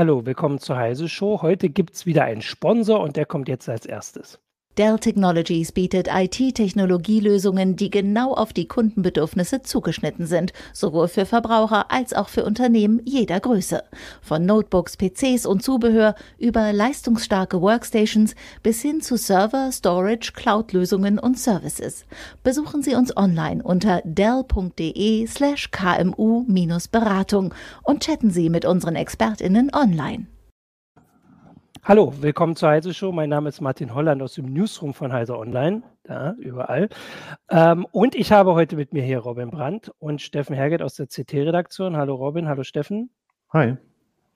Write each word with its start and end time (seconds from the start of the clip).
Hallo, 0.00 0.24
willkommen 0.24 0.58
zur 0.58 0.78
Heise 0.78 1.10
Show. 1.10 1.42
Heute 1.42 1.68
gibt 1.68 1.94
es 1.94 2.06
wieder 2.06 2.24
einen 2.24 2.40
Sponsor 2.40 3.00
und 3.00 3.18
der 3.18 3.26
kommt 3.26 3.50
jetzt 3.50 3.68
als 3.68 3.84
erstes. 3.84 4.40
Dell 4.80 4.98
Technologies 4.98 5.72
bietet 5.72 6.08
IT-Technologielösungen, 6.10 7.76
die 7.76 7.90
genau 7.90 8.32
auf 8.32 8.54
die 8.54 8.66
Kundenbedürfnisse 8.66 9.60
zugeschnitten 9.60 10.24
sind, 10.24 10.54
sowohl 10.72 11.08
für 11.08 11.26
Verbraucher 11.26 11.90
als 11.90 12.14
auch 12.14 12.30
für 12.30 12.46
Unternehmen 12.46 13.02
jeder 13.04 13.40
Größe. 13.40 13.82
Von 14.22 14.46
Notebooks, 14.46 14.96
PCs 14.96 15.44
und 15.44 15.62
Zubehör 15.62 16.14
über 16.38 16.72
leistungsstarke 16.72 17.60
Workstations 17.60 18.34
bis 18.62 18.80
hin 18.80 19.02
zu 19.02 19.18
Server, 19.18 19.70
Storage, 19.70 20.32
Cloud-Lösungen 20.32 21.18
und 21.18 21.38
Services. 21.38 22.06
Besuchen 22.42 22.82
Sie 22.82 22.94
uns 22.94 23.14
online 23.14 23.62
unter 23.62 24.00
dell.de 24.04 25.26
slash 25.26 25.70
kmu-beratung 25.72 27.52
und 27.82 28.02
chatten 28.02 28.30
Sie 28.30 28.48
mit 28.48 28.64
unseren 28.64 28.96
ExpertInnen 28.96 29.72
online. 29.74 30.28
Hallo, 31.82 32.12
willkommen 32.20 32.56
zur 32.56 32.68
Heise 32.68 32.92
Show. 32.92 33.10
Mein 33.10 33.30
Name 33.30 33.48
ist 33.48 33.62
Martin 33.62 33.94
Holland 33.94 34.20
aus 34.20 34.34
dem 34.34 34.52
Newsroom 34.52 34.92
von 34.92 35.14
Heise 35.14 35.38
Online, 35.38 35.82
da 36.02 36.34
überall. 36.38 36.90
Ähm, 37.48 37.86
und 37.90 38.14
ich 38.14 38.32
habe 38.32 38.52
heute 38.52 38.76
mit 38.76 38.92
mir 38.92 39.02
hier 39.02 39.18
Robin 39.20 39.50
Brandt 39.50 39.90
und 39.98 40.20
Steffen 40.20 40.54
Herget 40.54 40.82
aus 40.82 40.96
der 40.96 41.06
CT-Redaktion. 41.06 41.96
Hallo 41.96 42.16
Robin, 42.16 42.48
hallo 42.48 42.64
Steffen. 42.64 43.08
Hi. 43.54 43.78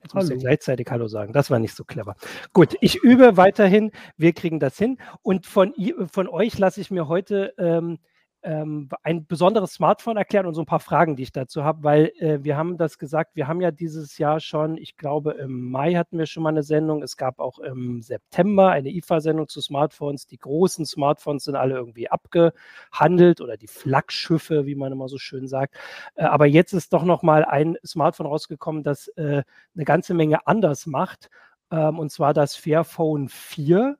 Jetzt 0.01 0.15
muss 0.15 0.29
ich 0.31 0.39
gleichzeitig 0.39 0.87
Hallo 0.89 1.07
sagen. 1.07 1.33
Das 1.33 1.51
war 1.51 1.59
nicht 1.59 1.75
so 1.75 1.83
clever. 1.83 2.15
Gut, 2.51 2.75
ich 2.81 3.03
übe 3.03 3.37
weiterhin. 3.37 3.91
Wir 4.17 4.33
kriegen 4.33 4.59
das 4.59 4.75
hin. 4.77 4.97
Und 5.21 5.45
von, 5.45 5.71
von 6.11 6.27
euch 6.27 6.57
lasse 6.57 6.81
ich 6.81 6.89
mir 6.89 7.07
heute 7.07 7.53
ähm, 7.59 7.99
ähm, 8.45 8.89
ein 9.01 9.25
besonderes 9.25 9.73
Smartphone 9.73 10.17
erklären 10.17 10.45
und 10.45 10.53
so 10.53 10.61
ein 10.61 10.67
paar 10.67 10.79
Fragen, 10.79 11.15
die 11.15 11.23
ich 11.23 11.31
dazu 11.31 11.63
habe, 11.63 11.83
weil 11.83 12.11
äh, 12.19 12.43
wir 12.43 12.55
haben 12.55 12.77
das 12.77 12.99
gesagt, 12.99 13.35
wir 13.35 13.47
haben 13.47 13.59
ja 13.59 13.71
dieses 13.71 14.17
Jahr 14.19 14.39
schon, 14.39 14.77
ich 14.77 14.97
glaube 14.97 15.31
im 15.31 15.71
Mai 15.71 15.95
hatten 15.95 16.19
wir 16.19 16.27
schon 16.27 16.43
mal 16.43 16.49
eine 16.49 16.61
Sendung, 16.61 17.01
es 17.01 17.17
gab 17.17 17.39
auch 17.39 17.57
im 17.59 18.03
September 18.03 18.69
eine 18.69 18.89
IFA-Sendung 18.89 19.47
zu 19.47 19.61
Smartphones. 19.61 20.27
Die 20.27 20.37
großen 20.37 20.85
Smartphones 20.85 21.45
sind 21.45 21.55
alle 21.55 21.75
irgendwie 21.75 22.09
abgehandelt 22.09 23.41
oder 23.41 23.57
die 23.57 23.67
Flaggschiffe, 23.67 24.67
wie 24.67 24.75
man 24.75 24.91
immer 24.91 25.09
so 25.09 25.17
schön 25.17 25.47
sagt. 25.47 25.75
Äh, 26.13 26.25
aber 26.25 26.45
jetzt 26.45 26.73
ist 26.73 26.93
doch 26.93 27.03
noch 27.03 27.23
mal 27.23 27.43
ein 27.43 27.77
Smartphone 27.85 28.27
rausgekommen, 28.27 28.83
das 28.83 29.07
äh, 29.17 29.43
eine 29.75 29.85
ganze 29.85 30.13
Menge 30.13 30.45
anders 30.45 30.85
macht, 30.85 31.29
ähm, 31.71 31.97
und 31.97 32.11
zwar 32.11 32.35
das 32.35 32.55
Fairphone 32.55 33.27
4. 33.27 33.97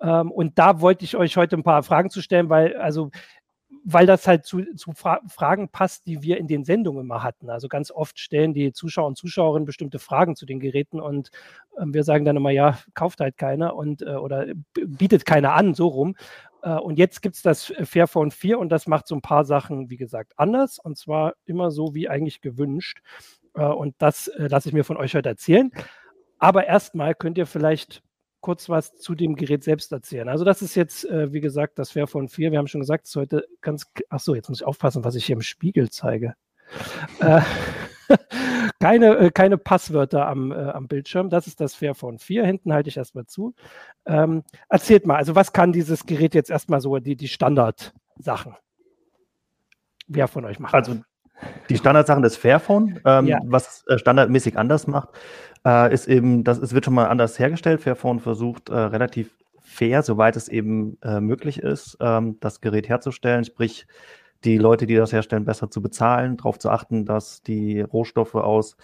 Ähm, 0.00 0.30
und 0.32 0.58
da 0.58 0.80
wollte 0.80 1.04
ich 1.04 1.16
euch 1.16 1.36
heute 1.36 1.56
ein 1.56 1.62
paar 1.62 1.82
Fragen 1.82 2.10
zu 2.10 2.20
stellen, 2.20 2.48
weil 2.48 2.76
also 2.76 3.10
weil 3.84 4.06
das 4.06 4.26
halt 4.26 4.44
zu, 4.44 4.62
zu 4.74 4.92
Fra 4.92 5.20
Fragen 5.28 5.68
passt, 5.68 6.06
die 6.06 6.22
wir 6.22 6.38
in 6.38 6.46
den 6.46 6.64
Sendungen 6.64 7.02
immer 7.02 7.22
hatten. 7.22 7.50
Also 7.50 7.68
ganz 7.68 7.90
oft 7.90 8.18
stellen 8.18 8.54
die 8.54 8.72
Zuschauer 8.72 9.06
und 9.06 9.16
Zuschauerinnen 9.16 9.66
bestimmte 9.66 9.98
Fragen 9.98 10.36
zu 10.36 10.46
den 10.46 10.60
Geräten 10.60 11.00
und 11.00 11.30
äh, 11.76 11.84
wir 11.86 12.04
sagen 12.04 12.24
dann 12.24 12.36
immer, 12.36 12.50
ja, 12.50 12.78
kauft 12.94 13.20
halt 13.20 13.36
keiner 13.36 13.74
und 13.76 14.02
äh, 14.02 14.16
oder 14.16 14.46
bietet 14.74 15.26
keiner 15.26 15.54
an, 15.54 15.74
so 15.74 15.88
rum. 15.88 16.16
Äh, 16.62 16.74
und 16.74 16.98
jetzt 16.98 17.22
gibt 17.22 17.36
es 17.36 17.42
das 17.42 17.72
Fairphone 17.82 18.30
4 18.30 18.58
und 18.58 18.70
das 18.70 18.86
macht 18.86 19.06
so 19.06 19.14
ein 19.14 19.22
paar 19.22 19.44
Sachen, 19.44 19.90
wie 19.90 19.96
gesagt, 19.96 20.32
anders 20.36 20.78
und 20.78 20.96
zwar 20.96 21.34
immer 21.44 21.70
so 21.70 21.94
wie 21.94 22.08
eigentlich 22.08 22.40
gewünscht. 22.40 23.00
Äh, 23.54 23.64
und 23.64 23.94
das 23.98 24.28
äh, 24.28 24.48
lasse 24.48 24.68
ich 24.68 24.74
mir 24.74 24.84
von 24.84 24.96
euch 24.96 25.14
heute 25.14 25.28
erzählen. 25.28 25.70
Aber 26.38 26.66
erstmal 26.66 27.14
könnt 27.14 27.38
ihr 27.38 27.46
vielleicht 27.46 28.02
kurz 28.44 28.68
was 28.68 28.94
zu 28.96 29.14
dem 29.14 29.36
Gerät 29.36 29.64
selbst 29.64 29.90
erzählen. 29.90 30.28
Also 30.28 30.44
das 30.44 30.60
ist 30.60 30.74
jetzt, 30.74 31.08
äh, 31.08 31.32
wie 31.32 31.40
gesagt, 31.40 31.78
das 31.78 31.92
Fairphone 31.92 32.28
4. 32.28 32.52
Wir 32.52 32.58
haben 32.58 32.66
schon 32.66 32.82
gesagt, 32.82 33.06
es 33.06 33.12
ist 33.12 33.16
heute 33.16 33.48
ganz, 33.62 33.90
ach 34.10 34.20
so, 34.20 34.34
jetzt 34.34 34.50
muss 34.50 34.60
ich 34.60 34.66
aufpassen, 34.66 35.02
was 35.02 35.14
ich 35.14 35.24
hier 35.24 35.32
im 35.32 35.40
Spiegel 35.40 35.88
zeige. 35.88 36.34
äh, 37.20 37.40
keine, 38.80 39.16
äh, 39.16 39.30
keine 39.30 39.56
Passwörter 39.56 40.28
am, 40.28 40.52
äh, 40.52 40.56
am 40.56 40.88
Bildschirm. 40.88 41.30
Das 41.30 41.46
ist 41.46 41.58
das 41.58 41.74
Fairphone 41.74 42.18
4. 42.18 42.44
Hinten 42.44 42.74
halte 42.74 42.90
ich 42.90 42.98
erstmal 42.98 43.24
zu. 43.24 43.54
Ähm, 44.04 44.42
erzählt 44.68 45.06
mal, 45.06 45.16
also 45.16 45.34
was 45.34 45.54
kann 45.54 45.72
dieses 45.72 46.04
Gerät 46.04 46.34
jetzt 46.34 46.50
erstmal 46.50 46.82
so, 46.82 46.98
die, 46.98 47.16
die 47.16 47.28
Standardsachen? 47.28 48.56
Wer 50.06 50.28
von 50.28 50.44
euch 50.44 50.58
macht 50.58 50.74
Also 50.74 50.96
die 51.70 51.78
Standardsachen 51.78 52.22
des 52.22 52.36
Fairphone, 52.36 53.00
ähm, 53.06 53.26
ja. 53.26 53.38
was 53.46 53.86
äh, 53.86 53.96
standardmäßig 53.98 54.58
anders 54.58 54.86
macht, 54.86 55.08
äh, 55.66 55.92
ist 55.92 56.08
eben, 56.08 56.44
das, 56.44 56.58
es 56.58 56.74
wird 56.74 56.84
schon 56.84 56.94
mal 56.94 57.08
anders 57.08 57.38
hergestellt. 57.38 57.80
Fairphone 57.80 58.20
versucht 58.20 58.68
äh, 58.68 58.74
relativ 58.74 59.30
fair, 59.60 60.02
soweit 60.02 60.36
es 60.36 60.48
eben 60.48 60.98
äh, 61.02 61.20
möglich 61.20 61.58
ist, 61.58 61.96
ähm, 62.00 62.38
das 62.40 62.60
Gerät 62.60 62.88
herzustellen, 62.88 63.44
sprich 63.44 63.86
die 64.44 64.58
Leute, 64.58 64.86
die 64.86 64.94
das 64.94 65.12
herstellen, 65.12 65.44
besser 65.44 65.70
zu 65.70 65.80
bezahlen, 65.80 66.36
darauf 66.36 66.58
zu 66.58 66.70
achten, 66.70 67.06
dass 67.06 67.42
die 67.42 67.80
Rohstoffe 67.80 68.34
aus 68.34 68.76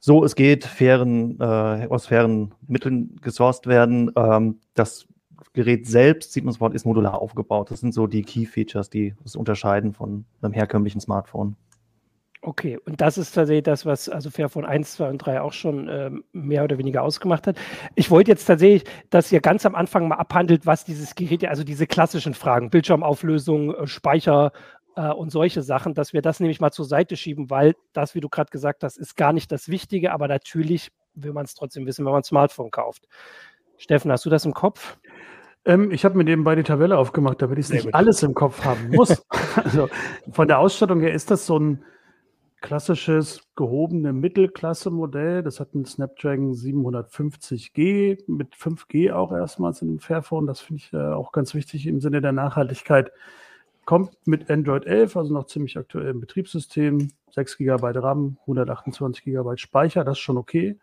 so 0.00 0.24
es 0.24 0.34
geht, 0.36 0.64
fairen, 0.64 1.38
äh, 1.40 1.86
aus 1.88 2.06
fairen 2.06 2.54
Mitteln 2.66 3.16
gesourced 3.20 3.66
werden. 3.66 4.12
Ähm, 4.16 4.60
das 4.74 5.06
Gerät 5.54 5.86
selbst, 5.86 6.32
sieht 6.32 6.44
man 6.44 6.52
sofort, 6.52 6.74
ist 6.74 6.84
modular 6.84 7.20
aufgebaut. 7.20 7.70
Das 7.70 7.80
sind 7.80 7.94
so 7.94 8.06
die 8.06 8.22
Key 8.22 8.46
Features, 8.46 8.90
die 8.90 9.14
es 9.24 9.34
unterscheiden 9.34 9.92
von 9.92 10.24
einem 10.40 10.52
herkömmlichen 10.52 11.00
Smartphone. 11.00 11.56
Okay, 12.40 12.78
und 12.84 13.00
das 13.00 13.18
ist 13.18 13.32
tatsächlich 13.32 13.64
das, 13.64 13.84
was 13.84 14.08
also 14.08 14.30
Fairphone 14.30 14.64
1, 14.64 14.92
2 14.92 15.08
und 15.10 15.18
3 15.18 15.40
auch 15.40 15.52
schon 15.52 15.88
ähm, 15.90 16.24
mehr 16.32 16.62
oder 16.62 16.78
weniger 16.78 17.02
ausgemacht 17.02 17.48
hat. 17.48 17.56
Ich 17.96 18.10
wollte 18.12 18.30
jetzt 18.30 18.44
tatsächlich, 18.44 18.84
dass 19.10 19.32
ihr 19.32 19.40
ganz 19.40 19.66
am 19.66 19.74
Anfang 19.74 20.06
mal 20.06 20.16
abhandelt, 20.16 20.64
was 20.64 20.84
dieses 20.84 21.16
Gerät, 21.16 21.44
also 21.46 21.64
diese 21.64 21.88
klassischen 21.88 22.34
Fragen, 22.34 22.70
Bildschirmauflösung, 22.70 23.74
äh, 23.74 23.86
Speicher 23.88 24.52
äh, 24.94 25.10
und 25.10 25.30
solche 25.30 25.62
Sachen, 25.62 25.94
dass 25.94 26.12
wir 26.12 26.22
das 26.22 26.38
nämlich 26.38 26.60
mal 26.60 26.70
zur 26.70 26.84
Seite 26.84 27.16
schieben, 27.16 27.50
weil 27.50 27.74
das, 27.92 28.14
wie 28.14 28.20
du 28.20 28.28
gerade 28.28 28.50
gesagt 28.50 28.84
hast, 28.84 28.98
ist 28.98 29.16
gar 29.16 29.32
nicht 29.32 29.50
das 29.50 29.68
Wichtige, 29.68 30.12
aber 30.12 30.28
natürlich 30.28 30.92
will 31.14 31.32
man 31.32 31.44
es 31.44 31.54
trotzdem 31.54 31.86
wissen, 31.86 32.04
wenn 32.04 32.12
man 32.12 32.20
ein 32.20 32.24
Smartphone 32.24 32.70
kauft. 32.70 33.08
Steffen, 33.78 34.12
hast 34.12 34.24
du 34.24 34.30
das 34.30 34.44
im 34.44 34.54
Kopf? 34.54 34.96
Ähm, 35.64 35.90
ich 35.90 36.04
habe 36.04 36.16
mir 36.16 36.24
nebenbei 36.24 36.54
die 36.54 36.62
Tabelle 36.62 36.96
aufgemacht, 36.96 37.42
damit 37.42 37.58
ich 37.58 37.68
nicht 37.68 37.84
gut. 37.84 37.94
alles 37.94 38.22
im 38.22 38.34
Kopf 38.34 38.64
haben 38.64 38.90
muss. 38.90 39.24
also 39.56 39.88
von 40.30 40.46
der 40.46 40.60
Ausstattung 40.60 41.00
her 41.00 41.12
ist 41.12 41.30
das 41.30 41.46
so 41.46 41.58
ein 41.58 41.84
klassisches 42.60 43.42
gehobene 43.56 44.12
Mittelklasse-Modell. 44.12 45.42
Das 45.42 45.60
hat 45.60 45.74
einen 45.74 45.84
Snapdragon 45.84 46.52
750G 46.52 48.24
mit 48.26 48.54
5G 48.54 49.12
auch 49.12 49.32
erstmals 49.32 49.82
in 49.82 49.88
dem 49.88 49.98
Fairphone. 50.00 50.46
Das 50.46 50.60
finde 50.60 50.82
ich 50.82 50.92
äh, 50.92 50.96
auch 50.96 51.32
ganz 51.32 51.54
wichtig 51.54 51.86
im 51.86 52.00
Sinne 52.00 52.20
der 52.20 52.32
Nachhaltigkeit. 52.32 53.12
Kommt 53.84 54.16
mit 54.26 54.50
Android 54.50 54.86
11, 54.86 55.16
also 55.16 55.32
noch 55.32 55.46
ziemlich 55.46 55.78
aktuellem 55.78 56.20
Betriebssystem, 56.20 57.10
6 57.30 57.56
GB 57.56 57.98
RAM, 57.98 58.36
128 58.42 59.24
GB 59.24 59.56
Speicher, 59.56 60.04
das 60.04 60.18
ist 60.18 60.22
schon 60.22 60.36
okay. 60.36 60.78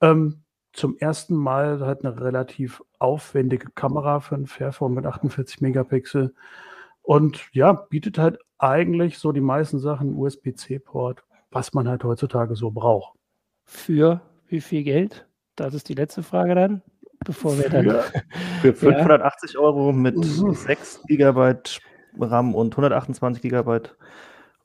Ähm, 0.00 0.42
zum 0.72 0.96
ersten 0.98 1.34
Mal 1.34 1.80
hat 1.80 2.04
eine 2.04 2.20
relativ 2.20 2.82
aufwendige 2.98 3.70
Kamera 3.74 4.20
für 4.20 4.34
ein 4.34 4.46
Fairphone 4.46 4.94
mit 4.94 5.06
48 5.06 5.60
Megapixel. 5.60 6.34
Und 7.02 7.48
ja, 7.52 7.72
bietet 7.72 8.18
halt 8.18 8.38
eigentlich 8.58 9.18
so 9.18 9.32
die 9.32 9.40
meisten 9.40 9.78
Sachen 9.78 10.14
USB-C-Port, 10.14 11.22
was 11.50 11.74
man 11.74 11.88
halt 11.88 12.04
heutzutage 12.04 12.56
so 12.56 12.70
braucht. 12.70 13.18
Für 13.64 14.20
wie 14.48 14.60
viel 14.60 14.84
Geld? 14.84 15.26
Das 15.56 15.74
ist 15.74 15.88
die 15.88 15.94
letzte 15.94 16.22
Frage 16.22 16.54
dann, 16.54 16.82
bevor 17.24 17.58
wir 17.58 17.68
dann. 17.68 17.90
Für 18.60 18.72
580 18.74 19.54
ja. 19.54 19.60
Euro 19.60 19.92
mit 19.92 20.16
6 20.22 21.02
GB 21.06 21.54
RAM 22.18 22.54
und 22.54 22.72
128 22.72 23.42
GB 23.42 23.80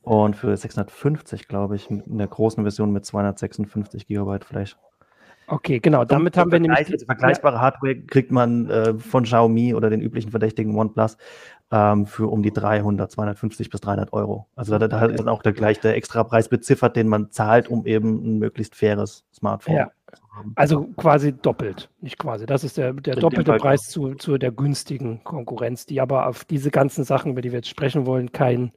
und 0.02 0.36
für 0.36 0.56
650, 0.56 1.48
glaube 1.48 1.76
ich, 1.76 1.90
in 1.90 2.18
der 2.18 2.28
großen 2.28 2.64
Version 2.64 2.92
mit 2.92 3.06
256 3.06 4.08
GB 4.08 4.40
vielleicht. 4.46 4.78
Okay, 5.48 5.80
genau. 5.80 6.06
Damit 6.06 6.38
haben 6.38 6.52
wir 6.52 6.60
nämlich. 6.60 6.92
Also 6.92 7.06
vergleichbare. 7.06 7.60
Hardware 7.60 8.02
kriegt 8.04 8.32
man 8.32 8.70
äh, 8.70 8.94
von 8.94 9.24
Xiaomi 9.24 9.74
oder 9.74 9.90
den 9.90 10.02
üblichen 10.02 10.32
verdächtigen 10.32 10.78
OnePlus 10.78 11.18
ähm, 11.72 12.06
für 12.06 12.28
um 12.28 12.44
die 12.44 12.52
300, 12.52 13.10
250 13.12 13.70
bis 13.70 13.82
300 13.82 14.14
Euro. 14.14 14.48
Also 14.56 14.78
da, 14.78 14.88
da 14.88 15.06
ist 15.06 15.20
dann 15.20 15.30
auch 15.30 15.42
der 15.42 15.54
gleich 15.54 15.80
der 15.80 15.96
extra 15.96 16.24
Preis 16.24 16.50
beziffert, 16.50 16.96
den 16.96 17.08
man 17.08 17.32
zahlt, 17.32 17.70
um 17.70 17.86
eben 17.86 18.24
ein 18.24 18.40
möglichst 18.40 18.76
faires 18.76 19.24
Smartphone 19.34 19.76
ja. 19.76 19.92
zu 20.14 20.24
haben. 20.36 20.52
Also 20.56 20.84
quasi 20.98 21.34
doppelt, 21.34 21.90
nicht 22.02 22.18
quasi. 22.18 22.46
Das 22.46 22.64
ist 22.64 22.78
der, 22.78 22.94
der 22.94 23.16
doppelte 23.16 23.54
Preis 23.54 23.82
zu, 23.84 24.16
zu 24.16 24.38
der 24.38 24.52
günstigen 24.52 25.24
Konkurrenz, 25.24 25.86
die 25.86 26.02
aber 26.02 26.28
auf 26.28 26.44
diese 26.44 26.72
ganzen 26.72 27.06
Sachen, 27.06 27.32
über 27.32 27.42
die 27.42 27.52
wir 27.52 27.60
jetzt 27.60 27.70
sprechen 27.70 28.06
wollen, 28.06 28.32
keinen 28.32 28.72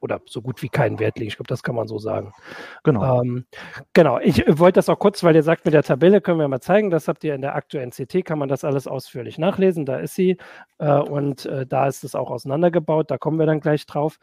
oder 0.00 0.20
so 0.26 0.42
gut 0.42 0.62
wie 0.62 0.68
keinen 0.68 0.98
Wert 0.98 1.18
legen. 1.18 1.28
Ich 1.28 1.36
glaube, 1.36 1.48
das 1.48 1.62
kann 1.62 1.74
man 1.74 1.88
so 1.88 1.98
sagen. 1.98 2.32
Genau. 2.84 3.22
Ähm, 3.22 3.46
genau. 3.92 4.18
Ich 4.18 4.44
wollte 4.46 4.78
das 4.78 4.88
auch 4.88 4.98
kurz, 4.98 5.22
weil 5.22 5.34
ihr 5.34 5.42
sagt, 5.42 5.64
mit 5.64 5.74
der 5.74 5.82
Tabelle 5.82 6.20
können 6.20 6.38
wir 6.38 6.48
mal 6.48 6.60
zeigen. 6.60 6.90
Das 6.90 7.08
habt 7.08 7.24
ihr 7.24 7.34
in 7.34 7.42
der 7.42 7.54
aktuellen 7.54 7.90
CT, 7.90 8.24
kann 8.24 8.38
man 8.38 8.48
das 8.48 8.64
alles 8.64 8.86
ausführlich 8.86 9.38
nachlesen. 9.38 9.86
Da 9.86 9.98
ist 9.98 10.14
sie. 10.14 10.38
Äh, 10.78 10.92
und 10.92 11.46
äh, 11.46 11.66
da 11.66 11.86
ist 11.86 12.04
es 12.04 12.14
auch 12.14 12.30
auseinandergebaut. 12.30 13.10
Da 13.10 13.18
kommen 13.18 13.38
wir 13.38 13.46
dann 13.46 13.60
gleich 13.60 13.86
drauf. 13.86 14.18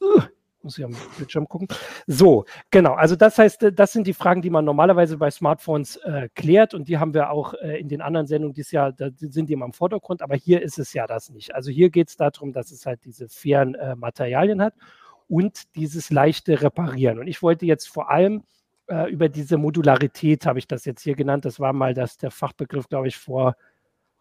Uh, 0.00 0.22
muss 0.62 0.78
ich 0.78 0.84
am 0.84 0.94
Bildschirm 1.16 1.48
gucken. 1.48 1.68
So, 2.06 2.44
genau. 2.70 2.94
Also 2.94 3.16
das 3.16 3.38
heißt, 3.38 3.62
äh, 3.64 3.72
das 3.72 3.92
sind 3.92 4.06
die 4.06 4.14
Fragen, 4.14 4.42
die 4.42 4.50
man 4.50 4.64
normalerweise 4.64 5.16
bei 5.16 5.30
Smartphones 5.30 5.96
äh, 5.96 6.28
klärt 6.34 6.74
und 6.74 6.88
die 6.88 6.98
haben 6.98 7.14
wir 7.14 7.30
auch 7.30 7.54
äh, 7.54 7.80
in 7.80 7.88
den 7.88 8.00
anderen 8.00 8.26
Sendungen 8.26 8.54
dieses 8.54 8.72
Jahr, 8.72 8.92
da 8.92 9.10
sind 9.16 9.48
die 9.48 9.52
immer 9.54 9.66
im 9.66 9.72
Vordergrund, 9.72 10.22
aber 10.22 10.36
hier 10.36 10.62
ist 10.62 10.78
es 10.78 10.92
ja 10.92 11.06
das 11.06 11.30
nicht. 11.30 11.54
Also 11.54 11.70
hier 11.70 11.90
geht 11.90 12.08
es 12.08 12.16
darum, 12.16 12.52
dass 12.52 12.70
es 12.70 12.86
halt 12.86 13.04
diese 13.04 13.28
fairen 13.28 13.74
äh, 13.74 13.96
Materialien 13.96 14.62
hat 14.62 14.74
und 15.32 15.74
dieses 15.76 16.10
leichte 16.10 16.60
Reparieren. 16.60 17.18
Und 17.18 17.26
ich 17.26 17.40
wollte 17.40 17.64
jetzt 17.64 17.88
vor 17.88 18.10
allem 18.10 18.42
äh, 18.86 19.10
über 19.10 19.30
diese 19.30 19.56
Modularität 19.56 20.44
habe 20.44 20.58
ich 20.58 20.68
das 20.68 20.84
jetzt 20.84 21.00
hier 21.00 21.14
genannt. 21.14 21.46
Das 21.46 21.58
war 21.58 21.72
mal 21.72 21.94
das, 21.94 22.18
der 22.18 22.30
Fachbegriff, 22.30 22.86
glaube 22.90 23.08
ich, 23.08 23.16
vor 23.16 23.56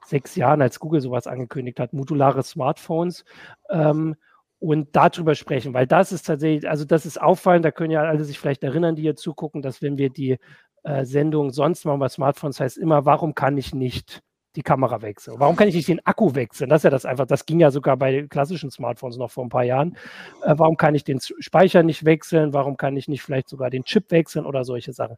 sechs 0.05 0.37
Jahren, 0.37 0.61
als 0.61 0.79
Google 0.79 1.01
sowas 1.01 1.27
angekündigt 1.27 1.81
hat, 1.81 1.91
modulare 1.91 2.43
Smartphones. 2.43 3.25
Ähm, 3.69 4.15
und 4.59 4.95
darüber 4.95 5.35
sprechen, 5.35 5.73
weil 5.73 5.85
das 5.85 6.13
ist 6.13 6.27
tatsächlich, 6.27 6.69
also 6.69 6.85
das 6.85 7.05
ist 7.05 7.19
auffallend, 7.21 7.65
da 7.65 7.71
können 7.71 7.91
ja 7.91 8.03
alle 8.03 8.23
sich 8.23 8.39
vielleicht 8.39 8.63
erinnern, 8.63 8.95
die 8.95 9.01
hier 9.01 9.17
zugucken, 9.17 9.61
dass 9.61 9.81
wenn 9.81 9.97
wir 9.97 10.11
die 10.11 10.37
äh, 10.83 11.03
Sendung 11.03 11.51
sonst 11.51 11.83
machen 11.83 11.99
bei 11.99 12.07
Smartphones, 12.07 12.61
heißt 12.61 12.77
immer, 12.77 13.03
warum 13.03 13.35
kann 13.35 13.57
ich 13.57 13.75
nicht 13.75 14.21
die 14.55 14.63
Kamera 14.63 15.01
wechseln? 15.01 15.39
Warum 15.39 15.55
kann 15.55 15.67
ich 15.67 15.75
nicht 15.75 15.87
den 15.87 16.05
Akku 16.05 16.35
wechseln? 16.35 16.69
Das 16.69 16.81
ist 16.81 16.83
ja 16.83 16.89
das 16.89 17.05
einfach, 17.05 17.25
das 17.25 17.45
ging 17.45 17.59
ja 17.59 17.71
sogar 17.71 17.97
bei 17.97 18.27
klassischen 18.27 18.71
Smartphones 18.71 19.17
noch 19.17 19.31
vor 19.31 19.45
ein 19.45 19.49
paar 19.49 19.63
Jahren. 19.63 19.97
Äh, 20.43 20.55
warum 20.57 20.77
kann 20.77 20.95
ich 20.95 21.03
den 21.03 21.19
Speicher 21.19 21.83
nicht 21.83 22.05
wechseln? 22.05 22.53
Warum 22.53 22.77
kann 22.77 22.97
ich 22.97 23.07
nicht 23.07 23.21
vielleicht 23.21 23.49
sogar 23.49 23.69
den 23.69 23.83
Chip 23.83 24.11
wechseln 24.11 24.45
oder 24.45 24.63
solche 24.63 24.93
Sachen? 24.93 25.15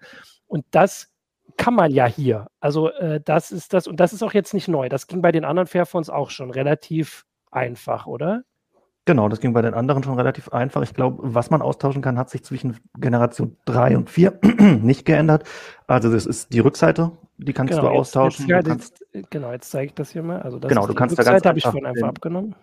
Und 0.48 0.66
das 0.72 1.12
kann 1.58 1.74
man 1.74 1.92
ja 1.92 2.06
hier. 2.06 2.48
Also 2.60 2.90
äh, 2.92 3.22
das 3.24 3.52
ist 3.52 3.74
das, 3.74 3.88
und 3.88 4.00
das 4.00 4.14
ist 4.14 4.24
auch 4.24 4.34
jetzt 4.34 4.54
nicht 4.54 4.68
neu. 4.68 4.90
Das 4.90 5.08
ging 5.08 5.22
bei 5.22 5.32
den 5.32 5.46
anderen 5.46 5.68
Fairphones 5.68 6.10
auch 6.10 6.30
schon 6.30 6.52
relativ 6.52 7.26
einfach, 7.52 8.08
oder? 8.08 8.44
Genau, 9.06 9.28
das 9.28 9.42
ging 9.42 9.52
bei 9.52 9.62
den 9.62 9.74
anderen 9.74 10.02
schon 10.04 10.16
relativ 10.16 10.50
einfach. 10.50 10.82
Ich 10.82 10.94
glaube, 10.94 11.20
was 11.22 11.50
man 11.50 11.62
austauschen 11.62 12.02
kann, 12.02 12.18
hat 12.18 12.30
sich 12.30 12.44
zwischen 12.44 12.78
Generation 12.98 13.58
3 13.66 13.98
und 13.98 14.10
4 14.10 14.40
nicht 14.82 15.06
geändert. 15.06 15.44
Also 15.88 16.12
das 16.12 16.26
ist 16.26 16.54
die 16.54 16.60
Rückseite, 16.60 17.12
die 17.38 17.52
kannst 17.52 17.74
genau, 17.74 17.90
du 17.90 17.90
austauschen. 17.90 18.48
Jetzt, 18.48 18.66
kannst, 18.66 19.06
jetzt, 19.12 19.30
genau, 19.30 19.52
jetzt 19.52 19.70
zeige 19.70 19.88
ich 19.88 19.94
das 19.94 20.12
hier 20.12 20.24
mal. 20.24 20.42
Also 20.42 20.58
das 20.58 20.70
genau, 20.70 20.88
du 20.88 20.94
kannst 20.94 21.18
Rückseite 21.18 21.30
da 21.30 21.34
ganz 21.34 21.46
habe 21.46 21.58
ich 21.58 21.64
vorhin 21.66 21.86
einfach 21.86 22.08
abgenommen. 22.08 22.56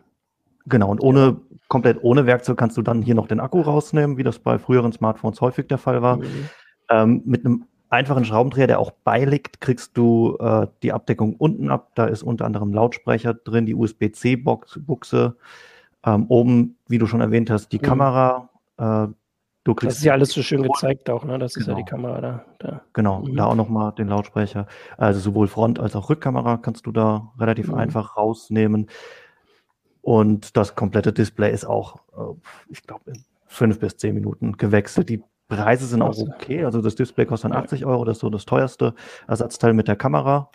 Genau, 0.66 0.90
und 0.90 1.02
ohne, 1.02 1.20
ja. 1.20 1.36
komplett 1.68 1.98
ohne 2.02 2.24
Werkzeug 2.24 2.56
kannst 2.56 2.76
du 2.78 2.82
dann 2.82 3.02
hier 3.02 3.14
noch 3.14 3.26
den 3.26 3.40
Akku 3.40 3.60
rausnehmen, 3.60 4.16
wie 4.16 4.22
das 4.22 4.38
bei 4.38 4.58
früheren 4.58 4.92
Smartphones 4.92 5.40
häufig 5.42 5.68
der 5.68 5.78
Fall 5.78 6.00
war. 6.00 6.18
Mhm. 6.18 6.48
Ähm, 6.88 7.22
mit 7.26 7.44
einem 7.44 7.66
einfachen 7.90 8.24
Schraubendreher, 8.24 8.66
der 8.66 8.78
auch 8.78 8.92
beiliegt, 8.92 9.60
kriegst 9.60 9.96
du 9.96 10.38
äh, 10.40 10.68
die 10.82 10.92
Abdeckung 10.92 11.34
unten 11.36 11.70
ab. 11.70 11.90
Da 11.96 12.06
ist 12.06 12.22
unter 12.22 12.46
anderem 12.46 12.72
Lautsprecher 12.72 13.34
drin, 13.34 13.66
die 13.66 13.74
USB-C-Buchse. 13.74 15.36
Ähm, 16.04 16.26
oben, 16.28 16.78
wie 16.88 16.98
du 16.98 17.06
schon 17.06 17.20
erwähnt 17.20 17.50
hast, 17.50 17.70
die 17.72 17.78
mhm. 17.78 17.82
Kamera. 17.82 18.50
Äh, 18.78 19.08
du 19.64 19.74
kriegst 19.74 19.96
das 19.96 19.98
ist 19.98 20.04
ja 20.04 20.12
alles 20.14 20.30
so 20.30 20.42
schön 20.42 20.62
gezeigt 20.62 21.10
auch, 21.10 21.24
ne? 21.24 21.38
Das 21.38 21.54
genau. 21.54 21.62
ist 21.62 21.68
ja 21.68 21.74
die 21.74 21.84
genau. 21.84 22.08
Kamera 22.08 22.20
da. 22.20 22.44
da. 22.58 22.80
Genau, 22.94 23.20
mhm. 23.20 23.36
da 23.36 23.44
auch 23.46 23.54
nochmal 23.54 23.92
den 23.92 24.08
Lautsprecher. 24.08 24.66
Also 24.96 25.20
sowohl 25.20 25.48
Front- 25.48 25.78
als 25.78 25.94
auch 25.94 26.08
Rückkamera 26.08 26.56
kannst 26.56 26.86
du 26.86 26.92
da 26.92 27.32
relativ 27.38 27.68
mhm. 27.68 27.74
einfach 27.74 28.16
rausnehmen. 28.16 28.88
Und 30.02 30.56
das 30.56 30.74
komplette 30.74 31.12
Display 31.12 31.52
ist 31.52 31.66
auch, 31.66 31.96
äh, 32.16 32.34
ich 32.70 32.82
glaube, 32.82 33.10
in 33.10 33.24
fünf 33.46 33.80
bis 33.80 33.96
zehn 33.96 34.14
Minuten 34.14 34.56
gewechselt. 34.56 35.08
Die 35.08 35.22
Preise 35.48 35.86
sind 35.86 36.00
auch 36.00 36.16
okay. 36.16 36.64
Also 36.64 36.80
das 36.80 36.94
Display 36.94 37.26
kostet 37.26 37.50
dann 37.50 37.58
80 37.58 37.84
Euro, 37.84 38.04
das 38.04 38.18
ist 38.18 38.20
so 38.20 38.30
das 38.30 38.46
teuerste 38.46 38.94
Ersatzteil 39.26 39.74
mit 39.74 39.88
der 39.88 39.96
Kamera, 39.96 40.50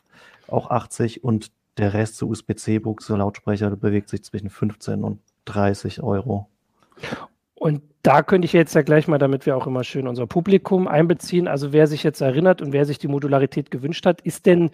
auch 0.48 0.72
80 0.72 1.24
und 1.24 1.52
der 1.78 1.94
Rest 1.94 2.16
so 2.16 2.28
USB-C-Buchse, 2.30 3.18
Lautsprecher 3.18 3.76
bewegt 3.76 4.10
sich 4.10 4.24
zwischen 4.24 4.50
15 4.50 5.04
und 5.04 5.20
30 5.46 6.04
Euro. 6.04 6.48
Und 7.54 7.82
da 8.04 8.22
könnte 8.22 8.46
ich 8.46 8.54
jetzt 8.54 8.76
ja 8.76 8.84
gleich 8.84 9.08
mal, 9.08 9.18
damit 9.18 9.46
wir 9.46 9.58
auch 9.58 9.66
immer 9.66 9.84
schön 9.84 10.08
unser 10.08 10.28
Publikum 10.28 10.88
einbeziehen, 10.88 11.48
also 11.48 11.74
wer 11.74 11.88
sich 11.88 12.04
jetzt 12.04 12.22
erinnert 12.22 12.62
und 12.62 12.74
wer 12.74 12.86
sich 12.86 13.00
die 13.00 13.08
Modularität 13.08 13.72
gewünscht 13.72 14.06
hat, 14.06 14.22
ist 14.22 14.46
denn, 14.46 14.70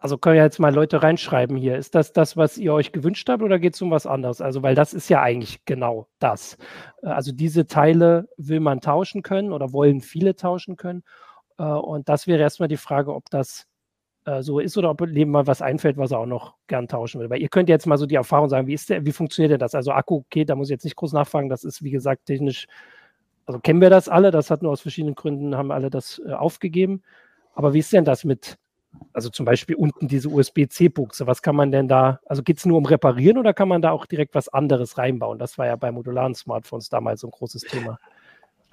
also 0.00 0.16
können 0.16 0.36
ja 0.36 0.44
jetzt 0.44 0.60
mal 0.60 0.72
Leute 0.72 1.02
reinschreiben 1.02 1.56
hier, 1.56 1.76
ist 1.76 1.94
das 1.94 2.12
das, 2.12 2.36
was 2.36 2.56
ihr 2.56 2.72
euch 2.72 2.92
gewünscht 2.92 3.28
habt 3.28 3.42
oder 3.42 3.58
geht 3.58 3.74
es 3.74 3.82
um 3.82 3.90
was 3.90 4.06
anderes? 4.06 4.40
Also, 4.40 4.62
weil 4.62 4.74
das 4.74 4.94
ist 4.94 5.10
ja 5.10 5.20
eigentlich 5.20 5.64
genau 5.66 6.06
das. 6.18 6.56
Also 7.02 7.32
diese 7.32 7.66
Teile 7.66 8.28
will 8.38 8.60
man 8.60 8.80
tauschen 8.80 9.22
können 9.22 9.52
oder 9.52 9.72
wollen 9.72 10.00
viele 10.00 10.36
tauschen 10.36 10.76
können. 10.76 11.02
Äh, 11.58 11.64
und 11.64 12.08
das 12.08 12.26
wäre 12.26 12.40
erstmal 12.40 12.68
die 12.68 12.76
Frage, 12.76 13.14
ob 13.14 13.28
das 13.30 13.66
äh, 14.24 14.42
so 14.42 14.58
ist 14.58 14.76
oder 14.78 14.90
ob 14.90 14.98
dem 15.06 15.30
mal 15.30 15.46
was 15.46 15.62
einfällt, 15.62 15.96
was 15.96 16.12
er 16.12 16.18
auch 16.18 16.26
noch 16.26 16.54
gern 16.66 16.88
tauschen 16.88 17.20
will. 17.20 17.30
Weil 17.30 17.42
ihr 17.42 17.48
könnt 17.48 17.68
jetzt 17.68 17.86
mal 17.86 17.98
so 17.98 18.06
die 18.06 18.14
Erfahrung 18.14 18.48
sagen, 18.48 18.66
wie 18.66 18.74
ist 18.74 18.90
der, 18.90 19.04
wie 19.04 19.12
funktioniert 19.12 19.52
denn 19.52 19.58
das? 19.58 19.74
Also 19.74 19.92
Akku, 19.92 20.16
okay, 20.26 20.44
da 20.44 20.54
muss 20.54 20.68
ich 20.68 20.72
jetzt 20.72 20.84
nicht 20.84 20.96
groß 20.96 21.12
nachfragen, 21.12 21.48
das 21.48 21.64
ist 21.64 21.82
wie 21.82 21.90
gesagt 21.90 22.26
technisch, 22.26 22.66
also 23.46 23.60
kennen 23.60 23.80
wir 23.80 23.90
das 23.90 24.08
alle, 24.08 24.30
das 24.30 24.50
hat 24.50 24.62
nur 24.62 24.72
aus 24.72 24.80
verschiedenen 24.80 25.14
Gründen, 25.14 25.56
haben 25.56 25.70
alle 25.70 25.90
das 25.90 26.20
äh, 26.26 26.32
aufgegeben. 26.32 27.02
Aber 27.54 27.74
wie 27.74 27.80
ist 27.80 27.92
denn 27.92 28.04
das 28.04 28.24
mit, 28.24 28.56
also 29.12 29.28
zum 29.28 29.46
Beispiel 29.46 29.76
unten 29.76 30.08
diese 30.08 30.28
USB-C-Buchse, 30.28 31.26
was 31.26 31.42
kann 31.42 31.56
man 31.56 31.70
denn 31.70 31.88
da, 31.88 32.20
also 32.26 32.42
geht 32.42 32.58
es 32.58 32.66
nur 32.66 32.78
um 32.78 32.86
Reparieren 32.86 33.38
oder 33.38 33.54
kann 33.54 33.68
man 33.68 33.82
da 33.82 33.90
auch 33.90 34.06
direkt 34.06 34.34
was 34.34 34.48
anderes 34.48 34.98
reinbauen? 34.98 35.38
Das 35.38 35.58
war 35.58 35.66
ja 35.66 35.76
bei 35.76 35.92
modularen 35.92 36.34
Smartphones 36.34 36.88
damals 36.88 37.20
so 37.20 37.28
ein 37.28 37.32
großes 37.32 37.62
Thema. 37.62 37.98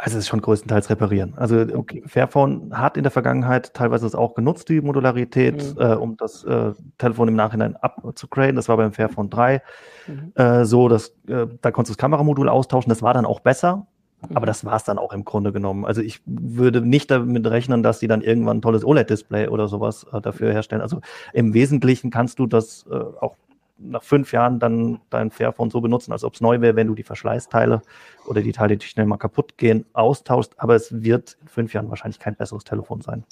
Also 0.04 0.18
es 0.18 0.24
ist 0.24 0.30
schon 0.30 0.42
größtenteils 0.42 0.90
reparieren. 0.90 1.36
Also 1.36 1.60
okay. 1.76 2.02
Fairphone 2.08 2.76
hat 2.76 2.98
in 2.98 3.04
der 3.04 3.12
Vergangenheit 3.12 3.76
teilweise 3.76 4.08
es 4.08 4.16
auch 4.16 4.34
genutzt, 4.34 4.68
die 4.68 4.82
Modularität, 4.82 5.76
mhm. 5.76 5.80
äh, 5.80 5.94
um 5.94 6.18
das 6.18 6.44
äh, 6.44 6.72
Telefon 6.98 7.28
im 7.28 7.36
Nachhinein 7.36 7.76
abzugraden. 7.76 8.56
Das 8.56 8.68
war 8.68 8.78
beim 8.78 8.94
Fairphone 8.94 9.30
3 9.30 9.62
mhm. 10.08 10.32
äh, 10.34 10.66
so, 10.66 10.88
dass 10.88 11.10
äh, 11.28 11.46
da 11.62 11.70
konntest 11.70 11.92
du 11.92 11.94
das 11.94 11.98
Kameramodul 12.00 12.50
austauschen. 12.50 12.90
Das 12.90 13.04
war 13.04 13.14
dann 13.14 13.28
auch 13.28 13.42
besser, 13.42 13.86
mhm. 14.28 14.38
aber 14.38 14.48
das 14.48 14.66
war 14.66 14.76
es 14.76 14.84
dann 14.86 14.98
auch 14.98 15.14
im 15.14 15.24
Grunde 15.24 15.52
genommen. 15.54 15.86
Also 15.86 16.02
ich 16.02 16.20
würde 16.26 16.82
nicht 16.82 17.12
damit 17.12 17.46
rechnen, 17.46 17.84
dass 17.84 18.00
die 18.00 18.08
dann 18.08 18.22
irgendwann 18.22 18.58
ein 18.58 18.62
tolles 18.64 18.84
OLED-Display 18.84 19.50
oder 19.50 19.68
sowas 19.68 20.08
äh, 20.12 20.20
dafür 20.20 20.52
herstellen. 20.52 20.82
Also 20.82 21.02
im 21.32 21.54
Wesentlichen 21.54 22.10
kannst 22.10 22.40
du 22.40 22.48
das 22.48 22.88
äh, 22.90 22.96
auch 22.96 23.36
nach 23.84 24.04
fünf 24.04 24.32
Jahren 24.32 24.60
dann 24.60 25.00
dein 25.10 25.32
Fairphone 25.32 25.70
so 25.70 25.82
benutzen, 25.82 26.12
als 26.12 26.24
ob 26.24 26.36
es 26.36 26.42
neu 26.42 26.62
wäre, 26.62 26.76
wenn 26.76 26.88
du 26.88 26.96
die 26.96 27.04
Verschleißteile 27.04 27.82
oder 28.28 28.42
die 28.42 28.52
Teile, 28.52 28.78
die 28.78 28.86
schnell 28.86 29.06
mal 29.06 29.18
kaputt 29.18 29.58
gehen, 29.58 29.86
austauschst. 29.94 30.60
Aber 30.60 30.76
es 30.76 31.04
wird 31.04 31.38
in 31.42 31.48
fünf 31.48 31.74
Jahren 31.74 31.90
wahrscheinlich 31.90 32.20
kein 32.20 32.36
besseres 32.36 32.64
Telefon 32.64 33.02
sein. 33.02 33.26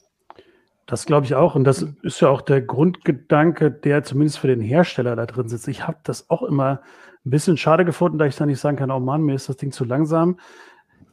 Das 0.85 1.05
glaube 1.05 1.25
ich 1.27 1.35
auch. 1.35 1.53
Und 1.53 1.65
das 1.65 1.85
ist 2.01 2.19
ja 2.19 2.29
auch 2.29 2.41
der 2.41 2.61
Grundgedanke, 2.61 3.69
der 3.69 4.03
zumindest 4.03 4.39
für 4.39 4.47
den 4.47 4.61
Hersteller 4.61 5.15
da 5.15 5.27
drin 5.27 5.47
sitzt. 5.47 5.67
Ich 5.67 5.85
habe 5.85 5.99
das 6.03 6.29
auch 6.31 6.41
immer 6.41 6.81
ein 7.25 7.29
bisschen 7.29 7.57
schade 7.57 7.85
gefunden, 7.85 8.17
da 8.17 8.25
ich 8.25 8.35
dann 8.35 8.47
nicht 8.47 8.59
sagen 8.59 8.77
kann, 8.77 8.89
oh 8.89 8.99
Mann, 8.99 9.21
mir 9.21 9.35
ist 9.35 9.49
das 9.49 9.57
Ding 9.57 9.71
zu 9.71 9.85
langsam. 9.85 10.39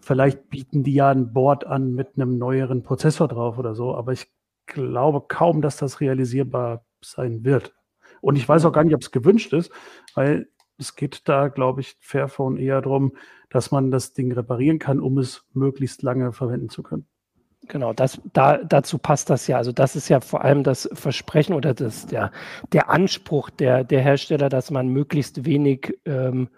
Vielleicht 0.00 0.48
bieten 0.48 0.82
die 0.82 0.94
ja 0.94 1.10
ein 1.10 1.32
Board 1.32 1.66
an 1.66 1.92
mit 1.92 2.12
einem 2.16 2.38
neueren 2.38 2.84
Prozessor 2.84 3.28
drauf 3.28 3.58
oder 3.58 3.74
so. 3.74 3.94
Aber 3.94 4.12
ich 4.12 4.30
glaube 4.66 5.24
kaum, 5.28 5.60
dass 5.60 5.76
das 5.76 6.00
realisierbar 6.00 6.84
sein 7.04 7.44
wird. 7.44 7.74
Und 8.26 8.34
ich 8.34 8.48
weiß 8.48 8.64
auch 8.64 8.72
gar 8.72 8.82
nicht, 8.82 8.94
ob 8.96 9.02
es 9.02 9.12
gewünscht 9.12 9.52
ist, 9.52 9.70
weil 10.16 10.48
es 10.78 10.96
geht 10.96 11.28
da, 11.28 11.46
glaube 11.46 11.80
ich, 11.80 11.96
Fairphone 12.00 12.56
eher 12.56 12.82
darum, 12.82 13.12
dass 13.50 13.70
man 13.70 13.92
das 13.92 14.14
Ding 14.14 14.32
reparieren 14.32 14.80
kann, 14.80 14.98
um 14.98 15.18
es 15.18 15.44
möglichst 15.52 16.02
lange 16.02 16.32
verwenden 16.32 16.68
zu 16.68 16.82
können. 16.82 17.06
Genau, 17.68 17.92
das, 17.92 18.20
da, 18.32 18.58
dazu 18.58 18.98
passt 18.98 19.30
das 19.30 19.46
ja. 19.46 19.58
Also 19.58 19.70
das 19.70 19.94
ist 19.94 20.08
ja 20.08 20.18
vor 20.18 20.42
allem 20.42 20.64
das 20.64 20.88
Versprechen 20.92 21.54
oder 21.54 21.72
das, 21.72 22.06
der, 22.06 22.32
der 22.72 22.90
Anspruch 22.90 23.48
der, 23.48 23.84
der 23.84 24.02
Hersteller, 24.02 24.48
dass 24.48 24.72
man 24.72 24.88
möglichst 24.88 25.44
wenig 25.44 25.96
ähm, 26.04 26.48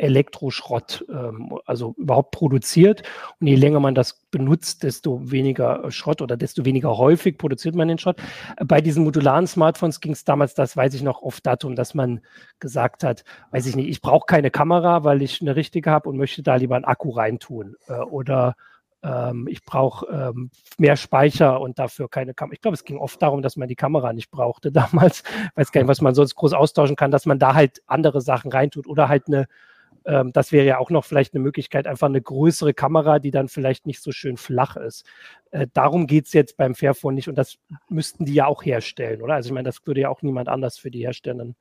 Elektroschrott, 0.00 1.04
ähm, 1.08 1.58
also 1.66 1.94
überhaupt 1.96 2.32
produziert. 2.32 3.02
Und 3.40 3.46
je 3.46 3.54
länger 3.54 3.80
man 3.80 3.94
das 3.94 4.20
benutzt, 4.30 4.82
desto 4.82 5.30
weniger 5.30 5.90
Schrott 5.90 6.22
oder 6.22 6.36
desto 6.36 6.64
weniger 6.64 6.96
häufig 6.96 7.38
produziert 7.38 7.74
man 7.74 7.88
den 7.88 7.98
Schrott. 7.98 8.20
Bei 8.64 8.80
diesen 8.80 9.04
modularen 9.04 9.46
Smartphones 9.46 10.00
ging 10.00 10.12
es 10.12 10.24
damals, 10.24 10.54
das 10.54 10.76
weiß 10.76 10.94
ich 10.94 11.02
noch, 11.02 11.22
oft 11.22 11.46
darum, 11.46 11.76
dass 11.76 11.94
man 11.94 12.20
gesagt 12.58 13.04
hat, 13.04 13.24
weiß 13.50 13.66
ich 13.66 13.76
nicht, 13.76 13.88
ich 13.88 14.00
brauche 14.00 14.26
keine 14.26 14.50
Kamera, 14.50 15.04
weil 15.04 15.22
ich 15.22 15.40
eine 15.40 15.56
richtige 15.56 15.90
habe 15.90 16.08
und 16.08 16.16
möchte 16.16 16.42
da 16.42 16.56
lieber 16.56 16.76
einen 16.76 16.84
Akku 16.84 17.10
reintun. 17.10 17.76
Äh, 17.88 17.94
oder 17.94 18.56
ähm, 19.02 19.48
ich 19.48 19.64
brauche 19.64 20.06
ähm, 20.06 20.50
mehr 20.78 20.96
Speicher 20.96 21.60
und 21.60 21.78
dafür 21.78 22.08
keine 22.08 22.34
Kamera. 22.34 22.54
Ich 22.54 22.60
glaube, 22.60 22.74
es 22.74 22.84
ging 22.84 22.98
oft 22.98 23.20
darum, 23.22 23.42
dass 23.42 23.56
man 23.56 23.68
die 23.68 23.76
Kamera 23.76 24.12
nicht 24.12 24.30
brauchte 24.30 24.72
damals. 24.72 25.22
Weiß 25.54 25.72
gar 25.72 25.80
nicht, 25.80 25.88
was 25.88 26.00
man 26.00 26.14
sonst 26.14 26.34
groß 26.34 26.52
austauschen 26.52 26.96
kann, 26.96 27.10
dass 27.10 27.26
man 27.26 27.38
da 27.38 27.54
halt 27.54 27.82
andere 27.86 28.20
Sachen 28.20 28.52
reintut 28.52 28.86
oder 28.86 29.08
halt 29.08 29.28
eine 29.28 29.46
ähm, 30.04 30.32
das 30.32 30.52
wäre 30.52 30.66
ja 30.66 30.78
auch 30.78 30.90
noch 30.90 31.04
vielleicht 31.04 31.34
eine 31.34 31.42
Möglichkeit, 31.42 31.86
einfach 31.86 32.08
eine 32.08 32.20
größere 32.20 32.74
Kamera, 32.74 33.18
die 33.18 33.30
dann 33.30 33.48
vielleicht 33.48 33.86
nicht 33.86 34.02
so 34.02 34.12
schön 34.12 34.36
flach 34.36 34.76
ist. 34.76 35.04
Äh, 35.50 35.66
darum 35.72 36.06
geht 36.06 36.26
es 36.26 36.32
jetzt 36.32 36.56
beim 36.56 36.74
Fairphone 36.74 37.14
nicht 37.14 37.28
und 37.28 37.36
das 37.36 37.58
müssten 37.88 38.24
die 38.24 38.34
ja 38.34 38.46
auch 38.46 38.64
herstellen, 38.64 39.22
oder? 39.22 39.34
Also 39.34 39.48
ich 39.48 39.52
meine, 39.52 39.68
das 39.68 39.86
würde 39.86 40.02
ja 40.02 40.08
auch 40.08 40.22
niemand 40.22 40.48
anders 40.48 40.78
für 40.78 40.90
die 40.90 41.00
herstellen. 41.00 41.56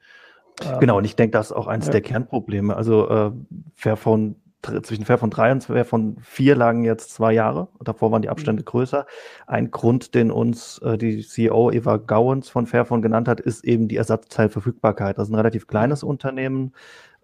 Ähm, 0.63 0.79
genau, 0.79 0.97
und 0.97 1.05
ich 1.05 1.15
denke, 1.15 1.31
das 1.31 1.47
ist 1.47 1.55
auch 1.55 1.67
eines 1.67 1.87
ja. 1.87 1.93
der 1.93 2.01
Kernprobleme. 2.01 2.75
Also 2.75 3.09
äh, 3.09 3.31
Fairphone 3.75 4.35
zwischen 4.83 5.05
Fairphone 5.05 5.29
3 5.29 5.51
und 5.53 5.63
Fairphone 5.63 6.17
4 6.21 6.55
lagen 6.55 6.83
jetzt 6.83 7.13
zwei 7.13 7.31
Jahre. 7.31 7.69
Davor 7.79 8.11
waren 8.11 8.21
die 8.21 8.29
Abstände 8.29 8.61
mhm. 8.61 8.65
größer. 8.65 9.05
Ein 9.47 9.71
Grund, 9.71 10.15
den 10.15 10.31
uns 10.31 10.79
äh, 10.79 10.97
die 10.97 11.25
CEO 11.25 11.71
Eva 11.71 11.97
Gowens 11.97 12.49
von 12.49 12.67
Fairphone 12.67 13.01
genannt 13.01 13.27
hat, 13.27 13.39
ist 13.39 13.63
eben 13.63 13.87
die 13.87 13.95
Ersatzteilverfügbarkeit. 13.95 15.17
Das 15.17 15.27
ist 15.27 15.33
ein 15.33 15.37
relativ 15.37 15.67
kleines 15.67 16.03
Unternehmen. 16.03 16.73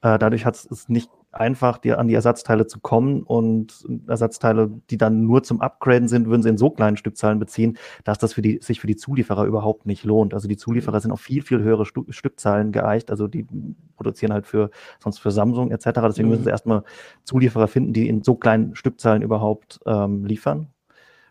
Äh, 0.05 0.19
dadurch 0.19 0.45
hat 0.45 0.53
es 0.53 0.87
nicht 0.87 1.09
einfach, 1.31 1.79
dir 1.79 1.97
an 1.97 2.07
die 2.07 2.13
Ersatzteile 2.13 2.67
zu 2.67 2.79
kommen 2.79 3.23
und 3.23 3.87
Ersatzteile, 4.07 4.69
die 4.91 4.97
dann 4.99 5.25
nur 5.25 5.41
zum 5.41 5.61
Upgraden 5.61 6.07
sind, 6.07 6.27
würden 6.27 6.43
sie 6.43 6.49
in 6.49 6.59
so 6.59 6.69
kleinen 6.69 6.95
Stückzahlen 6.95 7.39
beziehen, 7.39 7.79
dass 8.03 8.19
das 8.19 8.33
für 8.33 8.43
die, 8.43 8.59
sich 8.61 8.79
für 8.79 8.85
die 8.85 8.97
Zulieferer 8.97 9.45
überhaupt 9.45 9.87
nicht 9.87 10.03
lohnt. 10.03 10.35
Also 10.35 10.47
die 10.47 10.57
Zulieferer 10.57 11.01
sind 11.01 11.11
auf 11.11 11.21
viel, 11.21 11.41
viel 11.41 11.59
höhere 11.63 11.87
Stu 11.87 12.05
Stückzahlen 12.09 12.71
geeicht. 12.71 13.09
Also 13.09 13.27
die 13.27 13.47
produzieren 13.95 14.31
halt 14.31 14.45
für, 14.45 14.69
sonst 14.99 15.17
für 15.17 15.31
Samsung 15.31 15.71
etc. 15.71 15.85
Deswegen 16.03 16.29
müssen 16.29 16.43
sie 16.43 16.49
mhm. 16.49 16.53
erstmal 16.53 16.83
Zulieferer 17.23 17.67
finden, 17.67 17.93
die 17.93 18.07
in 18.07 18.21
so 18.21 18.35
kleinen 18.35 18.75
Stückzahlen 18.75 19.23
überhaupt 19.23 19.79
ähm, 19.87 20.23
liefern. 20.23 20.67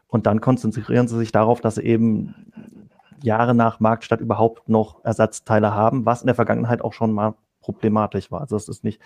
Und 0.09 0.27
dann 0.27 0.41
konzentrieren 0.41 1.07
sie 1.07 1.19
sich 1.19 1.31
darauf, 1.31 1.61
dass 1.61 1.77
sie 1.77 1.83
eben 1.83 2.35
Jahre 3.23 3.55
nach 3.55 3.79
Marktstart 3.79 4.21
überhaupt 4.21 4.69
noch 4.69 5.05
Ersatzteile 5.05 5.75
haben, 5.75 6.05
was 6.07 6.23
in 6.23 6.27
der 6.27 6.35
Vergangenheit 6.35 6.83
auch 6.83 6.93
schon 6.93 7.13
mal 7.13 7.35
problematisch 7.65 8.31
war. 8.31 8.43
Also 8.43 8.57
es 8.57 8.69
ist 8.69 8.85
nicht, 8.85 9.01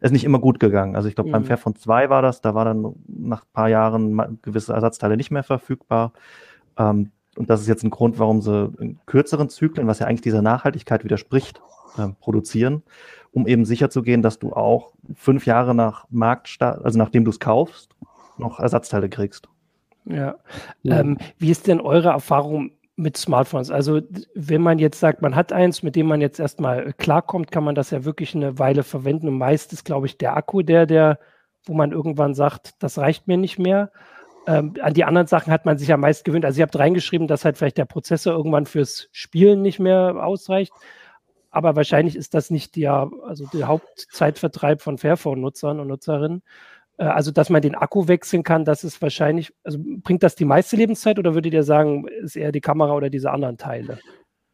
ist 0.00 0.10
nicht 0.10 0.24
immer 0.24 0.40
gut 0.40 0.58
gegangen. 0.58 0.96
Also 0.96 1.08
ich 1.08 1.14
glaube, 1.14 1.28
mhm. 1.28 1.32
beim 1.32 1.44
Fairphone 1.44 1.76
2 1.76 2.10
war 2.10 2.22
das, 2.22 2.40
da 2.40 2.54
war 2.54 2.64
dann 2.64 2.94
nach 3.06 3.42
ein 3.42 3.52
paar 3.52 3.68
Jahren 3.68 4.38
gewisse 4.42 4.72
Ersatzteile 4.72 5.16
nicht 5.16 5.30
mehr 5.30 5.44
verfügbar. 5.44 6.12
Ähm, 6.76 7.12
und 7.36 7.48
das 7.48 7.60
ist 7.60 7.68
jetzt 7.68 7.84
ein 7.84 7.90
Grund, 7.90 8.18
warum 8.18 8.42
sie 8.42 8.72
in 8.80 8.98
kürzeren 9.06 9.48
Zyklen, 9.48 9.86
was 9.86 10.00
ja 10.00 10.06
eigentlich 10.06 10.22
dieser 10.22 10.42
Nachhaltigkeit 10.42 11.04
widerspricht, 11.04 11.62
äh, 11.96 12.08
produzieren, 12.20 12.82
um 13.32 13.46
eben 13.46 13.64
sicherzugehen, 13.64 14.22
dass 14.22 14.38
du 14.38 14.52
auch 14.52 14.92
fünf 15.14 15.46
Jahre 15.46 15.74
nach 15.74 16.06
Marktstart, 16.10 16.84
also 16.84 16.98
nachdem 16.98 17.24
du 17.24 17.30
es 17.30 17.38
kaufst, 17.38 17.94
noch 18.36 18.58
Ersatzteile 18.58 19.08
kriegst. 19.08 19.48
Ja. 20.06 20.36
ja. 20.82 21.00
Ähm, 21.00 21.18
wie 21.38 21.50
ist 21.50 21.66
denn 21.66 21.80
eure 21.80 22.08
Erfahrung 22.08 22.72
mit 23.00 23.16
Smartphones. 23.16 23.70
Also 23.70 24.00
wenn 24.34 24.62
man 24.62 24.78
jetzt 24.78 25.00
sagt, 25.00 25.22
man 25.22 25.34
hat 25.34 25.52
eins, 25.52 25.82
mit 25.82 25.96
dem 25.96 26.06
man 26.06 26.20
jetzt 26.20 26.38
erstmal 26.38 26.92
klarkommt, 26.92 27.50
kann 27.50 27.64
man 27.64 27.74
das 27.74 27.90
ja 27.90 28.04
wirklich 28.04 28.34
eine 28.34 28.58
Weile 28.58 28.82
verwenden. 28.82 29.28
Und 29.28 29.38
meist 29.38 29.72
ist, 29.72 29.84
glaube 29.84 30.06
ich, 30.06 30.18
der 30.18 30.36
Akku 30.36 30.62
der, 30.62 30.86
der, 30.86 31.18
wo 31.64 31.74
man 31.74 31.92
irgendwann 31.92 32.34
sagt, 32.34 32.82
das 32.82 32.98
reicht 32.98 33.26
mir 33.26 33.36
nicht 33.36 33.58
mehr. 33.58 33.90
Ähm, 34.46 34.74
an 34.80 34.94
die 34.94 35.04
anderen 35.04 35.26
Sachen 35.26 35.52
hat 35.52 35.64
man 35.64 35.78
sich 35.78 35.88
ja 35.88 35.96
meist 35.96 36.24
gewöhnt. 36.24 36.44
Also 36.44 36.60
ihr 36.60 36.64
habt 36.64 36.78
reingeschrieben, 36.78 37.26
dass 37.26 37.44
halt 37.44 37.56
vielleicht 37.58 37.78
der 37.78 37.84
Prozessor 37.86 38.34
irgendwann 38.34 38.66
fürs 38.66 39.08
Spielen 39.12 39.62
nicht 39.62 39.80
mehr 39.80 40.24
ausreicht. 40.24 40.72
Aber 41.50 41.76
wahrscheinlich 41.76 42.16
ist 42.16 42.34
das 42.34 42.50
nicht 42.50 42.76
der, 42.76 43.10
also 43.24 43.46
der 43.52 43.66
Hauptzeitvertreib 43.66 44.82
von 44.82 44.98
Fairphone-Nutzern 44.98 45.80
und 45.80 45.88
Nutzerinnen. 45.88 46.42
Äh, 47.00 47.04
also, 47.04 47.32
dass 47.32 47.50
man 47.50 47.62
den 47.62 47.74
Akku 47.74 48.06
wechseln 48.06 48.42
kann, 48.42 48.64
das 48.64 48.84
ist 48.84 49.00
wahrscheinlich, 49.02 49.52
also 49.64 49.78
bringt 49.82 50.22
das 50.22 50.34
die 50.36 50.44
meiste 50.44 50.76
Lebenszeit 50.76 51.18
oder 51.18 51.34
würdet 51.34 51.54
ihr 51.54 51.62
sagen, 51.64 52.06
ist 52.22 52.36
eher 52.36 52.52
die 52.52 52.60
Kamera 52.60 52.92
oder 52.94 53.10
diese 53.10 53.32
anderen 53.32 53.56
Teile? 53.56 53.98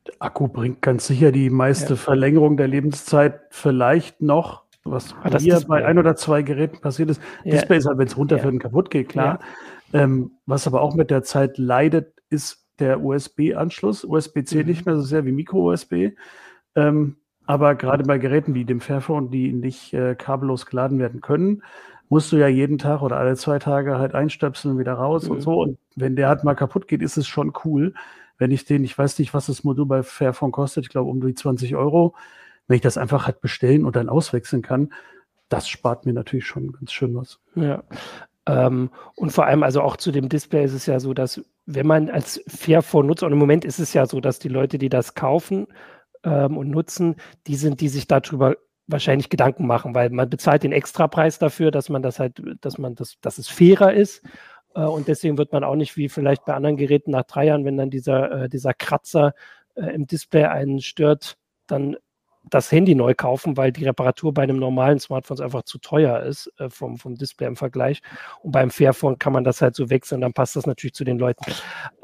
Der 0.06 0.14
Akku 0.20 0.46
bringt 0.48 0.80
ganz 0.80 1.06
sicher 1.08 1.32
die 1.32 1.50
meiste 1.50 1.94
ja. 1.94 1.96
Verlängerung 1.96 2.56
der 2.56 2.68
Lebenszeit 2.68 3.40
vielleicht 3.50 4.22
noch, 4.22 4.62
was 4.84 5.14
ah, 5.24 5.36
hier 5.38 5.60
bei 5.66 5.84
ein 5.84 5.98
oder 5.98 6.14
zwei 6.14 6.42
Geräten 6.42 6.80
passiert 6.80 7.10
ist. 7.10 7.20
Ja. 7.42 7.52
Display 7.52 7.78
ist 7.78 7.86
halt, 7.86 7.98
wenn 7.98 8.06
es 8.06 8.16
runterfällt 8.16 8.54
und 8.54 8.60
kaputt 8.60 8.90
geht, 8.90 9.08
klar. 9.08 9.40
Ähm, 9.92 10.32
was 10.46 10.66
aber 10.66 10.80
auch 10.80 10.94
mit 10.94 11.10
der 11.10 11.24
Zeit 11.24 11.58
leidet, 11.58 12.14
ist 12.30 12.66
der 12.78 13.02
USB-Anschluss. 13.02 14.04
USB-C 14.04 14.60
mhm. 14.60 14.66
nicht 14.66 14.86
mehr 14.86 14.96
so 14.96 15.02
sehr 15.02 15.24
wie 15.24 15.32
Micro-USB. 15.32 16.12
Ähm, 16.76 17.16
aber 17.46 17.74
gerade 17.76 18.04
bei 18.04 18.18
Geräten 18.18 18.54
wie 18.54 18.64
dem 18.64 18.80
Fairphone, 18.80 19.30
die 19.30 19.52
nicht 19.52 19.94
äh, 19.94 20.14
kabellos 20.14 20.66
geladen 20.66 20.98
werden 20.98 21.20
können, 21.20 21.62
musst 22.08 22.30
du 22.32 22.36
ja 22.36 22.48
jeden 22.48 22.78
Tag 22.78 23.02
oder 23.02 23.16
alle 23.16 23.36
zwei 23.36 23.58
Tage 23.58 23.98
halt 23.98 24.14
einstöpseln 24.14 24.74
und 24.74 24.78
wieder 24.78 24.94
raus 24.94 25.24
mhm. 25.24 25.32
und 25.32 25.40
so. 25.40 25.60
Und 25.60 25.78
wenn 25.96 26.16
der 26.16 26.28
halt 26.28 26.44
mal 26.44 26.54
kaputt 26.54 26.88
geht, 26.88 27.02
ist 27.02 27.16
es 27.16 27.26
schon 27.26 27.52
cool. 27.64 27.94
Wenn 28.38 28.50
ich 28.50 28.64
den, 28.64 28.84
ich 28.84 28.96
weiß 28.96 29.18
nicht, 29.18 29.34
was 29.34 29.46
das 29.46 29.64
Modul 29.64 29.86
bei 29.86 30.02
Fairphone 30.02 30.52
kostet, 30.52 30.84
ich 30.84 30.90
glaube 30.90 31.10
um 31.10 31.20
die 31.20 31.34
20 31.34 31.74
Euro, 31.76 32.14
wenn 32.68 32.76
ich 32.76 32.82
das 32.82 32.98
einfach 32.98 33.26
halt 33.26 33.40
bestellen 33.40 33.84
und 33.84 33.96
dann 33.96 34.08
auswechseln 34.08 34.62
kann, 34.62 34.92
das 35.48 35.68
spart 35.68 36.06
mir 36.06 36.12
natürlich 36.12 36.46
schon 36.46 36.72
ganz 36.72 36.92
schön 36.92 37.14
was. 37.14 37.38
Ja. 37.54 37.82
Ähm, 38.46 38.90
und 39.16 39.30
vor 39.30 39.46
allem, 39.46 39.62
also 39.62 39.80
auch 39.80 39.96
zu 39.96 40.12
dem 40.12 40.28
Display 40.28 40.64
ist 40.64 40.72
es 40.72 40.86
ja 40.86 41.00
so, 41.00 41.14
dass 41.14 41.40
wenn 41.66 41.86
man 41.86 42.10
als 42.10 42.42
Fairphone 42.46 43.06
nutzt, 43.06 43.22
und 43.22 43.32
im 43.32 43.38
Moment 43.38 43.64
ist 43.64 43.80
es 43.80 43.92
ja 43.92 44.06
so, 44.06 44.20
dass 44.20 44.38
die 44.38 44.48
Leute, 44.48 44.78
die 44.78 44.88
das 44.88 45.14
kaufen 45.14 45.66
ähm, 46.22 46.56
und 46.56 46.70
nutzen, 46.70 47.16
die 47.46 47.56
sind, 47.56 47.80
die 47.80 47.88
sich 47.88 48.06
darüber 48.06 48.56
wahrscheinlich 48.86 49.30
Gedanken 49.30 49.66
machen, 49.66 49.94
weil 49.94 50.10
man 50.10 50.30
bezahlt 50.30 50.62
den 50.62 50.72
Extrapreis 50.72 51.38
dafür, 51.38 51.70
dass 51.70 51.88
man 51.88 52.02
das 52.02 52.18
halt, 52.18 52.40
dass 52.60 52.78
man 52.78 52.94
das, 52.94 53.18
dass 53.20 53.38
es 53.38 53.48
fairer 53.48 53.92
ist. 53.92 54.22
Äh, 54.74 54.80
und 54.82 55.08
deswegen 55.08 55.38
wird 55.38 55.52
man 55.52 55.64
auch 55.64 55.74
nicht 55.74 55.96
wie 55.96 56.08
vielleicht 56.08 56.44
bei 56.44 56.54
anderen 56.54 56.76
Geräten 56.76 57.10
nach 57.10 57.24
drei 57.24 57.46
Jahren, 57.46 57.64
wenn 57.64 57.76
dann 57.76 57.90
dieser, 57.90 58.44
äh, 58.44 58.48
dieser 58.48 58.74
Kratzer 58.74 59.34
äh, 59.74 59.94
im 59.94 60.06
Display 60.06 60.44
einen 60.44 60.80
stört, 60.80 61.36
dann 61.66 61.96
das 62.48 62.70
Handy 62.70 62.94
neu 62.94 63.12
kaufen, 63.12 63.56
weil 63.56 63.72
die 63.72 63.84
Reparatur 63.84 64.32
bei 64.32 64.44
einem 64.44 64.58
normalen 64.58 65.00
Smartphone 65.00 65.40
einfach 65.40 65.64
zu 65.64 65.78
teuer 65.78 66.20
ist 66.20 66.48
vom, 66.68 66.96
vom 66.96 67.16
Display 67.16 67.48
im 67.48 67.56
Vergleich. 67.56 68.02
Und 68.40 68.52
beim 68.52 68.70
Fairphone 68.70 69.18
kann 69.18 69.32
man 69.32 69.42
das 69.42 69.60
halt 69.60 69.74
so 69.74 69.90
wechseln, 69.90 70.20
dann 70.20 70.32
passt 70.32 70.54
das 70.54 70.64
natürlich 70.64 70.94
zu 70.94 71.02
den 71.02 71.18
Leuten. 71.18 71.44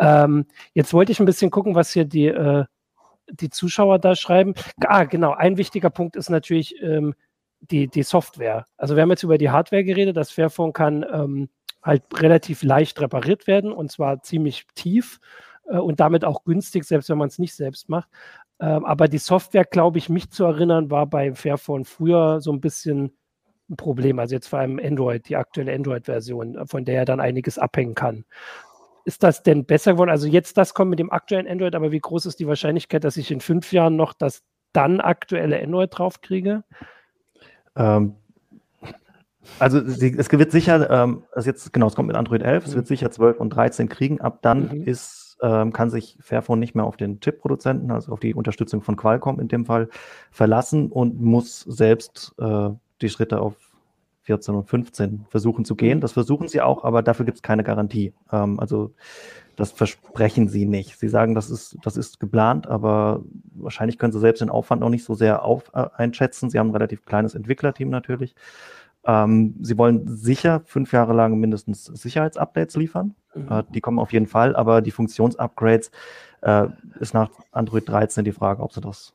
Ähm, 0.00 0.46
jetzt 0.74 0.92
wollte 0.94 1.12
ich 1.12 1.20
ein 1.20 1.26
bisschen 1.26 1.52
gucken, 1.52 1.76
was 1.76 1.92
hier 1.92 2.04
die, 2.04 2.26
äh, 2.26 2.64
die 3.30 3.50
Zuschauer 3.50 3.98
da 3.98 4.14
schreiben. 4.14 4.54
Ah, 4.80 5.04
genau, 5.04 5.32
ein 5.32 5.56
wichtiger 5.56 5.90
Punkt 5.90 6.16
ist 6.16 6.30
natürlich 6.30 6.80
ähm, 6.82 7.14
die, 7.60 7.88
die 7.88 8.02
Software. 8.02 8.66
Also 8.76 8.96
wir 8.96 9.02
haben 9.02 9.10
jetzt 9.10 9.22
über 9.22 9.38
die 9.38 9.50
Hardware 9.50 9.84
geredet. 9.84 10.16
Das 10.16 10.30
Fairphone 10.30 10.72
kann 10.72 11.06
ähm, 11.10 11.48
halt 11.82 12.02
relativ 12.20 12.62
leicht 12.62 13.00
repariert 13.00 13.46
werden 13.46 13.72
und 13.72 13.90
zwar 13.90 14.22
ziemlich 14.22 14.66
tief 14.74 15.20
äh, 15.66 15.78
und 15.78 16.00
damit 16.00 16.24
auch 16.24 16.44
günstig, 16.44 16.84
selbst 16.84 17.08
wenn 17.08 17.18
man 17.18 17.28
es 17.28 17.38
nicht 17.38 17.54
selbst 17.54 17.88
macht. 17.88 18.08
Ähm, 18.60 18.84
aber 18.84 19.08
die 19.08 19.18
Software, 19.18 19.64
glaube 19.64 19.98
ich, 19.98 20.08
mich 20.08 20.30
zu 20.30 20.44
erinnern, 20.44 20.90
war 20.90 21.06
bei 21.06 21.34
Fairphone 21.34 21.84
früher 21.84 22.40
so 22.40 22.52
ein 22.52 22.60
bisschen 22.60 23.12
ein 23.70 23.76
Problem. 23.76 24.18
Also 24.18 24.34
jetzt 24.34 24.48
vor 24.48 24.58
allem 24.58 24.80
Android, 24.82 25.28
die 25.28 25.36
aktuelle 25.36 25.74
Android-Version, 25.74 26.66
von 26.66 26.84
der 26.84 26.98
er 26.98 27.04
dann 27.04 27.20
einiges 27.20 27.58
abhängen 27.58 27.94
kann 27.94 28.24
ist 29.04 29.22
das 29.22 29.42
denn 29.42 29.64
besser 29.64 29.92
geworden? 29.92 30.10
Also 30.10 30.26
jetzt 30.26 30.56
das 30.56 30.74
kommt 30.74 30.90
mit 30.90 30.98
dem 30.98 31.10
aktuellen 31.10 31.48
Android, 31.48 31.74
aber 31.74 31.92
wie 31.92 32.00
groß 32.00 32.26
ist 32.26 32.40
die 32.40 32.46
Wahrscheinlichkeit, 32.46 33.04
dass 33.04 33.16
ich 33.16 33.30
in 33.30 33.40
fünf 33.40 33.72
Jahren 33.72 33.96
noch 33.96 34.12
das 34.12 34.42
dann 34.72 35.00
aktuelle 35.00 35.62
Android 35.62 35.90
draufkriege? 35.92 36.64
Ähm, 37.76 38.14
also 39.58 39.84
sie, 39.86 40.14
es 40.16 40.30
wird 40.30 40.52
sicher, 40.52 40.88
ähm, 40.90 41.24
also 41.32 41.48
jetzt 41.50 41.72
genau, 41.72 41.86
es 41.86 41.94
kommt 41.94 42.08
mit 42.08 42.16
Android 42.16 42.42
11, 42.42 42.64
mhm. 42.64 42.68
es 42.68 42.76
wird 42.76 42.86
sicher 42.86 43.10
12 43.10 43.40
und 43.40 43.50
13 43.50 43.88
kriegen. 43.88 44.20
Ab 44.20 44.38
dann 44.42 44.68
mhm. 44.68 44.84
ist, 44.84 45.36
ähm, 45.42 45.72
kann 45.72 45.90
sich 45.90 46.16
Fairphone 46.20 46.60
nicht 46.60 46.74
mehr 46.74 46.84
auf 46.84 46.96
den 46.96 47.20
Chip-Produzenten, 47.20 47.90
also 47.90 48.12
auf 48.12 48.20
die 48.20 48.34
Unterstützung 48.34 48.82
von 48.82 48.96
Qualcomm 48.96 49.40
in 49.40 49.48
dem 49.48 49.66
Fall, 49.66 49.88
verlassen 50.30 50.90
und 50.90 51.20
muss 51.20 51.60
selbst 51.60 52.34
äh, 52.38 52.70
die 53.00 53.08
Schritte 53.08 53.40
auf 53.40 53.54
14 54.22 54.54
und 54.54 54.68
15 54.68 55.26
versuchen 55.28 55.64
zu 55.64 55.74
gehen. 55.74 55.98
Mhm. 55.98 56.02
Das 56.02 56.12
versuchen 56.12 56.48
sie 56.48 56.60
auch, 56.60 56.84
aber 56.84 57.02
dafür 57.02 57.24
gibt 57.24 57.38
es 57.38 57.42
keine 57.42 57.64
Garantie. 57.64 58.14
Ähm, 58.30 58.60
also 58.60 58.94
das 59.56 59.72
versprechen 59.72 60.48
sie 60.48 60.64
nicht. 60.64 60.98
Sie 60.98 61.08
sagen, 61.08 61.34
das 61.34 61.50
ist, 61.50 61.76
das 61.82 61.96
ist 61.96 62.20
geplant, 62.20 62.66
aber 62.66 63.22
wahrscheinlich 63.54 63.98
können 63.98 64.12
sie 64.12 64.20
selbst 64.20 64.40
den 64.40 64.50
Aufwand 64.50 64.80
noch 64.80 64.88
nicht 64.88 65.04
so 65.04 65.14
sehr 65.14 65.44
auf, 65.44 65.70
äh, 65.74 65.86
einschätzen. 65.96 66.50
Sie 66.50 66.58
haben 66.58 66.68
ein 66.68 66.76
relativ 66.76 67.04
kleines 67.04 67.34
Entwicklerteam 67.34 67.90
natürlich. 67.90 68.34
Ähm, 69.04 69.56
sie 69.60 69.76
wollen 69.76 70.06
sicher 70.06 70.62
fünf 70.64 70.92
Jahre 70.92 71.12
lang 71.12 71.38
mindestens 71.38 71.84
Sicherheitsupdates 71.84 72.76
liefern. 72.76 73.14
Mhm. 73.34 73.48
Äh, 73.50 73.62
die 73.74 73.80
kommen 73.80 73.98
auf 73.98 74.12
jeden 74.12 74.26
Fall, 74.28 74.54
aber 74.56 74.80
die 74.80 74.92
Funktionsupgrades 74.92 75.90
äh, 76.42 76.68
ist 77.00 77.12
nach 77.12 77.30
Android 77.50 77.88
13 77.88 78.24
die 78.24 78.32
Frage, 78.32 78.62
ob 78.62 78.72
sie 78.72 78.80
das 78.80 79.14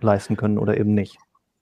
leisten 0.00 0.36
können 0.36 0.58
oder 0.58 0.76
eben 0.76 0.94
nicht. 0.94 1.18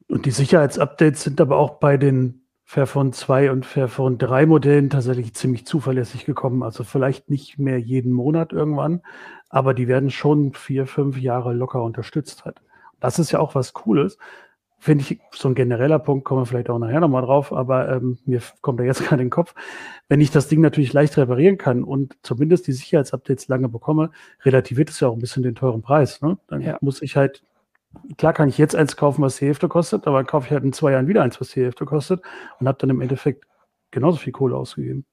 Und 0.09 0.25
die 0.25 0.31
Sicherheitsupdates 0.31 1.23
sind 1.23 1.41
aber 1.41 1.59
auch 1.59 1.79
bei 1.79 1.99
den 1.99 2.43
Fairphone 2.71 3.15
2 3.15 3.51
und 3.51 3.65
Fairphone 3.65 4.19
3 4.19 4.45
Modellen 4.45 4.91
tatsächlich 4.91 5.33
ziemlich 5.33 5.65
zuverlässig 5.65 6.27
gekommen. 6.27 6.63
Also 6.63 6.85
vielleicht 6.85 7.31
nicht 7.31 7.59
mehr 7.59 7.81
jeden 7.81 8.13
Monat 8.13 8.53
irgendwann, 8.53 9.01
aber 9.49 9.73
die 9.73 9.89
werden 9.89 10.11
schon 10.11 10.53
vier, 10.53 10.87
fünf 10.87 11.17
Jahre 11.17 11.55
locker 11.55 11.83
unterstützt 11.83 12.45
halt. 12.45 12.61
Das 13.01 13.19
ist 13.19 13.31
ja 13.31 13.39
auch 13.39 13.55
was 13.55 13.73
Cooles. 13.73 14.19
Finde 14.79 15.03
ich 15.03 15.19
so 15.31 15.49
ein 15.49 15.55
genereller 15.55 15.99
Punkt, 15.99 16.27
kommen 16.27 16.43
wir 16.43 16.47
vielleicht 16.47 16.69
auch 16.69 16.79
nachher 16.79 17.01
nochmal 17.01 17.23
drauf, 17.23 17.55
aber 17.55 17.89
ähm, 17.89 18.19
mir 18.27 18.43
kommt 18.61 18.81
da 18.81 18.85
jetzt 18.85 19.01
gerade 19.09 19.23
in 19.23 19.29
den 19.29 19.31
Kopf. 19.31 19.55
Wenn 20.11 20.21
ich 20.21 20.31
das 20.31 20.49
Ding 20.49 20.61
natürlich 20.61 20.93
leicht 20.93 21.17
reparieren 21.17 21.57
kann 21.57 21.83
und 21.83 22.19
zumindest 22.21 22.67
die 22.67 22.73
Sicherheitsupdates 22.73 23.49
lange 23.49 23.71
bekomme, 23.71 24.11
relativiert 24.45 24.91
es 24.91 25.01
ja 25.01 25.09
auch 25.09 25.15
ein 25.15 25.21
bisschen 25.21 25.43
den 25.43 25.55
teuren 25.55 25.81
Preis. 25.81 26.21
Ne? 26.21 26.37
Dann 26.49 26.61
ja. 26.61 26.77
muss 26.83 27.01
ich 27.01 27.17
halt 27.17 27.43
klar 28.17 28.33
kann 28.33 28.49
ich 28.49 28.59
jetzt 28.59 28.75
eins 28.75 28.97
kaufen, 28.97 29.23
was 29.23 29.37
die 29.37 29.47
Hälfte 29.47 29.69
kostet, 29.69 30.07
aber 30.07 30.25
kaufe 30.25 30.47
ich 30.47 30.53
halt 30.53 30.65
in 30.65 30.73
zwei 30.73 30.93
Jahren 30.93 31.09
wieder 31.09 31.23
eins, 31.23 31.41
was 31.41 31.51
die 31.51 31.63
Hälfte 31.63 31.85
kostet 31.85 32.23
und 32.61 32.69
habe 32.69 32.79
dann 32.79 32.91
im 32.91 33.01
Endeffekt 33.01 33.45
genauso 33.91 34.19
viel 34.19 34.33
Kohle 34.33 34.57
ausgegeben. 34.57 35.05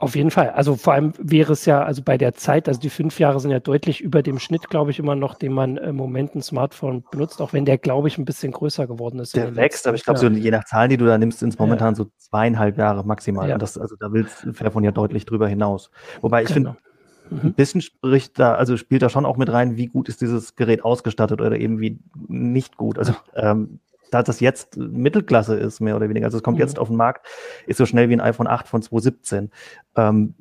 Auf 0.00 0.16
jeden 0.16 0.30
Fall. 0.30 0.48
Also 0.50 0.76
vor 0.76 0.94
allem 0.94 1.12
wäre 1.18 1.52
es 1.52 1.66
ja, 1.66 1.82
also 1.82 2.02
bei 2.02 2.16
der 2.16 2.32
Zeit, 2.32 2.68
also 2.68 2.80
die 2.80 2.88
fünf 2.88 3.20
Jahre 3.20 3.38
sind 3.38 3.50
ja 3.50 3.60
deutlich 3.60 4.00
über 4.00 4.22
dem 4.22 4.38
Schnitt, 4.38 4.70
glaube 4.70 4.90
ich, 4.90 4.98
immer 4.98 5.14
noch, 5.14 5.34
den 5.34 5.52
man 5.52 5.76
im 5.76 5.94
Moment 5.94 6.34
ein 6.34 6.40
Smartphone 6.40 7.04
benutzt, 7.10 7.42
auch 7.42 7.52
wenn 7.52 7.66
der, 7.66 7.76
glaube 7.76 8.08
ich, 8.08 8.16
ein 8.16 8.24
bisschen 8.24 8.50
größer 8.50 8.86
geworden 8.86 9.18
ist. 9.18 9.36
Der 9.36 9.56
wächst, 9.56 9.86
aber 9.86 9.96
ich 9.96 10.04
glaube, 10.04 10.18
so 10.18 10.28
je 10.28 10.50
nach 10.50 10.64
Zahlen, 10.64 10.88
die 10.88 10.96
du 10.96 11.04
da 11.04 11.18
nimmst, 11.18 11.40
sind 11.40 11.50
es 11.50 11.58
momentan 11.58 11.92
ja. 11.92 11.96
so 11.96 12.06
zweieinhalb 12.16 12.78
Jahre 12.78 13.04
maximal. 13.04 13.46
Ja. 13.46 13.58
Das, 13.58 13.76
also 13.76 13.94
da 14.00 14.10
will 14.10 14.24
Fairphone 14.24 14.84
ja 14.84 14.90
deutlich 14.90 15.26
drüber 15.26 15.48
hinaus. 15.48 15.90
Wobei 16.22 16.44
ich 16.44 16.48
genau. 16.48 16.70
finde. 16.70 16.89
Ein 17.30 17.54
bisschen 17.54 17.80
spricht 17.80 18.38
da, 18.38 18.54
also 18.54 18.76
spielt 18.76 19.02
da 19.02 19.08
schon 19.08 19.26
auch 19.26 19.36
mit 19.36 19.52
rein, 19.52 19.76
wie 19.76 19.86
gut 19.86 20.08
ist 20.08 20.20
dieses 20.20 20.56
Gerät 20.56 20.84
ausgestattet 20.84 21.40
oder 21.40 21.56
eben 21.56 21.80
wie 21.80 21.98
nicht 22.28 22.76
gut. 22.76 22.98
Also 22.98 23.14
ähm, 23.34 23.78
da 24.10 24.22
das 24.22 24.40
jetzt 24.40 24.76
Mittelklasse 24.76 25.54
ist, 25.56 25.80
mehr 25.80 25.96
oder 25.96 26.08
weniger, 26.08 26.26
also 26.26 26.38
es 26.38 26.42
kommt 26.42 26.56
mhm. 26.56 26.62
jetzt 26.62 26.78
auf 26.78 26.88
den 26.88 26.96
Markt, 26.96 27.26
ist 27.66 27.76
so 27.76 27.86
schnell 27.86 28.08
wie 28.08 28.14
ein 28.14 28.20
iPhone 28.20 28.48
8 28.48 28.66
von 28.66 28.82
2017. 28.82 29.50
Ähm, 29.96 30.34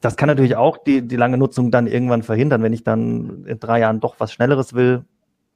das 0.00 0.16
kann 0.16 0.28
natürlich 0.28 0.56
auch 0.56 0.78
die, 0.78 1.06
die 1.06 1.16
lange 1.16 1.38
Nutzung 1.38 1.70
dann 1.70 1.86
irgendwann 1.86 2.22
verhindern. 2.22 2.62
Wenn 2.62 2.72
ich 2.72 2.84
dann 2.84 3.44
in 3.46 3.60
drei 3.60 3.80
Jahren 3.80 4.00
doch 4.00 4.16
was 4.18 4.32
Schnelleres 4.32 4.74
will, 4.74 5.04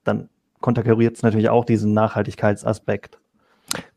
dann 0.05 0.29
konterkariert 0.61 1.17
es 1.17 1.23
natürlich 1.23 1.49
auch 1.49 1.65
diesen 1.65 1.93
Nachhaltigkeitsaspekt. 1.93 3.19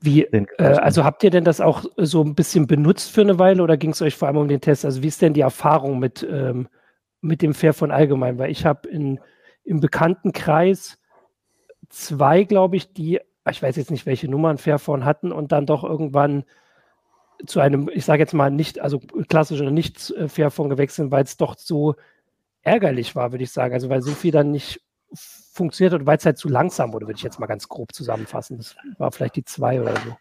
Wie, 0.02 0.24
äh, 0.24 0.46
also 0.58 1.04
habt 1.04 1.24
ihr 1.24 1.30
denn 1.30 1.44
das 1.44 1.62
auch 1.62 1.86
so 1.98 2.24
ein 2.24 2.36
bisschen 2.36 2.68
benutzt 2.68 3.12
für 3.12 3.22
eine 3.22 3.40
Weile 3.40 3.64
oder 3.64 3.78
ging 3.78 3.92
es 3.92 4.02
euch 4.02 4.16
vor 4.16 4.28
allem 4.28 4.38
um 4.38 4.48
den 4.48 4.62
Test? 4.62 4.86
Also 4.86 5.04
wie 5.04 5.08
ist 5.08 5.22
denn 5.22 5.34
die 5.34 5.42
Erfahrung 5.42 6.00
mit, 6.00 6.28
ähm, 6.30 6.68
mit 7.22 7.42
dem 7.42 7.54
Fairphone 7.54 7.92
allgemein? 7.92 8.38
Weil 8.38 8.52
ich 8.52 8.66
habe 8.66 8.88
im 8.90 9.20
Bekanntenkreis 9.80 11.00
zwei, 11.90 12.44
glaube 12.44 12.76
ich, 12.76 12.94
die, 12.94 13.20
ich 13.50 13.62
weiß 13.62 13.76
jetzt 13.76 13.92
nicht, 13.92 14.06
welche 14.06 14.30
Nummern 14.30 14.58
Fairphone 14.58 15.06
hatten 15.06 15.32
und 15.32 15.52
dann 15.52 15.66
doch 15.66 15.84
irgendwann 15.84 16.44
zu 17.46 17.60
einem, 17.60 17.90
ich 17.94 18.06
sage 18.06 18.22
jetzt 18.22 18.34
mal 18.34 18.52
nicht, 18.52 18.80
also 18.80 19.00
klassisch 19.28 19.62
oder 19.62 19.72
nicht 19.72 20.12
äh, 20.12 20.28
Fairphone 20.28 20.70
gewechselt, 20.70 21.12
weil 21.12 21.24
es 21.24 21.38
doch 21.38 21.58
so 21.58 21.96
ärgerlich 22.62 23.16
war, 23.16 23.32
würde 23.32 23.44
ich 23.44 23.52
sagen. 23.52 23.74
Also 23.74 23.90
weil 23.90 24.02
so 24.02 24.12
viel 24.12 24.32
dann 24.32 24.52
nicht 24.52 24.82
funktioniert 25.52 25.94
und 25.94 26.06
weil 26.06 26.18
es 26.18 26.26
halt 26.26 26.38
zu 26.38 26.50
langsam 26.50 26.94
wurde, 26.94 27.08
würde 27.08 27.18
ich 27.18 27.24
jetzt 27.24 27.40
mal 27.40 27.48
ganz 27.48 27.68
grob 27.68 27.94
zusammenfassen. 27.94 28.58
Das 28.58 28.76
war 28.98 29.12
vielleicht 29.12 29.36
die 29.36 29.46
zwei 29.46 29.82
oder 29.82 29.94
so. 29.96 30.16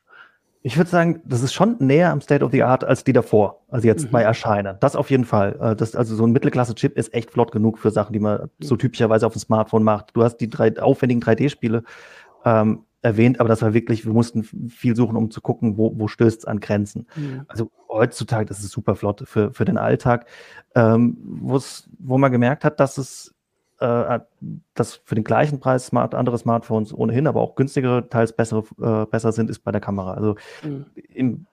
Ich 0.62 0.76
würde 0.76 0.90
sagen, 0.90 1.22
das 1.24 1.42
ist 1.42 1.54
schon 1.54 1.76
näher 1.78 2.10
am 2.10 2.20
State 2.20 2.44
of 2.44 2.50
the 2.50 2.62
Art 2.64 2.82
als 2.82 3.04
die 3.04 3.12
davor, 3.12 3.62
also 3.68 3.86
jetzt 3.86 4.06
mhm. 4.06 4.10
bei 4.10 4.22
Erscheinen. 4.22 4.76
Das 4.80 4.96
auf 4.96 5.10
jeden 5.10 5.24
Fall. 5.24 5.56
Äh, 5.60 5.76
das, 5.76 5.94
also 5.94 6.16
so 6.16 6.26
ein 6.26 6.32
Mittelklasse-Chip 6.32 6.96
ist 6.96 7.14
echt 7.14 7.30
flott 7.30 7.52
genug 7.52 7.78
für 7.78 7.90
Sachen, 7.90 8.12
die 8.12 8.18
man 8.18 8.42
mhm. 8.42 8.48
so 8.60 8.76
typischerweise 8.76 9.26
auf 9.26 9.34
dem 9.34 9.40
Smartphone 9.40 9.84
macht. 9.84 10.16
Du 10.16 10.24
hast 10.24 10.38
die 10.38 10.50
drei, 10.50 10.76
aufwendigen 10.80 11.22
3D-Spiele 11.22 11.84
ähm, 12.44 12.84
erwähnt, 13.02 13.38
aber 13.38 13.48
das 13.48 13.62
war 13.62 13.72
wirklich, 13.72 14.04
wir 14.04 14.12
mussten 14.12 14.42
viel 14.68 14.96
suchen, 14.96 15.16
um 15.16 15.30
zu 15.30 15.40
gucken, 15.40 15.76
wo, 15.76 15.96
wo 15.96 16.08
stößt 16.08 16.40
es 16.40 16.44
an 16.44 16.58
Grenzen. 16.58 17.06
Mhm. 17.14 17.44
Also 17.46 17.70
heutzutage, 17.88 18.46
das 18.46 18.58
ist 18.58 18.70
super 18.70 18.96
flott 18.96 19.22
für, 19.26 19.52
für 19.52 19.64
den 19.64 19.78
Alltag, 19.78 20.26
ähm, 20.74 21.16
wo 21.22 22.18
man 22.18 22.32
gemerkt 22.32 22.64
hat, 22.64 22.80
dass 22.80 22.98
es 22.98 23.34
äh, 23.80 24.20
dass 24.74 24.96
für 25.04 25.14
den 25.14 25.24
gleichen 25.24 25.60
Preis 25.60 25.86
smart, 25.86 26.14
andere 26.14 26.38
Smartphones 26.38 26.92
ohnehin, 26.92 27.26
aber 27.26 27.40
auch 27.40 27.54
günstigere, 27.54 28.08
teils 28.08 28.32
bessere, 28.32 28.64
äh, 28.80 29.06
besser 29.06 29.32
sind, 29.32 29.50
ist 29.50 29.60
bei 29.60 29.72
der 29.72 29.80
Kamera. 29.80 30.14
Also 30.14 30.36
mhm. 30.62 30.86
im, 31.14 31.46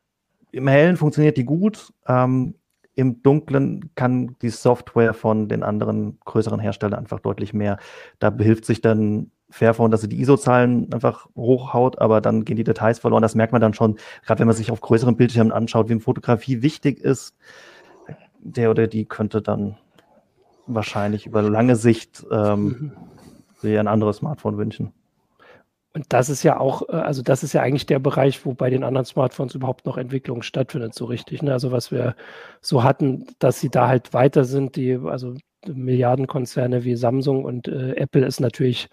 im 0.51 0.67
Hellen 0.67 0.97
funktioniert 0.97 1.37
die 1.37 1.45
gut. 1.45 1.93
Ähm, 2.07 2.55
Im 2.95 3.21
Dunklen 3.21 3.91
kann 3.95 4.35
die 4.41 4.49
Software 4.49 5.13
von 5.13 5.49
den 5.49 5.63
anderen 5.63 6.17
größeren 6.25 6.59
Herstellern 6.59 6.99
einfach 6.99 7.19
deutlich 7.19 7.53
mehr. 7.53 7.77
Da 8.19 8.29
behilft 8.29 8.65
sich 8.65 8.81
dann 8.81 9.31
Fairphone, 9.49 9.91
dass 9.91 10.01
sie 10.01 10.09
die 10.09 10.19
ISO-Zahlen 10.21 10.91
einfach 10.93 11.27
hochhaut, 11.35 11.99
aber 11.99 12.21
dann 12.21 12.45
gehen 12.45 12.57
die 12.57 12.63
Details 12.63 12.99
verloren. 12.99 13.21
Das 13.21 13.35
merkt 13.35 13.53
man 13.53 13.61
dann 13.61 13.73
schon, 13.73 13.97
gerade 14.25 14.39
wenn 14.39 14.47
man 14.47 14.55
sich 14.55 14.71
auf 14.71 14.81
größeren 14.81 15.15
Bildschirmen 15.15 15.51
anschaut, 15.51 15.89
wem 15.89 16.01
Fotografie 16.01 16.61
wichtig 16.61 16.99
ist, 16.99 17.35
der 18.39 18.71
oder 18.71 18.87
die 18.87 19.05
könnte 19.05 19.41
dann 19.41 19.77
wahrscheinlich 20.67 21.25
über 21.25 21.41
lange 21.41 21.75
Sicht 21.75 22.25
ähm, 22.31 22.65
mhm. 22.65 22.91
sich 23.57 23.77
ein 23.77 23.87
anderes 23.87 24.17
Smartphone 24.17 24.57
wünschen. 24.57 24.91
Und 25.93 26.05
das 26.09 26.27
ist 26.27 26.43
ja 26.43 26.59
auch, 26.59 26.89
äh, 26.89 26.93
also 26.93 27.21
das 27.21 27.41
ist 27.41 27.53
ja 27.53 27.61
eigentlich 27.61 27.85
der 27.85 27.99
Bereich, 27.99 28.45
wo 28.45 28.53
bei 28.53 28.69
den 28.69 28.83
anderen 28.83 29.05
Smartphones 29.05 29.55
überhaupt 29.55 29.85
noch 29.85 29.97
Entwicklung 29.97 30.41
stattfindet, 30.41 30.93
so 30.93 31.05
richtig. 31.05 31.41
Ne? 31.41 31.53
Also 31.53 31.71
was 31.71 31.89
wir 31.89 32.15
so 32.61 32.83
hatten, 32.83 33.25
dass 33.39 33.61
sie 33.61 33.69
da 33.69 33.87
halt 33.87 34.13
weiter 34.13 34.43
sind, 34.43 34.75
die, 34.75 34.99
also 35.05 35.35
Milliardenkonzerne 35.65 36.83
wie 36.83 36.95
Samsung 36.95 37.45
und 37.45 37.67
äh, 37.69 37.95
Apple 37.95 38.25
ist 38.25 38.41
natürlich 38.41 38.89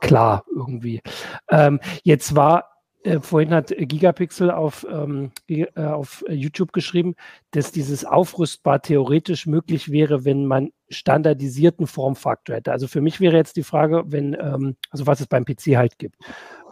klar 0.00 0.44
irgendwie. 0.54 1.02
Ähm, 1.50 1.78
jetzt 2.02 2.34
war 2.34 2.77
äh, 3.08 3.20
vorhin 3.20 3.54
hat 3.54 3.74
Gigapixel 3.76 4.50
auf, 4.50 4.86
ähm, 4.90 5.30
äh, 5.48 5.66
auf 5.76 6.24
YouTube 6.28 6.72
geschrieben, 6.72 7.14
dass 7.52 7.72
dieses 7.72 8.04
aufrüstbar 8.04 8.82
theoretisch 8.82 9.46
möglich 9.46 9.90
wäre, 9.90 10.24
wenn 10.24 10.46
man 10.46 10.70
standardisierten 10.90 11.86
Formfaktor 11.86 12.56
hätte. 12.56 12.72
Also 12.72 12.86
für 12.86 13.00
mich 13.00 13.20
wäre 13.20 13.36
jetzt 13.36 13.56
die 13.56 13.62
Frage, 13.62 14.04
wenn, 14.06 14.34
ähm, 14.34 14.76
also 14.90 15.06
was 15.06 15.20
es 15.20 15.26
beim 15.26 15.44
PC 15.44 15.76
halt 15.76 15.98
gibt. 15.98 16.16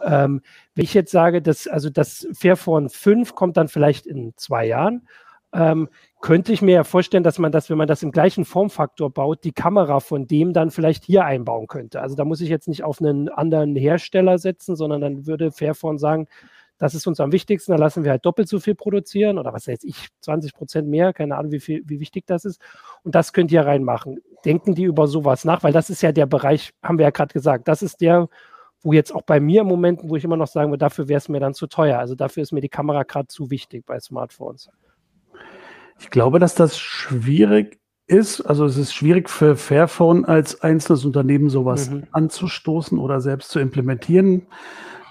Ähm, 0.03 0.41
wenn 0.75 0.83
ich 0.83 0.93
jetzt 0.93 1.11
sage, 1.11 1.41
dass 1.41 1.67
also 1.67 1.89
das 1.89 2.27
Fairphone 2.33 2.89
5 2.89 3.33
kommt 3.35 3.57
dann 3.57 3.67
vielleicht 3.67 4.05
in 4.05 4.33
zwei 4.37 4.65
Jahren 4.65 5.07
ähm, 5.57 5.89
könnte 6.21 6.53
ich 6.53 6.61
mir 6.61 6.75
ja 6.75 6.83
vorstellen, 6.83 7.23
dass 7.23 7.39
man 7.39 7.51
das, 7.51 7.69
wenn 7.69 7.77
man 7.77 7.87
das 7.87 8.03
im 8.03 8.11
gleichen 8.11 8.45
Formfaktor 8.45 9.11
baut, 9.11 9.43
die 9.43 9.51
Kamera 9.51 9.99
von 9.99 10.27
dem 10.27 10.53
dann 10.53 10.71
vielleicht 10.71 11.03
hier 11.03 11.25
einbauen 11.25 11.67
könnte. 11.67 12.01
Also 12.01 12.15
da 12.15 12.25
muss 12.25 12.41
ich 12.41 12.49
jetzt 12.49 12.67
nicht 12.67 12.83
auf 12.83 13.01
einen 13.01 13.27
anderen 13.29 13.75
Hersteller 13.75 14.37
setzen, 14.37 14.75
sondern 14.75 15.01
dann 15.01 15.25
würde 15.25 15.51
Fairphone 15.51 15.97
sagen, 15.97 16.27
das 16.77 16.93
ist 16.93 17.07
uns 17.07 17.19
am 17.19 17.31
wichtigsten, 17.31 17.71
da 17.71 17.77
lassen 17.77 18.03
wir 18.03 18.11
halt 18.11 18.23
doppelt 18.23 18.47
so 18.47 18.59
viel 18.59 18.75
produzieren 18.75 19.39
oder 19.39 19.51
was 19.51 19.67
weiß 19.67 19.83
ich, 19.83 20.09
20 20.19 20.53
Prozent 20.53 20.87
mehr, 20.87 21.11
keine 21.11 21.35
Ahnung, 21.35 21.51
wie, 21.51 21.59
viel, 21.59 21.81
wie 21.85 21.99
wichtig 21.99 22.25
das 22.27 22.45
ist. 22.45 22.61
Und 23.03 23.15
das 23.15 23.33
könnt 23.33 23.51
ihr 23.51 23.65
reinmachen. 23.65 24.19
Denken 24.45 24.75
die 24.75 24.83
über 24.83 25.07
sowas 25.07 25.43
nach, 25.43 25.63
weil 25.63 25.73
das 25.73 25.89
ist 25.89 26.03
ja 26.03 26.11
der 26.11 26.27
Bereich, 26.27 26.73
haben 26.83 26.99
wir 26.99 27.05
ja 27.05 27.09
gerade 27.09 27.33
gesagt, 27.33 27.67
das 27.67 27.81
ist 27.81 28.01
der, 28.01 28.29
wo 28.81 28.93
jetzt 28.93 29.13
auch 29.13 29.23
bei 29.23 29.39
mir 29.39 29.61
im 29.61 29.67
Moment, 29.67 30.01
wo 30.03 30.15
ich 30.15 30.23
immer 30.23 30.37
noch 30.37 30.47
sagen 30.47 30.69
würde, 30.69 30.85
dafür 30.85 31.07
wäre 31.07 31.17
es 31.17 31.29
mir 31.29 31.39
dann 31.39 31.55
zu 31.55 31.65
teuer. 31.65 31.97
Also 31.97 32.13
dafür 32.13 32.43
ist 32.43 32.51
mir 32.51 32.61
die 32.61 32.69
Kamera 32.69 33.01
gerade 33.01 33.27
zu 33.27 33.49
wichtig 33.49 33.83
bei 33.87 33.99
Smartphones. 33.99 34.69
Ich 35.99 36.09
glaube, 36.09 36.39
dass 36.39 36.55
das 36.55 36.77
schwierig 36.77 37.79
ist. 38.07 38.41
Also 38.41 38.65
es 38.65 38.77
ist 38.77 38.93
schwierig 38.93 39.29
für 39.29 39.55
Fairphone 39.55 40.25
als 40.25 40.61
einzelnes 40.61 41.05
Unternehmen 41.05 41.49
sowas 41.49 41.89
mhm. 41.89 42.07
anzustoßen 42.11 42.97
oder 42.97 43.21
selbst 43.21 43.49
zu 43.49 43.59
implementieren. 43.59 44.47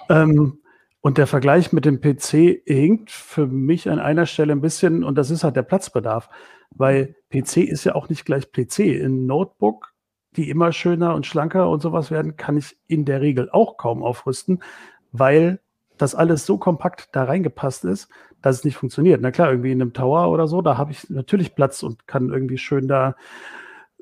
Ähm, 0.09 0.59
und 1.01 1.17
der 1.17 1.27
Vergleich 1.27 1.71
mit 1.71 1.85
dem 1.85 2.01
PC 2.01 2.63
hinkt 2.65 3.11
für 3.11 3.47
mich 3.47 3.89
an 3.89 3.99
einer 3.99 4.25
Stelle 4.25 4.51
ein 4.51 4.61
bisschen, 4.61 5.03
und 5.03 5.15
das 5.15 5.29
ist 5.29 5.43
halt 5.43 5.55
der 5.55 5.63
Platzbedarf, 5.63 6.29
weil 6.71 7.15
PC 7.29 7.57
ist 7.57 7.83
ja 7.83 7.95
auch 7.95 8.09
nicht 8.09 8.25
gleich 8.25 8.51
PC. 8.51 8.79
In 8.79 9.25
Notebook, 9.25 9.93
die 10.35 10.49
immer 10.49 10.71
schöner 10.71 11.15
und 11.15 11.25
schlanker 11.25 11.69
und 11.69 11.81
sowas 11.81 12.11
werden, 12.11 12.35
kann 12.35 12.57
ich 12.57 12.77
in 12.87 13.05
der 13.05 13.21
Regel 13.21 13.49
auch 13.51 13.77
kaum 13.77 14.03
aufrüsten, 14.03 14.63
weil 15.11 15.59
das 15.97 16.15
alles 16.15 16.45
so 16.45 16.57
kompakt 16.57 17.09
da 17.13 17.23
reingepasst 17.23 17.85
ist, 17.85 18.09
dass 18.41 18.57
es 18.57 18.63
nicht 18.63 18.77
funktioniert. 18.77 19.21
Na 19.21 19.31
klar, 19.31 19.49
irgendwie 19.49 19.71
in 19.71 19.81
einem 19.81 19.93
Tower 19.93 20.31
oder 20.31 20.47
so, 20.47 20.61
da 20.61 20.77
habe 20.77 20.91
ich 20.91 21.09
natürlich 21.09 21.55
Platz 21.55 21.83
und 21.83 22.07
kann 22.07 22.29
irgendwie 22.29 22.57
schön 22.57 22.87
da 22.87 23.15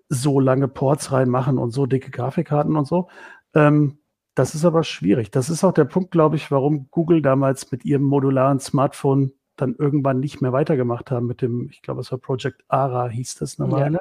so 0.10 0.40
lange 0.40 0.68
Ports 0.68 1.12
reinmachen 1.12 1.58
und 1.58 1.72
so 1.72 1.86
dicke 1.86 2.12
Grafikkarten 2.12 2.76
und 2.76 2.86
so. 2.88 3.08
Ähm, 3.54 3.98
das 4.36 4.54
ist 4.54 4.66
aber 4.66 4.84
schwierig. 4.84 5.32
Das 5.32 5.50
ist 5.50 5.64
auch 5.64 5.72
der 5.72 5.86
Punkt, 5.86 6.12
glaube 6.12 6.36
ich, 6.36 6.52
warum 6.52 6.88
Google 6.92 7.22
damals 7.22 7.72
mit 7.72 7.86
ihrem 7.86 8.04
modularen 8.04 8.60
Smartphone 8.60 9.32
dann 9.56 9.76
irgendwann 9.76 10.20
nicht 10.20 10.42
mehr 10.42 10.52
weitergemacht 10.52 11.12
haben 11.12 11.28
mit 11.28 11.42
dem, 11.42 11.70
ich 11.72 11.82
glaube, 11.82 12.02
es 12.02 12.12
war 12.12 12.20
Project 12.20 12.64
ARA, 12.68 13.08
hieß 13.08 13.36
das 13.36 13.58
normale. 13.58 14.00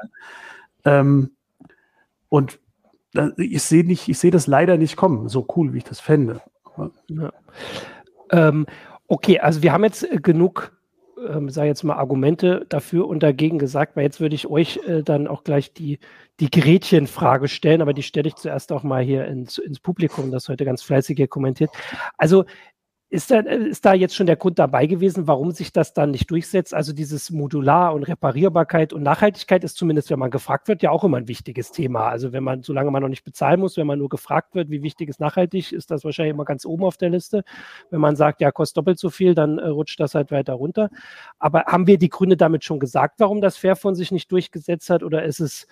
Ja. 0.85 1.01
Ähm, 1.01 1.31
und 2.29 2.59
ich 3.37 3.63
sehe 3.63 3.85
nicht, 3.85 4.09
ich 4.09 4.19
sehe 4.19 4.33
das 4.33 4.49
leider 4.49 4.77
nicht 4.77 4.97
kommen, 4.97 5.29
so 5.29 5.47
cool, 5.57 5.73
wie 5.73 5.79
ich 5.79 5.85
das 5.85 6.01
fände. 6.01 6.43
Ja. 7.09 7.33
Ähm, 8.33 8.67
Okay, 9.07 9.39
also 9.39 9.63
wir 9.63 9.73
haben 9.73 9.85
jetzt 9.85 10.03
äh, 10.03 10.19
genug, 10.19 10.73
ähm, 11.29 11.51
sage 11.51 11.69
jetzt 11.69 11.85
mal, 11.85 11.97
Argumente 11.97 12.67
dafür 12.69 13.07
und 13.07 13.23
dagegen 13.23 13.59
gesagt, 13.59 13.97
weil 13.97 14.05
jetzt 14.05 14.21
würde 14.21 14.35
ich 14.35 14.47
euch 14.47 14.81
äh, 14.87 15.03
dann 15.03 15.27
auch 15.27 15.45
gleich 15.45 15.73
die, 15.73 15.99
die 16.41 16.51
Gretchenfrage 16.51 17.49
stellen, 17.49 17.83
aber 17.83 17.93
die 17.93 18.03
stelle 18.03 18.29
ich 18.29 18.37
zuerst 18.37 18.73
auch 18.73 18.83
mal 18.83 19.03
hier 19.03 19.27
ins, 19.27 19.59
ins 19.59 19.79
Publikum, 19.79 20.31
das 20.31 20.49
heute 20.49 20.65
ganz 20.65 20.83
fleißig 20.83 21.17
hier 21.17 21.29
kommentiert. 21.29 21.71
Also 22.17 22.45
ist 23.15 23.31
da, 23.31 23.39
ist 23.39 23.85
da 23.85 23.95
jetzt 23.95 24.17
schon 24.17 24.27
der 24.27 24.35
Grund 24.35 24.59
dabei 24.59 24.87
gewesen, 24.87 25.29
warum 25.29 25.53
sich 25.53 25.73
das 25.73 25.95
dann 25.95 26.11
nicht 26.11 26.29
durchsetzt? 26.33 26.75
Also 26.75 26.93
dieses 26.93 27.31
Modular 27.31 27.95
und 27.95 28.03
Reparierbarkeit 28.03 28.93
und 28.93 29.05
Nachhaltigkeit 29.05 29.63
ist 29.63 29.77
zumindest, 29.77 30.11
wenn 30.11 30.19
man 30.19 30.33
gefragt 30.33 30.67
wird, 30.67 30.83
ja 30.83 30.91
auch 30.91 31.05
immer 31.05 31.19
ein 31.19 31.29
wichtiges 31.29 31.71
Thema. 31.71 32.09
Also 32.09 32.33
wenn 32.33 32.43
man, 32.43 32.65
solange 32.65 32.91
man 32.91 33.03
noch 33.03 33.09
nicht 33.09 33.23
bezahlen 33.23 33.61
muss, 33.61 33.77
wenn 33.77 33.87
man 33.87 34.01
nur 34.01 34.09
gefragt 34.09 34.57
wird, 34.57 34.69
wie 34.69 34.83
wichtig 34.83 35.09
ist 35.09 35.21
nachhaltig, 35.21 35.71
ist 35.73 35.93
das 35.93 36.05
wahrscheinlich 36.05 36.35
immer 36.35 36.45
ganz 36.45 36.67
oben 36.67 36.83
auf 36.83 36.97
der 36.97 37.11
Liste. 37.11 37.45
Wenn 37.91 38.01
man 38.01 38.17
sagt, 38.17 38.41
ja, 38.41 38.51
kostet 38.51 38.79
doppelt 38.79 38.99
so 38.99 39.11
viel, 39.11 39.37
dann 39.37 39.59
äh, 39.59 39.69
rutscht 39.69 40.01
das 40.01 40.17
halt 40.17 40.33
weiter 40.33 40.55
runter. 40.55 40.91
Aber 41.39 41.67
haben 41.67 41.87
wir 41.87 41.99
die 41.99 42.09
Gründe 42.09 42.37
damit 42.37 42.65
schon 42.65 42.81
gesagt, 42.81 43.21
warum 43.21 43.41
das 43.41 43.57
Fairphone 43.57 43.95
sich 43.95 44.11
nicht 44.11 44.33
durchgesetzt 44.33 44.91
hat? 44.91 45.05
Oder 45.05 45.23
ist 45.23 45.39
es, 45.39 45.69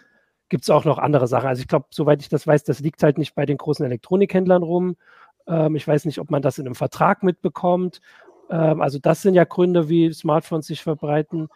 gibt 0.49 0.63
es 0.63 0.71
auch 0.71 0.85
noch 0.85 0.99
andere 0.99 1.27
Sachen? 1.27 1.49
Also 1.49 1.61
ich 1.61 1.67
glaube, 1.67 1.87
soweit 1.91 2.23
ich 2.23 2.29
das 2.29 2.47
weiß, 2.47 2.63
das 2.63 2.79
liegt 2.79 3.03
halt 3.03 3.19
nicht 3.19 3.35
bei 3.35 3.47
den 3.47 3.57
großen 3.57 3.85
Elektronikhändlern 3.85 4.63
rum 4.63 4.95
ähm, 5.47 5.77
ich 5.77 5.87
weiß 5.87 6.05
nicht, 6.05 6.19
ob 6.19 6.31
man 6.31 6.43
das 6.43 6.59
in 6.59 6.67
einem 6.67 6.75
Vertrag 6.75 7.23
mitbekommt. 7.23 8.01
Ähm, 8.51 8.81
also 8.81 8.99
das 8.99 9.23
sind 9.23 9.35
ja 9.35 9.45
Gründe, 9.45 9.89
wie 9.89 10.13
Smartphones 10.13 10.67
sich 10.67 10.83
verbreiten. 10.83 11.49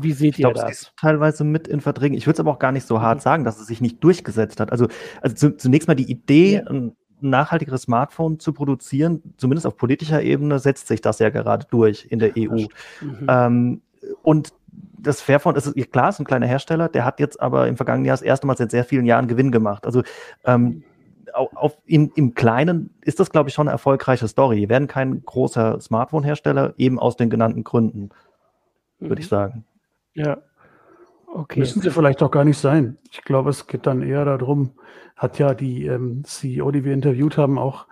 Wie 0.00 0.12
seht 0.12 0.34
ich 0.34 0.40
ihr 0.40 0.52
glaub, 0.52 0.66
das? 0.66 0.92
Teilweise 0.98 1.44
mit 1.44 1.68
in 1.68 1.80
Verträgen. 1.80 2.16
Ich 2.16 2.26
würde 2.26 2.36
es 2.36 2.40
aber 2.40 2.50
auch 2.52 2.58
gar 2.58 2.72
nicht 2.72 2.86
so 2.86 3.00
hart 3.02 3.18
mhm. 3.18 3.22
sagen, 3.22 3.44
dass 3.44 3.60
es 3.60 3.66
sich 3.66 3.80
nicht 3.80 4.02
durchgesetzt 4.02 4.58
hat. 4.60 4.72
Also, 4.72 4.88
also 5.20 5.36
zu, 5.36 5.56
zunächst 5.56 5.88
mal 5.88 5.94
die 5.94 6.10
Idee, 6.10 6.54
ja. 6.54 6.66
ein 6.66 6.96
nachhaltigeres 7.20 7.82
Smartphone 7.82 8.38
zu 8.38 8.52
produzieren, 8.52 9.34
zumindest 9.36 9.66
auf 9.66 9.76
politischer 9.76 10.22
Ebene, 10.22 10.58
setzt 10.58 10.86
sich 10.86 11.00
das 11.00 11.18
ja 11.18 11.30
gerade 11.30 11.66
durch 11.70 12.06
in 12.08 12.18
der 12.18 12.32
EU. 12.36 12.66
Mhm. 13.00 13.26
Ähm, 13.28 13.82
und 14.22 14.52
das 15.00 15.20
Fairphone, 15.20 15.56
ist 15.56 15.74
klar, 15.92 16.08
ist 16.08 16.18
ein 16.18 16.24
kleiner 16.24 16.46
Hersteller, 16.46 16.88
der 16.88 17.04
hat 17.04 17.20
jetzt 17.20 17.40
aber 17.40 17.68
im 17.68 17.76
vergangenen 17.76 18.06
Jahr 18.06 18.16
das 18.16 18.22
erste 18.22 18.46
Mal 18.46 18.56
seit 18.56 18.70
sehr 18.70 18.84
vielen 18.84 19.04
Jahren 19.04 19.28
Gewinn 19.28 19.52
gemacht. 19.52 19.84
Also 19.84 20.02
ähm, 20.44 20.62
mhm 20.62 20.84
auf, 21.38 21.78
in, 21.86 22.10
im 22.14 22.34
Kleinen 22.34 22.94
ist 23.00 23.20
das, 23.20 23.30
glaube 23.30 23.48
ich, 23.48 23.54
schon 23.54 23.68
eine 23.68 23.72
erfolgreiche 23.72 24.28
Story. 24.28 24.56
Die 24.56 24.68
werden 24.68 24.88
kein 24.88 25.22
großer 25.24 25.80
Smartphone-Hersteller, 25.80 26.74
eben 26.76 26.98
aus 26.98 27.16
den 27.16 27.30
genannten 27.30 27.64
Gründen, 27.64 28.10
würde 28.98 29.16
mhm. 29.16 29.20
ich 29.20 29.28
sagen. 29.28 29.64
Ja. 30.14 30.38
Okay. 31.26 31.60
Müssen 31.60 31.82
sie 31.82 31.90
vielleicht 31.90 32.22
auch 32.22 32.30
gar 32.30 32.44
nicht 32.44 32.58
sein. 32.58 32.96
Ich 33.10 33.22
glaube, 33.22 33.50
es 33.50 33.66
geht 33.66 33.86
dann 33.86 34.02
eher 34.02 34.24
darum, 34.24 34.72
hat 35.14 35.38
ja 35.38 35.54
die 35.54 35.86
ähm, 35.86 36.24
CEO, 36.24 36.70
die 36.70 36.84
wir 36.84 36.94
interviewt 36.94 37.36
haben, 37.36 37.58
auch 37.58 37.86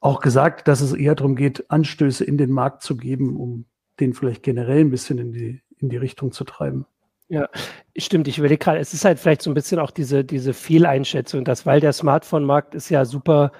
auch 0.00 0.20
gesagt, 0.20 0.68
dass 0.68 0.80
es 0.80 0.92
eher 0.92 1.14
darum 1.14 1.34
geht, 1.34 1.70
Anstöße 1.70 2.24
in 2.24 2.38
den 2.38 2.50
Markt 2.50 2.82
zu 2.82 2.96
geben, 2.96 3.36
um 3.36 3.64
den 4.00 4.14
vielleicht 4.14 4.42
generell 4.42 4.80
ein 4.80 4.90
bisschen 4.90 5.18
in 5.18 5.32
die, 5.32 5.60
in 5.78 5.88
die 5.88 5.96
Richtung 5.96 6.32
zu 6.32 6.44
treiben. 6.44 6.86
Ja, 7.30 7.48
stimmt. 7.96 8.26
Ich 8.28 8.38
überlege 8.38 8.58
gerade, 8.58 8.78
es 8.78 8.94
ist 8.94 9.04
halt 9.04 9.18
vielleicht 9.18 9.42
so 9.42 9.50
ein 9.50 9.54
bisschen 9.54 9.78
auch 9.78 9.90
diese, 9.90 10.24
diese 10.24 10.54
Fehleinschätzung, 10.54 11.44
dass 11.44 11.66
weil 11.66 11.80
der 11.80 11.92
Smartphone-Markt 11.92 12.74
ist 12.74 12.88
ja 12.88 13.04
super, 13.04 13.52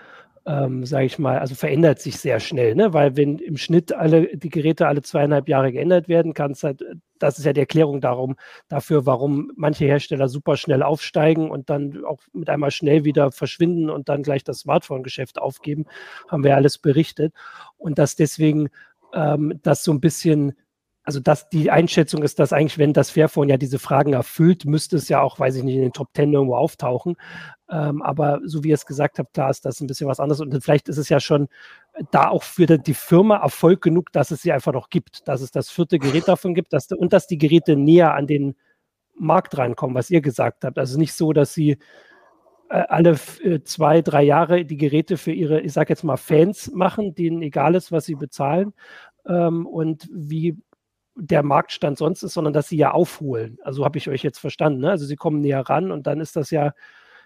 ähm, 0.46 0.86
sage 0.86 1.04
ich 1.04 1.18
mal, 1.18 1.38
also 1.38 1.54
verändert 1.54 2.00
sich 2.00 2.16
sehr 2.18 2.40
schnell, 2.40 2.74
ne? 2.74 2.94
Weil 2.94 3.16
wenn 3.18 3.38
im 3.38 3.58
Schnitt 3.58 3.92
alle 3.92 4.34
die 4.38 4.48
Geräte 4.48 4.86
alle 4.88 5.02
zweieinhalb 5.02 5.48
Jahre 5.50 5.70
geändert 5.72 6.08
werden, 6.08 6.32
kann 6.32 6.52
es 6.52 6.62
halt, 6.64 6.82
das 7.18 7.38
ist 7.38 7.44
ja 7.44 7.52
die 7.52 7.60
Erklärung 7.60 8.00
darum, 8.00 8.36
dafür, 8.68 9.04
warum 9.04 9.52
manche 9.56 9.84
Hersteller 9.84 10.28
super 10.30 10.56
schnell 10.56 10.82
aufsteigen 10.82 11.50
und 11.50 11.68
dann 11.68 12.04
auch 12.06 12.20
mit 12.32 12.48
einmal 12.48 12.70
schnell 12.70 13.04
wieder 13.04 13.30
verschwinden 13.32 13.90
und 13.90 14.08
dann 14.08 14.22
gleich 14.22 14.44
das 14.44 14.60
Smartphone-Geschäft 14.60 15.38
aufgeben, 15.38 15.84
haben 16.28 16.42
wir 16.44 16.56
alles 16.56 16.78
berichtet. 16.78 17.34
Und 17.76 17.98
dass 17.98 18.16
deswegen 18.16 18.70
ähm, 19.12 19.60
das 19.62 19.84
so 19.84 19.92
ein 19.92 20.00
bisschen 20.00 20.54
also 21.08 21.20
dass 21.20 21.48
die 21.48 21.70
Einschätzung 21.70 22.22
ist, 22.22 22.38
dass 22.38 22.52
eigentlich, 22.52 22.76
wenn 22.76 22.92
das 22.92 23.08
Fairphone 23.08 23.48
ja 23.48 23.56
diese 23.56 23.78
Fragen 23.78 24.12
erfüllt, 24.12 24.66
müsste 24.66 24.98
es 24.98 25.08
ja 25.08 25.22
auch, 25.22 25.38
weiß 25.38 25.56
ich 25.56 25.62
nicht, 25.62 25.76
in 25.76 25.80
den 25.80 25.94
Top 25.94 26.12
Ten 26.12 26.34
irgendwo 26.34 26.54
auftauchen. 26.54 27.16
Ähm, 27.70 28.02
aber 28.02 28.40
so 28.44 28.62
wie 28.62 28.68
ihr 28.68 28.74
es 28.74 28.84
gesagt 28.84 29.18
habt, 29.18 29.32
klar 29.32 29.48
ist 29.48 29.64
das 29.64 29.80
ein 29.80 29.86
bisschen 29.86 30.06
was 30.06 30.20
anderes. 30.20 30.42
Und 30.42 30.62
vielleicht 30.62 30.86
ist 30.86 30.98
es 30.98 31.08
ja 31.08 31.18
schon 31.18 31.48
da 32.10 32.28
auch 32.28 32.42
für 32.42 32.66
die 32.66 32.92
Firma 32.92 33.38
Erfolg 33.38 33.80
genug, 33.80 34.12
dass 34.12 34.30
es 34.32 34.42
sie 34.42 34.52
einfach 34.52 34.74
noch 34.74 34.90
gibt, 34.90 35.26
dass 35.26 35.40
es 35.40 35.50
das 35.50 35.70
vierte 35.70 35.98
Gerät 35.98 36.28
davon 36.28 36.54
gibt 36.54 36.74
dass, 36.74 36.92
und 36.92 37.14
dass 37.14 37.26
die 37.26 37.38
Geräte 37.38 37.74
näher 37.74 38.12
an 38.12 38.26
den 38.26 38.54
Markt 39.14 39.56
reinkommen, 39.56 39.96
was 39.96 40.10
ihr 40.10 40.20
gesagt 40.20 40.62
habt. 40.62 40.78
Also 40.78 40.98
nicht 40.98 41.14
so, 41.14 41.32
dass 41.32 41.54
sie 41.54 41.78
äh, 42.68 42.84
alle 42.86 43.18
äh, 43.42 43.60
zwei, 43.62 44.02
drei 44.02 44.24
Jahre 44.24 44.66
die 44.66 44.76
Geräte 44.76 45.16
für 45.16 45.32
ihre, 45.32 45.62
ich 45.62 45.72
sage 45.72 45.88
jetzt 45.88 46.04
mal, 46.04 46.18
Fans 46.18 46.70
machen, 46.74 47.14
denen 47.14 47.40
egal 47.40 47.74
ist, 47.76 47.92
was 47.92 48.04
sie 48.04 48.14
bezahlen. 48.14 48.74
Ähm, 49.26 49.66
und 49.66 50.06
wie 50.12 50.58
der 51.20 51.42
Marktstand 51.42 51.98
sonst 51.98 52.22
ist, 52.22 52.34
sondern 52.34 52.52
dass 52.52 52.68
sie 52.68 52.76
ja 52.76 52.92
aufholen. 52.92 53.58
Also 53.62 53.84
habe 53.84 53.98
ich 53.98 54.08
euch 54.08 54.22
jetzt 54.22 54.38
verstanden. 54.38 54.80
Ne? 54.80 54.90
Also 54.90 55.04
sie 55.04 55.16
kommen 55.16 55.40
näher 55.40 55.60
ran 55.60 55.90
und 55.90 56.06
dann 56.06 56.20
ist 56.20 56.36
das 56.36 56.50
ja 56.50 56.72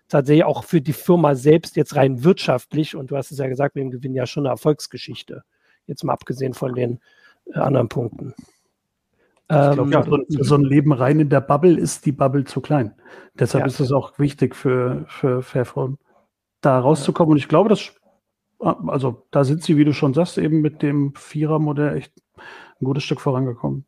tatsächlich 0.09 0.45
auch 0.45 0.65
für 0.65 0.81
die 0.81 0.93
Firma 0.93 1.35
selbst 1.35 1.77
jetzt 1.77 1.97
rein 1.97 2.25
wirtschaftlich 2.25 2.97
und 2.97 3.11
du 3.11 3.17
hast 3.17 3.31
es 3.31 3.39
ja 3.39 3.49
gesagt, 3.49 3.75
mit 3.75 3.85
dem 3.85 3.91
Gewinn 3.91 4.15
ja 4.15 4.27
schon 4.27 4.47
eine 4.47 4.53
Erfolgsgeschichte. 4.53 5.45
Jetzt 5.87 6.05
mal 6.05 6.13
abgesehen 6.13 6.55
von 6.55 6.75
den 6.75 7.01
äh, 7.47 7.59
anderen 7.59 7.89
Punkten. 7.89 8.35
Ich 9.51 9.73
glaube, 9.73 9.91
ja, 9.91 10.03
so, 10.03 10.43
so, 10.43 10.55
ein 10.55 10.63
Leben 10.63 10.93
rein 10.93 11.21
in 11.21 11.29
der 11.29 11.43
Bubble 11.43 11.77
ist 11.77 12.07
die 12.07 12.13
Bubble 12.13 12.45
zu 12.45 12.63
klein. 12.63 12.95
Deshalb 13.35 13.65
ja. 13.65 13.67
ist 13.67 13.81
es 13.81 13.93
auch 13.93 14.19
wichtig 14.19 14.57
für, 14.57 15.05
für 15.09 15.43
Fairphone, 15.43 15.99
da 16.63 16.79
rauszukommen. 16.79 17.33
Und 17.33 17.37
ich 17.37 17.49
glaube, 17.49 17.69
dass, 17.69 17.93
also 18.59 19.27
da 19.31 19.45
sind 19.45 19.63
sie, 19.63 19.77
wie 19.77 19.85
du 19.85 19.93
schon 19.93 20.15
sagst, 20.15 20.39
eben 20.39 20.63
mit 20.63 20.81
dem 20.81 21.13
Vierer-Modell 21.17 21.99
echt 21.99 22.15
ein 22.83 22.85
gutes 22.85 23.05
Stück 23.05 23.21
vorangekommen. 23.21 23.87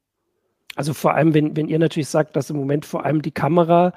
Also 0.77 0.95
vor 0.95 1.15
allem, 1.15 1.35
wenn, 1.35 1.57
wenn 1.57 1.69
ihr 1.69 1.79
natürlich 1.79 2.09
sagt, 2.09 2.37
dass 2.37 2.51
im 2.51 2.57
Moment 2.57 2.85
vor 2.85 3.05
allem 3.05 3.23
die 3.23 3.31
Kamera 3.31 3.93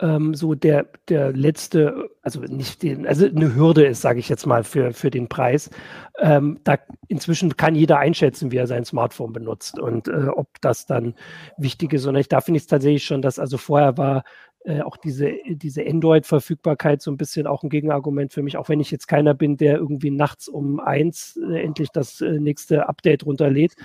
ähm, 0.00 0.34
so 0.34 0.54
der, 0.54 0.86
der 1.08 1.32
letzte, 1.32 2.10
also 2.22 2.40
nicht 2.40 2.82
den, 2.82 3.06
also 3.06 3.26
eine 3.26 3.54
Hürde 3.54 3.86
ist, 3.86 4.00
sage 4.00 4.20
ich 4.20 4.28
jetzt 4.28 4.46
mal, 4.46 4.64
für, 4.64 4.92
für 4.92 5.10
den 5.10 5.28
Preis. 5.28 5.70
Ähm, 6.18 6.60
da 6.64 6.78
inzwischen 7.08 7.56
kann 7.56 7.74
jeder 7.74 7.98
einschätzen, 7.98 8.52
wie 8.52 8.56
er 8.56 8.66
sein 8.66 8.84
Smartphone 8.84 9.32
benutzt 9.32 9.78
und 9.78 10.08
äh, 10.08 10.28
ob 10.28 10.60
das 10.60 10.86
dann 10.86 11.14
wichtig 11.56 11.92
ist. 11.92 12.06
Und 12.06 12.16
ich, 12.16 12.28
da 12.28 12.40
finde 12.40 12.58
ich 12.58 12.64
es 12.64 12.68
tatsächlich 12.68 13.04
schon, 13.04 13.22
dass 13.22 13.38
also 13.38 13.58
vorher 13.58 13.96
war 13.96 14.24
äh, 14.68 14.82
auch 14.82 14.98
diese, 14.98 15.32
diese 15.46 15.86
Android-Verfügbarkeit 15.86 17.00
so 17.00 17.10
ein 17.10 17.16
bisschen 17.16 17.46
auch 17.46 17.62
ein 17.62 17.70
Gegenargument 17.70 18.34
für 18.34 18.42
mich, 18.42 18.58
auch 18.58 18.68
wenn 18.68 18.80
ich 18.80 18.90
jetzt 18.90 19.08
keiner 19.08 19.32
bin, 19.32 19.56
der 19.56 19.76
irgendwie 19.76 20.10
nachts 20.10 20.46
um 20.46 20.78
eins 20.78 21.40
äh, 21.50 21.62
endlich 21.62 21.88
das 21.88 22.20
äh, 22.20 22.38
nächste 22.38 22.86
Update 22.86 23.24
runterlädt. 23.24 23.76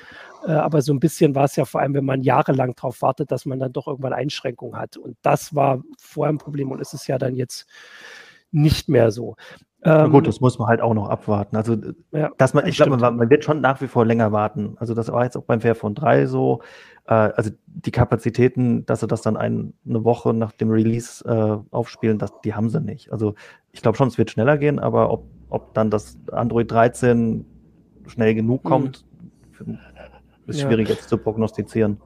Äh, 0.46 0.52
aber 0.52 0.82
so 0.82 0.94
ein 0.94 1.00
bisschen 1.00 1.36
war 1.36 1.46
es 1.46 1.56
ja 1.56 1.64
vor 1.64 1.80
allem, 1.80 1.94
wenn 1.94 2.04
man 2.04 2.22
jahrelang 2.22 2.76
darauf 2.76 3.02
wartet, 3.02 3.32
dass 3.32 3.46
man 3.46 3.60
dann 3.60 3.72
doch 3.72 3.88
irgendwann 3.88 4.12
Einschränkungen 4.12 4.78
hat. 4.78 4.98
Und 4.98 5.16
das 5.22 5.56
war 5.56 5.82
vorher 5.98 6.34
ein 6.34 6.38
Problem 6.38 6.70
und 6.70 6.82
ist 6.82 6.94
es 6.94 7.08
ja 7.08 7.18
dann 7.18 7.38
jetzt 7.38 7.66
nicht 8.54 8.88
mehr 8.90 9.12
so. 9.12 9.36
Ähm, 9.86 10.12
gut, 10.12 10.28
das 10.28 10.40
muss 10.40 10.58
man 10.60 10.70
halt 10.70 10.82
auch 10.82 10.94
noch 10.94 11.10
abwarten. 11.10 11.58
Also, 11.58 11.76
ja, 12.12 12.30
dass 12.38 12.54
man, 12.54 12.66
ich 12.68 12.78
glaube, 12.78 12.96
man, 12.96 13.18
man, 13.18 13.30
wird 13.30 13.44
schon 13.44 13.60
nach 13.60 13.82
wie 13.82 13.88
vor 13.88 14.06
länger 14.06 14.32
warten. 14.32 14.76
Also, 14.78 14.94
das 14.94 15.12
war 15.12 15.26
jetzt 15.26 15.36
auch 15.36 15.44
beim 15.44 15.60
Fairphone 15.60 15.94
3 15.94 16.26
so. 16.26 16.62
Äh, 17.06 17.14
also, 17.14 17.52
die 17.66 17.92
Kapazitäten, 17.92 18.86
dass 18.86 19.02
sie 19.02 19.08
das 19.08 19.22
dann 19.24 19.36
ein, 19.36 19.74
eine 19.86 20.06
Woche 20.06 20.34
nach 20.34 20.54
dem 20.54 20.70
Release 20.70 21.26
äh, 21.26 21.76
aufspielen, 21.76 22.18
das, 22.18 22.32
die 22.46 22.54
haben 22.54 22.70
sie 22.70 22.80
nicht. 22.80 23.12
Also, 23.12 23.36
ich 23.74 23.82
glaube 23.82 23.98
schon, 23.98 24.08
es 24.08 24.18
wird 24.18 24.32
schneller 24.32 24.58
gehen, 24.58 24.80
aber 24.80 25.12
ob, 25.12 25.26
ob 25.50 25.74
dann 25.74 25.90
das 25.90 26.18
Android 26.32 26.72
13 26.72 27.46
schnell 28.08 28.36
genug 28.36 28.64
mhm. 28.64 28.68
kommt, 28.70 29.06
mhm. 29.66 29.80
ist 30.48 30.62
schwierig 30.62 30.88
ja. 30.88 30.96
jetzt 30.96 31.10
zu 31.10 31.18
prognostizieren. 31.18 32.00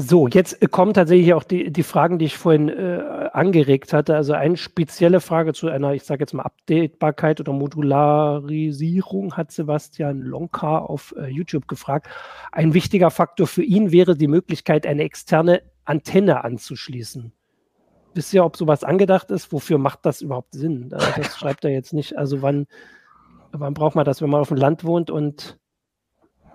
So, 0.00 0.28
jetzt 0.28 0.62
äh, 0.62 0.68
kommen 0.68 0.94
tatsächlich 0.94 1.34
auch 1.34 1.42
die, 1.42 1.72
die 1.72 1.82
Fragen, 1.82 2.20
die 2.20 2.26
ich 2.26 2.38
vorhin 2.38 2.68
äh, 2.68 3.30
angeregt 3.32 3.92
hatte. 3.92 4.14
Also 4.14 4.32
eine 4.32 4.56
spezielle 4.56 5.20
Frage 5.20 5.54
zu 5.54 5.66
einer, 5.66 5.92
ich 5.92 6.04
sage 6.04 6.20
jetzt 6.20 6.34
mal, 6.34 6.44
Updatebarkeit 6.44 7.40
oder 7.40 7.52
Modularisierung 7.52 9.36
hat 9.36 9.50
Sebastian 9.50 10.20
Lonka 10.20 10.78
auf 10.78 11.16
äh, 11.18 11.26
YouTube 11.26 11.66
gefragt. 11.66 12.06
Ein 12.52 12.74
wichtiger 12.74 13.10
Faktor 13.10 13.48
für 13.48 13.64
ihn 13.64 13.90
wäre 13.90 14.16
die 14.16 14.28
Möglichkeit, 14.28 14.86
eine 14.86 15.02
externe 15.02 15.62
Antenne 15.84 16.44
anzuschließen. 16.44 17.32
Wisst 18.14 18.32
ihr, 18.32 18.44
ob 18.44 18.56
sowas 18.56 18.84
angedacht 18.84 19.32
ist? 19.32 19.52
Wofür 19.52 19.78
macht 19.78 20.06
das 20.06 20.20
überhaupt 20.20 20.54
Sinn? 20.54 20.90
Das 20.90 21.02
schreibt 21.36 21.64
er 21.64 21.72
jetzt 21.72 21.92
nicht. 21.92 22.16
Also 22.16 22.40
wann, 22.40 22.68
wann 23.50 23.74
braucht 23.74 23.96
man 23.96 24.04
das, 24.04 24.22
wenn 24.22 24.30
man 24.30 24.42
auf 24.42 24.48
dem 24.48 24.58
Land 24.58 24.84
wohnt 24.84 25.10
und 25.10 25.58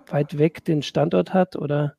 weit 0.07 0.37
weg 0.37 0.63
den 0.63 0.81
Standort 0.81 1.33
hat? 1.33 1.57
Oder? 1.57 1.97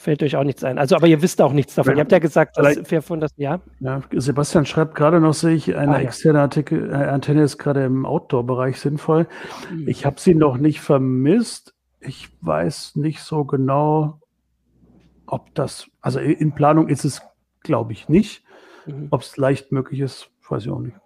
Fällt 0.00 0.22
euch 0.22 0.36
auch 0.36 0.44
nichts 0.44 0.64
ein. 0.64 0.78
Also, 0.78 0.96
aber 0.96 1.06
ihr 1.08 1.20
wisst 1.20 1.42
auch 1.42 1.52
nichts 1.52 1.74
davon. 1.74 1.94
Ihr 1.94 2.00
habt 2.00 2.10
ja 2.10 2.18
gesagt, 2.18 2.56
dass 2.56 2.78
Fairphone 2.84 3.20
das, 3.20 3.32
ja? 3.36 3.60
Ja, 3.80 4.00
Sebastian 4.10 4.64
schreibt 4.64 4.94
gerade 4.94 5.20
noch, 5.20 5.34
sehe 5.34 5.54
ich, 5.54 5.76
eine 5.76 5.96
ah, 5.96 6.00
externe 6.00 6.40
Artikel, 6.40 6.90
äh, 6.90 6.94
Antenne 6.94 7.42
ist 7.42 7.58
gerade 7.58 7.84
im 7.84 8.06
Outdoor-Bereich 8.06 8.80
sinnvoll. 8.80 9.26
Mhm. 9.70 9.88
Ich 9.88 10.06
habe 10.06 10.18
sie 10.18 10.34
noch 10.34 10.56
nicht 10.56 10.80
vermisst. 10.80 11.74
Ich 12.00 12.30
weiß 12.40 12.96
nicht 12.96 13.20
so 13.20 13.44
genau, 13.44 14.20
ob 15.26 15.54
das, 15.54 15.86
also 16.00 16.18
in 16.18 16.54
Planung 16.54 16.88
ist 16.88 17.04
es, 17.04 17.20
glaube 17.62 17.92
ich, 17.92 18.08
nicht. 18.08 18.42
Mhm. 18.86 19.08
Ob 19.10 19.20
es 19.20 19.36
leicht 19.36 19.70
möglich 19.70 20.00
ist, 20.00 20.30
weiß 20.48 20.64
ich 20.64 20.70
auch 20.70 20.80
nicht. 20.80 20.96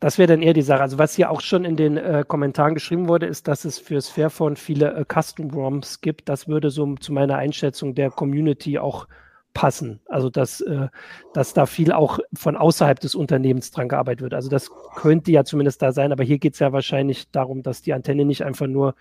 Das 0.00 0.18
wäre 0.18 0.26
dann 0.26 0.42
eher 0.42 0.52
die 0.52 0.62
Sache. 0.62 0.82
Also 0.82 0.98
was 0.98 1.14
hier 1.14 1.30
auch 1.30 1.40
schon 1.40 1.64
in 1.64 1.76
den 1.76 1.96
äh, 1.96 2.24
Kommentaren 2.26 2.74
geschrieben 2.74 3.08
wurde, 3.08 3.26
ist, 3.26 3.46
dass 3.46 3.64
es 3.64 3.78
fürs 3.78 4.08
Fairphone 4.08 4.56
viele 4.56 4.92
äh, 4.94 5.04
Custom-ROMs 5.04 6.00
gibt. 6.00 6.28
Das 6.28 6.48
würde 6.48 6.70
so 6.70 6.96
zu 6.96 7.12
meiner 7.12 7.36
Einschätzung 7.36 7.94
der 7.94 8.10
Community 8.10 8.78
auch 8.78 9.06
passen. 9.54 10.00
Also 10.08 10.30
dass, 10.30 10.60
äh, 10.60 10.88
dass 11.34 11.54
da 11.54 11.66
viel 11.66 11.92
auch 11.92 12.18
von 12.34 12.56
außerhalb 12.56 12.98
des 13.00 13.14
Unternehmens 13.14 13.70
dran 13.70 13.88
gearbeitet 13.88 14.22
wird. 14.22 14.34
Also 14.34 14.48
das 14.48 14.70
könnte 14.96 15.30
ja 15.30 15.44
zumindest 15.44 15.82
da 15.82 15.92
sein, 15.92 16.12
aber 16.12 16.24
hier 16.24 16.38
geht 16.38 16.54
es 16.54 16.58
ja 16.58 16.72
wahrscheinlich 16.72 17.30
darum, 17.30 17.62
dass 17.62 17.82
die 17.82 17.92
Antenne 17.92 18.24
nicht 18.24 18.44
einfach 18.44 18.66
nur 18.66 18.94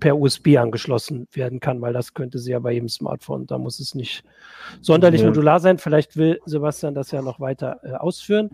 per 0.00 0.16
USB 0.16 0.56
angeschlossen 0.56 1.26
werden 1.32 1.60
kann, 1.60 1.80
weil 1.80 1.92
das 1.92 2.14
könnte 2.14 2.38
sie 2.38 2.52
ja 2.52 2.60
bei 2.60 2.72
jedem 2.72 2.88
Smartphone. 2.88 3.46
Da 3.46 3.58
muss 3.58 3.80
es 3.80 3.94
nicht 3.94 4.22
sonderlich 4.80 5.22
ja. 5.22 5.26
modular 5.26 5.60
sein. 5.60 5.78
Vielleicht 5.78 6.16
will 6.16 6.40
Sebastian 6.44 6.94
das 6.94 7.10
ja 7.10 7.20
noch 7.22 7.40
weiter 7.40 7.80
äh, 7.82 7.92
ausführen. 7.94 8.50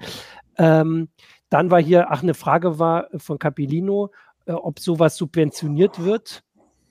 Ähm, 0.58 1.08
dann 1.50 1.70
war 1.70 1.80
hier, 1.80 2.10
ach, 2.10 2.22
eine 2.22 2.34
Frage 2.34 2.78
war 2.78 3.08
von 3.16 3.38
Capilino, 3.38 4.10
äh, 4.46 4.52
ob 4.52 4.78
sowas 4.78 5.16
subventioniert 5.16 6.02
wird. 6.02 6.42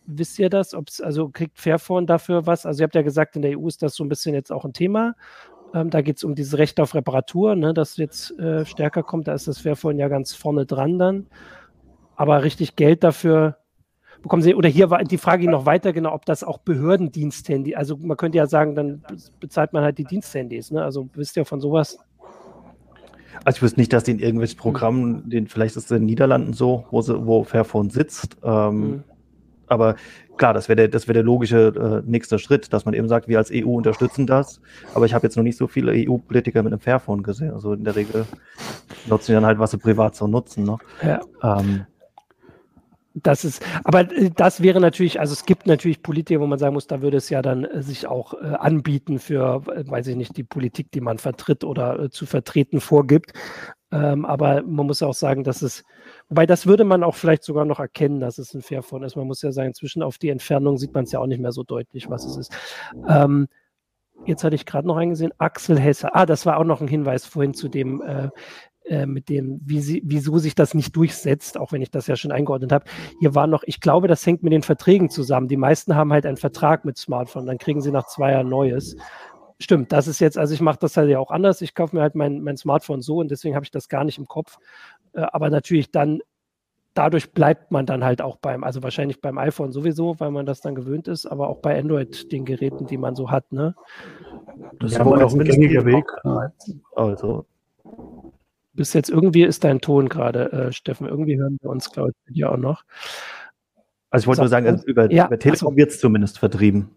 Wisst 0.06 0.40
ihr 0.40 0.50
das? 0.50 0.74
Ob's, 0.74 1.02
also 1.02 1.30
kriegt 1.30 1.60
Fairphone 1.60 2.08
dafür 2.08 2.46
was? 2.46 2.66
Also 2.66 2.82
ihr 2.82 2.86
habt 2.86 2.96
ja 2.96 3.02
gesagt, 3.02 3.36
in 3.36 3.42
der 3.42 3.58
EU 3.58 3.68
ist 3.68 3.82
das 3.82 3.96
so 3.96 4.04
ein 4.04 4.10
bisschen 4.10 4.34
jetzt 4.34 4.52
auch 4.52 4.66
ein 4.66 4.74
Thema. 4.74 5.16
Ähm, 5.74 5.90
da 5.90 6.02
geht 6.02 6.18
es 6.18 6.24
um 6.24 6.36
dieses 6.36 6.58
Recht 6.58 6.80
auf 6.80 6.94
Reparatur, 6.94 7.56
ne, 7.56 7.74
das 7.74 7.98
jetzt 7.98 8.38
äh, 8.40 8.66
stärker 8.66 9.04
kommt. 9.04 9.28
Da 9.28 9.34
ist 9.34 9.48
das 9.48 9.60
Fairphone 9.60 9.98
ja 9.98 10.08
ganz 10.08 10.34
vorne 10.34 10.66
dran 10.66 11.00
dann. 11.00 11.28
Aber 12.16 12.44
richtig 12.44 12.76
Geld 12.76 13.04
dafür 13.04 13.58
bekommen 14.24 14.42
Sie, 14.42 14.56
oder 14.56 14.70
hier 14.70 14.90
war 14.90 15.04
die 15.04 15.18
Frage 15.18 15.50
noch 15.50 15.66
weiter, 15.66 15.94
genau, 15.94 16.14
ob 16.14 16.26
das 16.26 16.44
auch 16.44 16.58
Behördendiensthandy, 16.60 17.76
also 17.76 17.98
man 17.98 18.18
könnte 18.18 18.38
ja 18.38 18.48
sagen, 18.48 18.74
dann 18.74 19.04
bezahlt 19.40 19.74
man 19.74 19.84
halt 19.84 19.98
die 19.98 20.06
Diensthandys, 20.06 20.72
ne? 20.72 20.84
Also 20.84 21.10
wisst 21.14 21.38
ihr 21.38 21.46
von 21.46 21.60
sowas? 21.60 22.00
Also 23.44 23.58
ich 23.58 23.62
wüsste 23.64 23.80
nicht, 23.80 23.94
dass 23.94 24.04
die 24.04 24.12
in 24.12 24.20
irgendwelchen 24.20 24.58
Programmen, 24.58 25.30
den, 25.30 25.48
vielleicht 25.48 25.76
ist 25.76 25.86
es 25.86 25.92
in 25.92 25.98
den 25.98 26.06
Niederlanden 26.06 26.54
so, 26.54 26.86
wo, 26.92 27.02
sie, 27.02 27.26
wo 27.26 27.44
Fairphone 27.44 27.90
sitzt. 27.90 28.38
Ähm, 28.44 28.80
mhm. 28.80 29.04
Aber 29.68 29.96
klar, 30.38 30.54
das 30.54 30.70
wäre 30.70 30.76
der, 30.76 30.88
das 30.88 31.08
wär 31.08 31.14
der 31.14 31.24
logische 31.24 32.02
äh, 32.06 32.10
nächste 32.10 32.38
Schritt, 32.40 32.74
dass 32.74 32.86
man 32.86 32.94
eben 32.94 33.08
sagt, 33.08 33.28
wir 33.28 33.38
als 33.38 33.52
EU 33.52 33.70
unterstützen 33.70 34.28
das. 34.28 34.62
Aber 34.94 35.06
ich 35.06 35.14
habe 35.14 35.26
jetzt 35.26 35.36
noch 35.36 35.44
nicht 35.44 35.58
so 35.58 35.68
viele 35.68 35.92
EU-Politiker 35.94 36.64
mit 36.64 36.74
einem 36.74 36.80
Fairphone 36.80 37.24
gesehen. 37.24 37.52
Also 37.52 37.74
in 37.74 37.84
der 37.84 37.96
Regel 37.96 38.26
nutzen 39.08 39.28
die 39.28 39.34
dann 39.34 39.46
halt, 39.46 39.60
was 39.60 39.72
sie 39.72 39.78
privat 39.78 40.16
so 40.16 40.28
nutzen. 40.28 40.64
Ne? 40.64 40.78
Ja. 41.02 41.22
Ähm, 41.42 41.86
das 43.14 43.46
ist, 43.46 43.64
aber 43.84 44.12
äh, 44.12 44.32
das 44.36 44.62
wäre 44.62 44.80
natürlich, 44.80 45.20
also 45.20 45.34
es 45.34 45.46
gibt 45.46 45.68
natürlich 45.68 46.02
Politiker, 46.02 46.40
wo 46.42 46.48
man 46.48 46.60
sagen 46.60 46.74
muss, 46.74 46.88
da 46.88 47.02
würde 47.02 47.18
es 47.18 47.30
ja 47.30 47.42
dann 47.42 47.64
äh, 47.64 47.82
sich 47.82 48.08
auch 48.08 48.34
äh, 48.34 48.56
anbieten 48.56 49.20
für, 49.20 49.66
weiß 49.66 50.08
ich 50.08 50.16
nicht, 50.16 50.36
die 50.38 50.44
Politik, 50.44 50.92
die 50.92 51.02
man 51.02 51.20
vertritt 51.20 51.64
oder 51.64 52.10
zu 52.12 52.26
vertreten 52.26 52.82
vorgibt. 52.82 53.34
Ähm, 53.92 54.26
aber 54.26 54.64
man 54.64 54.88
muss 54.88 55.04
auch 55.04 55.14
sagen, 55.14 55.44
dass 55.44 55.62
es, 55.62 55.84
wobei 56.28 56.48
das 56.48 56.66
würde 56.66 56.84
man 56.84 57.04
auch 57.04 57.14
vielleicht 57.14 57.44
sogar 57.44 57.66
noch 57.66 57.80
erkennen, 57.80 58.20
dass 58.20 58.40
es 58.40 58.54
ein 58.56 58.64
Fairphone 58.64 59.04
ist. 59.04 59.16
Man 59.16 59.28
muss 59.28 59.44
ja 59.44 59.52
sagen, 59.52 59.68
inzwischen 59.68 60.02
auf 60.02 60.18
die 60.18 60.30
Entfernung 60.30 60.78
sieht 60.78 60.96
man 60.96 61.04
es 61.04 61.12
ja 61.12 61.20
auch 61.20 61.28
nicht 61.28 61.42
mehr 61.42 61.52
so 61.52 61.64
deutlich, 61.64 62.10
was 62.10 62.26
es 62.26 62.38
ist. 62.38 62.52
Ähm, 63.08 63.48
jetzt 64.26 64.44
hatte 64.44 64.56
ich 64.56 64.66
gerade 64.66 64.88
noch 64.88 64.98
eingesehen, 64.98 65.32
Axel 65.38 65.80
Hesse. 65.80 66.16
Ah, 66.16 66.26
das 66.26 66.48
war 66.48 66.58
auch 66.58 66.64
noch 66.64 66.82
ein 66.82 66.88
Hinweis 66.88 67.26
vorhin 67.26 67.54
zu 67.54 67.70
dem, 67.70 68.02
äh, 68.02 68.30
äh, 68.86 69.06
mit 69.06 69.30
dem, 69.30 69.62
wie 69.64 69.80
sie, 69.80 70.02
wieso 70.06 70.38
sich 70.38 70.56
das 70.56 70.74
nicht 70.74 70.96
durchsetzt, 70.96 71.58
auch 71.58 71.72
wenn 71.72 71.82
ich 71.82 71.92
das 71.92 72.08
ja 72.08 72.16
schon 72.16 72.32
eingeordnet 72.32 72.72
habe. 72.72 72.86
Hier 73.20 73.34
war 73.34 73.48
noch, 73.48 73.64
ich 73.66 73.80
glaube, 73.80 74.08
das 74.08 74.26
hängt 74.26 74.44
mit 74.44 74.52
den 74.52 74.64
Verträgen 74.64 75.10
zusammen. 75.10 75.48
Die 75.48 75.58
meisten 75.58 75.96
haben 75.96 76.12
halt 76.12 76.26
einen 76.26 76.38
Vertrag 76.38 76.84
mit 76.84 76.98
Smartphone, 76.98 77.46
dann 77.46 77.58
kriegen 77.58 77.82
sie 77.82 77.92
nach 77.92 78.08
zwei 78.08 78.32
Jahren 78.32 78.50
neues. 78.50 78.98
Stimmt, 79.60 79.92
das 79.94 80.08
ist 80.08 80.20
jetzt, 80.20 80.38
also 80.38 80.54
ich 80.54 80.62
mache 80.62 80.80
das 80.80 80.98
halt 80.98 81.10
ja 81.10 81.20
auch 81.20 81.32
anders. 81.32 81.62
Ich 81.62 81.76
kaufe 81.76 81.96
mir 81.96 82.02
halt 82.02 82.16
mein, 82.16 82.42
mein 82.42 82.58
Smartphone 82.58 83.02
so 83.02 83.18
und 83.18 83.32
deswegen 83.32 83.56
habe 83.56 83.64
ich 83.64 83.72
das 83.72 83.88
gar 83.88 84.04
nicht 84.04 84.18
im 84.18 84.28
Kopf. 84.28 84.58
Äh, 85.14 85.22
aber 85.32 85.50
natürlich 85.50 85.92
dann, 85.92 86.20
dadurch 86.94 87.32
bleibt 87.32 87.72
man 87.72 87.86
dann 87.86 88.04
halt 88.04 88.22
auch 88.22 88.38
beim, 88.38 88.64
also 88.64 88.84
wahrscheinlich 88.84 89.22
beim 89.22 89.38
iPhone 89.38 89.72
sowieso, 89.72 90.20
weil 90.20 90.32
man 90.32 90.46
das 90.46 90.62
dann 90.62 90.76
gewöhnt 90.76 91.08
ist, 91.08 91.26
aber 91.26 91.48
auch 91.48 91.60
bei 91.60 91.80
Android, 91.80 92.32
den 92.32 92.46
Geräten, 92.46 92.86
die 92.86 92.98
man 92.98 93.16
so 93.16 93.32
hat, 93.32 93.52
ne? 93.52 93.76
Das 94.80 94.94
ja, 94.94 95.00
ist 95.00 95.06
wohl 95.06 95.24
auch 95.24 95.34
ein 95.34 95.44
gängiger 95.44 95.86
Weg. 95.86 96.06
Also. 96.96 97.46
Bis 98.74 98.94
jetzt 98.94 99.10
irgendwie 99.10 99.44
ist 99.44 99.64
dein 99.64 99.82
Ton 99.82 100.10
gerade, 100.10 100.52
äh, 100.52 100.72
Steffen. 100.72 101.08
Irgendwie 101.08 101.38
hören 101.38 101.58
wir 101.62 101.70
uns, 101.70 101.92
glaube 101.92 102.12
ich, 102.28 102.36
ja 102.36 102.50
auch 102.52 102.58
noch. 102.58 102.84
Also 104.10 104.24
ich 104.24 104.28
wollte 104.28 104.42
nur 104.42 104.50
sagen, 104.50 104.68
also 104.68 104.86
über, 104.86 105.12
ja, 105.12 105.28
über 105.28 105.40
Telekom 105.40 105.70
also, 105.70 105.78
wird 105.78 105.92
es 105.92 106.00
zumindest 106.00 106.40
vertrieben. 106.40 106.90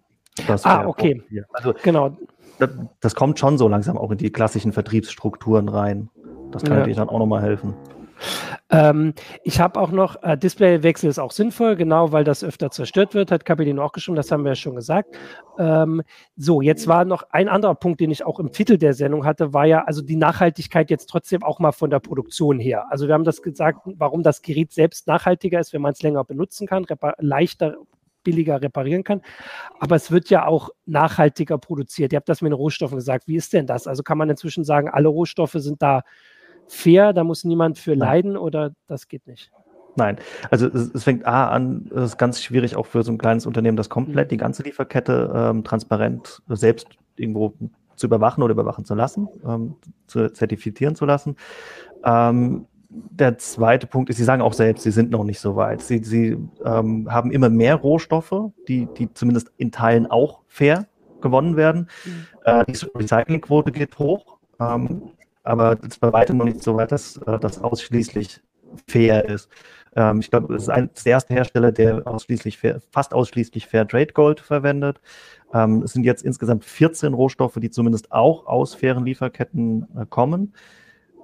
ah, 0.64 0.86
okay. 0.86 1.22
Also, 1.52 1.74
genau 1.82 2.16
das, 2.58 2.70
das, 3.00 3.14
kommt 3.14 3.38
schon 3.38 3.58
so 3.58 3.68
langsam 3.68 3.98
auch 3.98 4.10
in 4.10 4.18
die 4.18 4.30
klassischen 4.30 4.72
Vertriebsstrukturen 4.72 5.68
rein. 5.68 6.08
Das 6.52 6.62
kann 6.62 6.72
ja. 6.72 6.78
natürlich 6.78 6.96
dann 6.96 7.08
auch 7.08 7.18
nochmal 7.18 7.42
helfen. 7.42 7.74
Ähm, 8.70 9.14
ich 9.42 9.60
habe 9.60 9.80
auch 9.80 9.90
noch, 9.90 10.22
äh, 10.22 10.36
Displaywechsel 10.36 11.08
ist 11.08 11.18
auch 11.18 11.30
sinnvoll, 11.30 11.76
genau, 11.76 12.12
weil 12.12 12.24
das 12.24 12.42
öfter 12.42 12.70
zerstört 12.70 13.14
wird, 13.14 13.30
hat 13.30 13.44
Capellino 13.44 13.84
auch 13.84 13.92
geschrieben, 13.92 14.16
das 14.16 14.30
haben 14.30 14.44
wir 14.44 14.52
ja 14.52 14.56
schon 14.56 14.74
gesagt. 14.74 15.16
Ähm, 15.58 16.02
so, 16.36 16.60
jetzt 16.60 16.88
war 16.88 17.04
noch 17.04 17.24
ein 17.30 17.48
anderer 17.48 17.74
Punkt, 17.74 18.00
den 18.00 18.10
ich 18.10 18.24
auch 18.24 18.40
im 18.40 18.52
Titel 18.52 18.78
der 18.78 18.94
Sendung 18.94 19.24
hatte, 19.24 19.52
war 19.52 19.66
ja 19.66 19.84
also 19.84 20.02
die 20.02 20.16
Nachhaltigkeit 20.16 20.90
jetzt 20.90 21.06
trotzdem 21.06 21.42
auch 21.42 21.58
mal 21.58 21.72
von 21.72 21.90
der 21.90 22.00
Produktion 22.00 22.58
her. 22.58 22.86
Also 22.90 23.06
wir 23.06 23.14
haben 23.14 23.24
das 23.24 23.42
gesagt, 23.42 23.80
warum 23.84 24.22
das 24.22 24.42
Gerät 24.42 24.72
selbst 24.72 25.06
nachhaltiger 25.06 25.60
ist, 25.60 25.72
wenn 25.72 25.82
man 25.82 25.92
es 25.92 26.02
länger 26.02 26.24
benutzen 26.24 26.66
kann, 26.66 26.86
leichter 27.18 27.76
billiger 28.26 28.60
reparieren 28.60 29.04
kann. 29.04 29.22
Aber 29.78 29.94
es 29.94 30.10
wird 30.10 30.30
ja 30.30 30.46
auch 30.46 30.70
nachhaltiger 30.84 31.58
produziert. 31.58 32.12
Ihr 32.12 32.16
habt 32.16 32.28
das 32.28 32.42
mit 32.42 32.50
den 32.50 32.56
Rohstoffen 32.56 32.96
gesagt. 32.96 33.28
Wie 33.28 33.36
ist 33.36 33.52
denn 33.52 33.68
das? 33.68 33.86
Also 33.86 34.02
kann 34.02 34.18
man 34.18 34.28
inzwischen 34.28 34.64
sagen, 34.64 34.88
alle 34.88 35.08
Rohstoffe 35.08 35.54
sind 35.54 35.80
da 35.80 36.02
fair, 36.68 37.12
da 37.12 37.24
muss 37.24 37.44
niemand 37.44 37.78
für 37.78 37.94
leiden 37.94 38.36
oder 38.36 38.72
das 38.86 39.08
geht 39.08 39.26
nicht? 39.26 39.50
Nein, 39.96 40.18
also 40.50 40.66
es, 40.66 40.94
es, 40.94 41.04
fängt 41.04 41.26
A 41.26 41.48
an, 41.48 41.90
es 41.94 42.02
ist 42.02 42.18
ganz 42.18 42.42
schwierig 42.42 42.76
auch 42.76 42.86
für 42.86 43.02
so 43.02 43.12
ein 43.12 43.18
kleines 43.18 43.46
Unternehmen, 43.46 43.78
das 43.78 43.88
komplett 43.88 44.28
mhm. 44.28 44.30
die 44.30 44.36
ganze 44.36 44.62
Lieferkette 44.62 45.32
ähm, 45.34 45.64
transparent 45.64 46.42
selbst 46.48 46.88
irgendwo 47.16 47.54
zu 47.96 48.06
überwachen 48.06 48.42
oder 48.42 48.52
überwachen 48.52 48.84
zu 48.84 48.94
lassen, 48.94 49.28
ähm, 49.46 49.76
zu 50.06 50.30
zertifizieren 50.30 50.94
zu 50.94 51.06
lassen. 51.06 51.36
Ähm, 52.04 52.66
der 52.88 53.38
zweite 53.38 53.86
Punkt 53.86 54.10
ist, 54.10 54.16
Sie 54.16 54.24
sagen 54.24 54.42
auch 54.42 54.52
selbst, 54.52 54.82
Sie 54.82 54.90
sind 54.90 55.10
noch 55.10 55.24
nicht 55.24 55.40
so 55.40 55.56
weit. 55.56 55.82
Sie, 55.82 56.02
Sie 56.04 56.36
ähm, 56.64 57.10
haben 57.10 57.30
immer 57.30 57.48
mehr 57.48 57.76
Rohstoffe, 57.76 58.52
die, 58.68 58.86
die 58.96 59.12
zumindest 59.12 59.50
in 59.56 59.72
Teilen 59.72 60.06
auch 60.06 60.40
fair 60.46 60.86
gewonnen 61.20 61.56
werden. 61.56 61.88
Mhm. 62.04 62.26
Äh, 62.44 62.64
die 62.66 62.78
Recyclingquote 62.94 63.72
geht 63.72 63.98
hoch, 63.98 64.38
ähm, 64.60 65.10
aber 65.46 65.78
es 65.82 65.88
ist 65.88 66.00
bei 66.00 66.12
weitem 66.12 66.38
noch 66.38 66.44
nicht 66.44 66.62
so 66.62 66.76
weit, 66.76 66.92
dass 66.92 67.16
äh, 67.18 67.38
das 67.38 67.62
ausschließlich 67.62 68.40
fair 68.86 69.24
ist. 69.28 69.48
Ähm, 69.94 70.20
ich 70.20 70.30
glaube, 70.30 70.54
es 70.54 70.64
ist 70.64 70.68
ein, 70.68 70.90
der 71.04 71.12
erste 71.12 71.34
Hersteller, 71.34 71.72
der 71.72 72.06
ausschließlich 72.06 72.58
fair, 72.58 72.80
fast 72.90 73.14
ausschließlich 73.14 73.66
Fair 73.66 73.86
Trade 73.88 74.12
Gold 74.12 74.40
verwendet. 74.40 75.00
Ähm, 75.54 75.82
es 75.82 75.92
sind 75.92 76.04
jetzt 76.04 76.22
insgesamt 76.24 76.64
14 76.64 77.14
Rohstoffe, 77.14 77.56
die 77.60 77.70
zumindest 77.70 78.12
auch 78.12 78.46
aus 78.46 78.74
fairen 78.74 79.04
Lieferketten 79.04 79.86
äh, 79.96 80.06
kommen. 80.08 80.52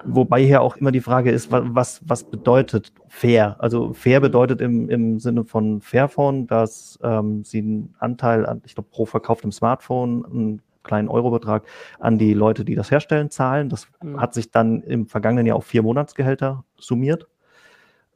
Wobei 0.05 0.43
hier 0.43 0.63
auch 0.63 0.77
immer 0.77 0.91
die 0.91 1.01
Frage 1.01 1.31
ist, 1.31 1.53
was, 1.53 2.01
was 2.05 2.25
bedeutet 2.25 2.93
fair? 3.07 3.57
Also 3.61 3.93
fair 3.93 4.21
bedeutet 4.21 4.61
im, 4.61 4.89
im 4.89 5.21
Sinne 5.21 5.45
von 5.45 5.81
Fairphone, 5.81 6.49
dass 6.49 6.99
ähm, 7.05 7.45
sie 7.45 7.59
einen 7.59 7.95
Anteil 8.01 8.45
an, 8.45 8.63
ich 8.65 8.75
glaube, 8.75 8.89
pro 8.91 9.07
verkauftem 9.07 9.53
Smartphone, 9.53 10.25
einen 10.25 10.63
kleinen 10.83 11.09
Eurobetrag 11.09 11.64
an 11.99 12.18
die 12.18 12.35
Leute, 12.35 12.64
die 12.64 12.75
das 12.75 12.90
herstellen, 12.90 13.31
zahlen. 13.31 13.68
Das 13.68 13.88
mhm. 14.03 14.21
hat 14.21 14.35
sich 14.35 14.51
dann 14.51 14.83
im 14.83 15.07
vergangenen 15.07 15.47
Jahr 15.47 15.57
auf 15.57 15.66
vier 15.66 15.83
Monatsgehälter 15.83 16.64
summiert. 16.79 17.27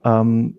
Ähm, 0.05 0.59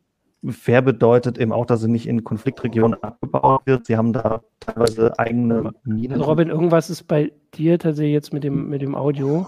fair 0.50 0.82
bedeutet 0.82 1.38
eben 1.38 1.52
auch, 1.52 1.65
dass 1.65 1.82
sie 1.82 1.89
nicht 1.89 2.08
in 2.08 2.24
Konfliktregionen 2.24 3.02
abgebaut 3.02 3.62
wird. 3.65 3.86
Sie 3.86 3.98
haben 3.98 4.13
da 4.13 4.41
teilweise 4.60 5.17
eigene 5.17 5.72
Minen. 5.84 6.13
Also 6.13 6.26
Robin, 6.26 6.50
irgendwas 6.50 6.89
ist 6.89 7.04
bei 7.04 7.32
dir 7.54 7.80
tatsächlich 7.80 8.13
jetzt 8.13 8.34
mit 8.34 8.43
dem, 8.43 8.70
mit 8.70 8.82
dem 8.82 8.96
Audio. 8.96 9.48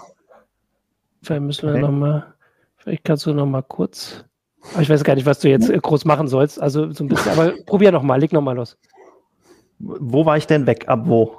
Vielleicht 1.21 1.41
müssen 1.41 1.67
wir 1.67 1.73
okay. 1.73 1.81
nochmal, 1.81 2.33
vielleicht 2.77 3.03
kannst 3.03 3.25
du 3.25 3.33
nochmal 3.33 3.63
kurz. 3.63 4.25
Aber 4.73 4.81
ich 4.81 4.89
weiß 4.89 5.03
gar 5.03 5.15
nicht, 5.15 5.25
was 5.25 5.39
du 5.39 5.49
jetzt 5.49 5.71
groß 5.71 6.05
machen 6.05 6.27
sollst. 6.27 6.61
Also 6.61 6.91
so 6.91 7.03
ein 7.03 7.07
bisschen, 7.07 7.31
aber 7.31 7.53
probier 7.65 7.91
nochmal, 7.91 8.19
leg 8.19 8.33
nochmal 8.33 8.55
los. 8.55 8.77
Wo 9.79 10.25
war 10.25 10.37
ich 10.37 10.47
denn 10.47 10.67
weg? 10.67 10.87
Ab 10.87 11.01
wo? 11.05 11.37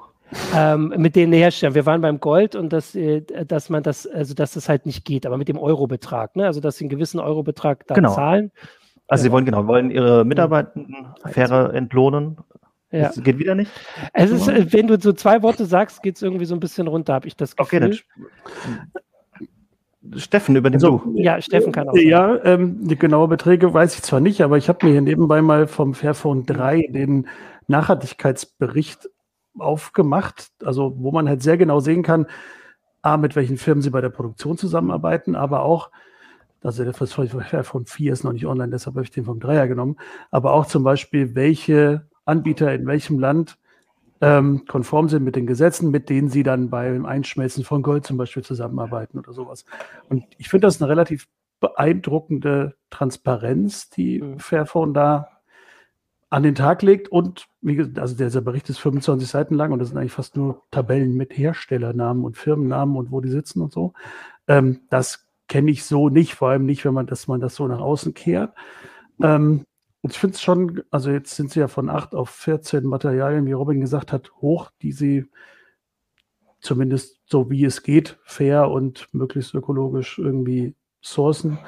Ähm, 0.54 0.94
mit 0.96 1.16
den 1.16 1.32
Herstellern. 1.32 1.74
Wir 1.74 1.86
waren 1.86 2.00
beim 2.00 2.20
Gold 2.20 2.54
und 2.54 2.72
dass, 2.72 2.94
äh, 2.94 3.22
dass 3.44 3.68
man 3.68 3.82
das, 3.82 4.06
also 4.06 4.34
dass 4.34 4.52
das 4.52 4.68
halt 4.68 4.86
nicht 4.86 5.04
geht, 5.04 5.26
aber 5.26 5.36
mit 5.36 5.48
dem 5.48 5.58
Eurobetrag, 5.58 6.36
ne? 6.36 6.46
Also 6.46 6.60
dass 6.60 6.76
sie 6.76 6.84
einen 6.84 6.90
gewissen 6.90 7.18
Eurobetrag 7.20 7.86
da 7.86 7.94
genau. 7.94 8.14
zahlen. 8.14 8.52
Also 9.08 9.22
ja. 9.22 9.24
sie 9.24 9.32
wollen 9.32 9.44
genau, 9.44 9.66
wollen 9.66 9.90
ihre 9.90 10.24
Mitarbeitenden 10.24 11.08
fairer 11.26 11.74
entlohnen. 11.74 12.36
Ja. 12.92 13.08
Das 13.08 13.22
geht 13.22 13.38
wieder 13.38 13.54
nicht? 13.54 13.70
Es 14.12 14.30
ist, 14.30 14.72
wenn 14.72 14.88
du 14.88 15.00
so 15.00 15.12
zwei 15.12 15.42
Worte 15.42 15.64
sagst, 15.64 16.02
geht 16.02 16.16
es 16.16 16.22
irgendwie 16.22 16.44
so 16.44 16.54
ein 16.54 16.60
bisschen 16.60 16.88
runter, 16.88 17.14
habe 17.14 17.28
ich 17.28 17.36
das 17.36 17.54
Gefühl. 17.56 17.84
Okay, 17.84 18.00
dann 18.52 19.00
Steffen, 20.16 20.56
über 20.56 20.70
den 20.70 20.76
also, 20.76 21.02
du. 21.04 21.18
Ja, 21.18 21.40
Steffen 21.40 21.72
kann 21.72 21.88
auch. 21.88 21.94
Ja, 21.94 22.42
ähm, 22.44 22.88
die 22.88 22.96
genaue 22.96 23.28
Beträge 23.28 23.72
weiß 23.72 23.94
ich 23.96 24.02
zwar 24.02 24.20
nicht, 24.20 24.40
aber 24.40 24.56
ich 24.56 24.68
habe 24.68 24.86
mir 24.86 24.92
hier 24.92 25.02
nebenbei 25.02 25.42
mal 25.42 25.66
vom 25.66 25.94
Fairphone 25.94 26.46
3 26.46 26.88
den 26.90 27.28
Nachhaltigkeitsbericht 27.68 29.08
aufgemacht, 29.58 30.50
also 30.64 30.94
wo 30.98 31.10
man 31.12 31.28
halt 31.28 31.42
sehr 31.42 31.56
genau 31.56 31.80
sehen 31.80 32.02
kann, 32.02 32.26
A, 33.02 33.16
mit 33.16 33.34
welchen 33.36 33.56
Firmen 33.56 33.82
sie 33.82 33.90
bei 33.90 34.00
der 34.00 34.10
Produktion 34.10 34.58
zusammenarbeiten, 34.58 35.34
aber 35.34 35.62
auch, 35.62 35.90
also 36.62 36.84
der 36.84 36.92
Fairphone 36.92 37.86
4 37.86 38.12
ist 38.12 38.24
noch 38.24 38.32
nicht 38.32 38.46
online, 38.46 38.70
deshalb 38.70 38.96
habe 38.96 39.04
ich 39.04 39.10
den 39.10 39.24
vom 39.24 39.38
3er 39.38 39.68
genommen, 39.68 39.96
aber 40.30 40.52
auch 40.52 40.66
zum 40.66 40.84
Beispiel, 40.84 41.34
welche 41.34 42.08
Anbieter 42.24 42.72
in 42.74 42.86
welchem 42.86 43.18
Land 43.18 43.56
ähm, 44.20 44.66
konform 44.66 45.08
sind 45.08 45.24
mit 45.24 45.36
den 45.36 45.46
Gesetzen, 45.46 45.90
mit 45.90 46.10
denen 46.10 46.28
sie 46.28 46.42
dann 46.42 46.68
beim 46.68 47.06
Einschmelzen 47.06 47.64
von 47.64 47.82
Gold 47.82 48.04
zum 48.04 48.18
Beispiel 48.18 48.44
zusammenarbeiten 48.44 49.18
oder 49.18 49.32
sowas. 49.32 49.64
Und 50.08 50.24
ich 50.36 50.48
finde 50.48 50.66
das 50.66 50.80
eine 50.80 50.90
relativ 50.90 51.26
beeindruckende 51.60 52.76
Transparenz, 52.90 53.88
die 53.90 54.20
mhm. 54.20 54.38
Fairphone 54.38 54.94
da 54.94 55.39
an 56.30 56.44
den 56.44 56.54
Tag 56.54 56.82
legt. 56.82 57.08
Und 57.08 57.46
wie 57.60 57.74
gesagt, 57.74 57.98
also 57.98 58.16
dieser 58.16 58.40
Bericht 58.40 58.70
ist 58.70 58.78
25 58.78 59.28
Seiten 59.28 59.54
lang 59.54 59.72
und 59.72 59.80
das 59.80 59.88
sind 59.88 59.98
eigentlich 59.98 60.12
fast 60.12 60.36
nur 60.36 60.62
Tabellen 60.70 61.14
mit 61.14 61.36
Herstellernamen 61.36 62.24
und 62.24 62.38
Firmennamen 62.38 62.96
und 62.96 63.10
wo 63.10 63.20
die 63.20 63.28
sitzen 63.28 63.60
und 63.60 63.72
so. 63.72 63.92
Ähm, 64.46 64.80
das 64.88 65.26
kenne 65.48 65.70
ich 65.70 65.84
so 65.84 66.08
nicht, 66.08 66.34
vor 66.34 66.50
allem 66.50 66.64
nicht, 66.64 66.84
wenn 66.84 66.94
man, 66.94 67.06
dass 67.06 67.26
man 67.26 67.40
das 67.40 67.56
so 67.56 67.66
nach 67.66 67.80
außen 67.80 68.14
kehrt. 68.14 68.54
Ähm, 69.20 69.66
und 70.02 70.12
ich 70.12 70.18
finde 70.18 70.36
es 70.36 70.40
schon, 70.40 70.82
also 70.90 71.10
jetzt 71.10 71.34
sind 71.34 71.50
sie 71.50 71.60
ja 71.60 71.68
von 71.68 71.90
8 71.90 72.14
auf 72.14 72.30
14 72.30 72.84
Materialien, 72.84 73.46
wie 73.46 73.52
Robin 73.52 73.80
gesagt 73.80 74.12
hat, 74.12 74.32
hoch, 74.40 74.70
die 74.80 74.92
sie 74.92 75.26
zumindest 76.60 77.20
so 77.26 77.50
wie 77.50 77.64
es 77.64 77.82
geht, 77.82 78.18
fair 78.24 78.70
und 78.70 79.08
möglichst 79.12 79.54
ökologisch 79.54 80.18
irgendwie 80.18 80.74
sourcen. 81.00 81.58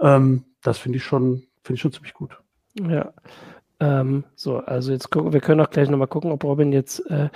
Ähm, 0.00 0.44
das 0.62 0.78
finde 0.78 0.98
ich 0.98 1.04
schon, 1.04 1.46
finde 1.62 1.74
ich 1.74 1.80
schon 1.80 1.92
ziemlich 1.92 2.14
gut. 2.14 2.38
Ja. 2.80 3.12
Ähm, 3.78 4.24
so, 4.34 4.58
also 4.58 4.92
jetzt 4.92 5.10
gucken, 5.10 5.32
wir 5.32 5.40
können 5.40 5.60
auch 5.60 5.70
gleich 5.70 5.88
nochmal 5.90 6.08
gucken, 6.08 6.32
ob 6.32 6.44
Robin 6.44 6.72
jetzt 6.72 7.00
äh, 7.10 7.28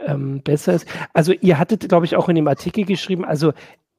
ähm, 0.00 0.42
besser 0.42 0.74
ist. 0.74 0.86
Also 1.14 1.32
ihr 1.32 1.58
hattet, 1.58 1.88
glaube 1.88 2.04
ich, 2.04 2.16
auch 2.16 2.28
in 2.28 2.36
dem 2.36 2.48
Artikel 2.48 2.84
geschrieben, 2.84 3.24
also 3.24 3.52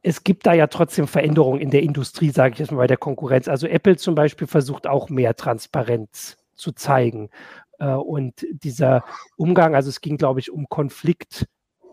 es 0.03 0.23
gibt 0.23 0.45
da 0.45 0.53
ja 0.53 0.67
trotzdem 0.67 1.07
Veränderungen 1.07 1.59
in 1.59 1.71
der 1.71 1.83
Industrie, 1.83 2.29
sage 2.29 2.53
ich 2.53 2.59
jetzt 2.59 2.71
mal 2.71 2.77
bei 2.77 2.87
der 2.87 2.97
Konkurrenz. 2.97 3.47
Also 3.47 3.67
Apple 3.67 3.97
zum 3.97 4.15
Beispiel 4.15 4.47
versucht 4.47 4.87
auch 4.87 5.09
mehr 5.09 5.35
Transparenz 5.35 6.37
zu 6.55 6.71
zeigen. 6.71 7.29
Äh, 7.79 7.93
und 7.93 8.45
dieser 8.51 9.03
Umgang, 9.35 9.75
also 9.75 9.89
es 9.89 10.01
ging, 10.01 10.17
glaube 10.17 10.39
ich, 10.39 10.51
um 10.51 10.69
Konflikt. 10.69 11.47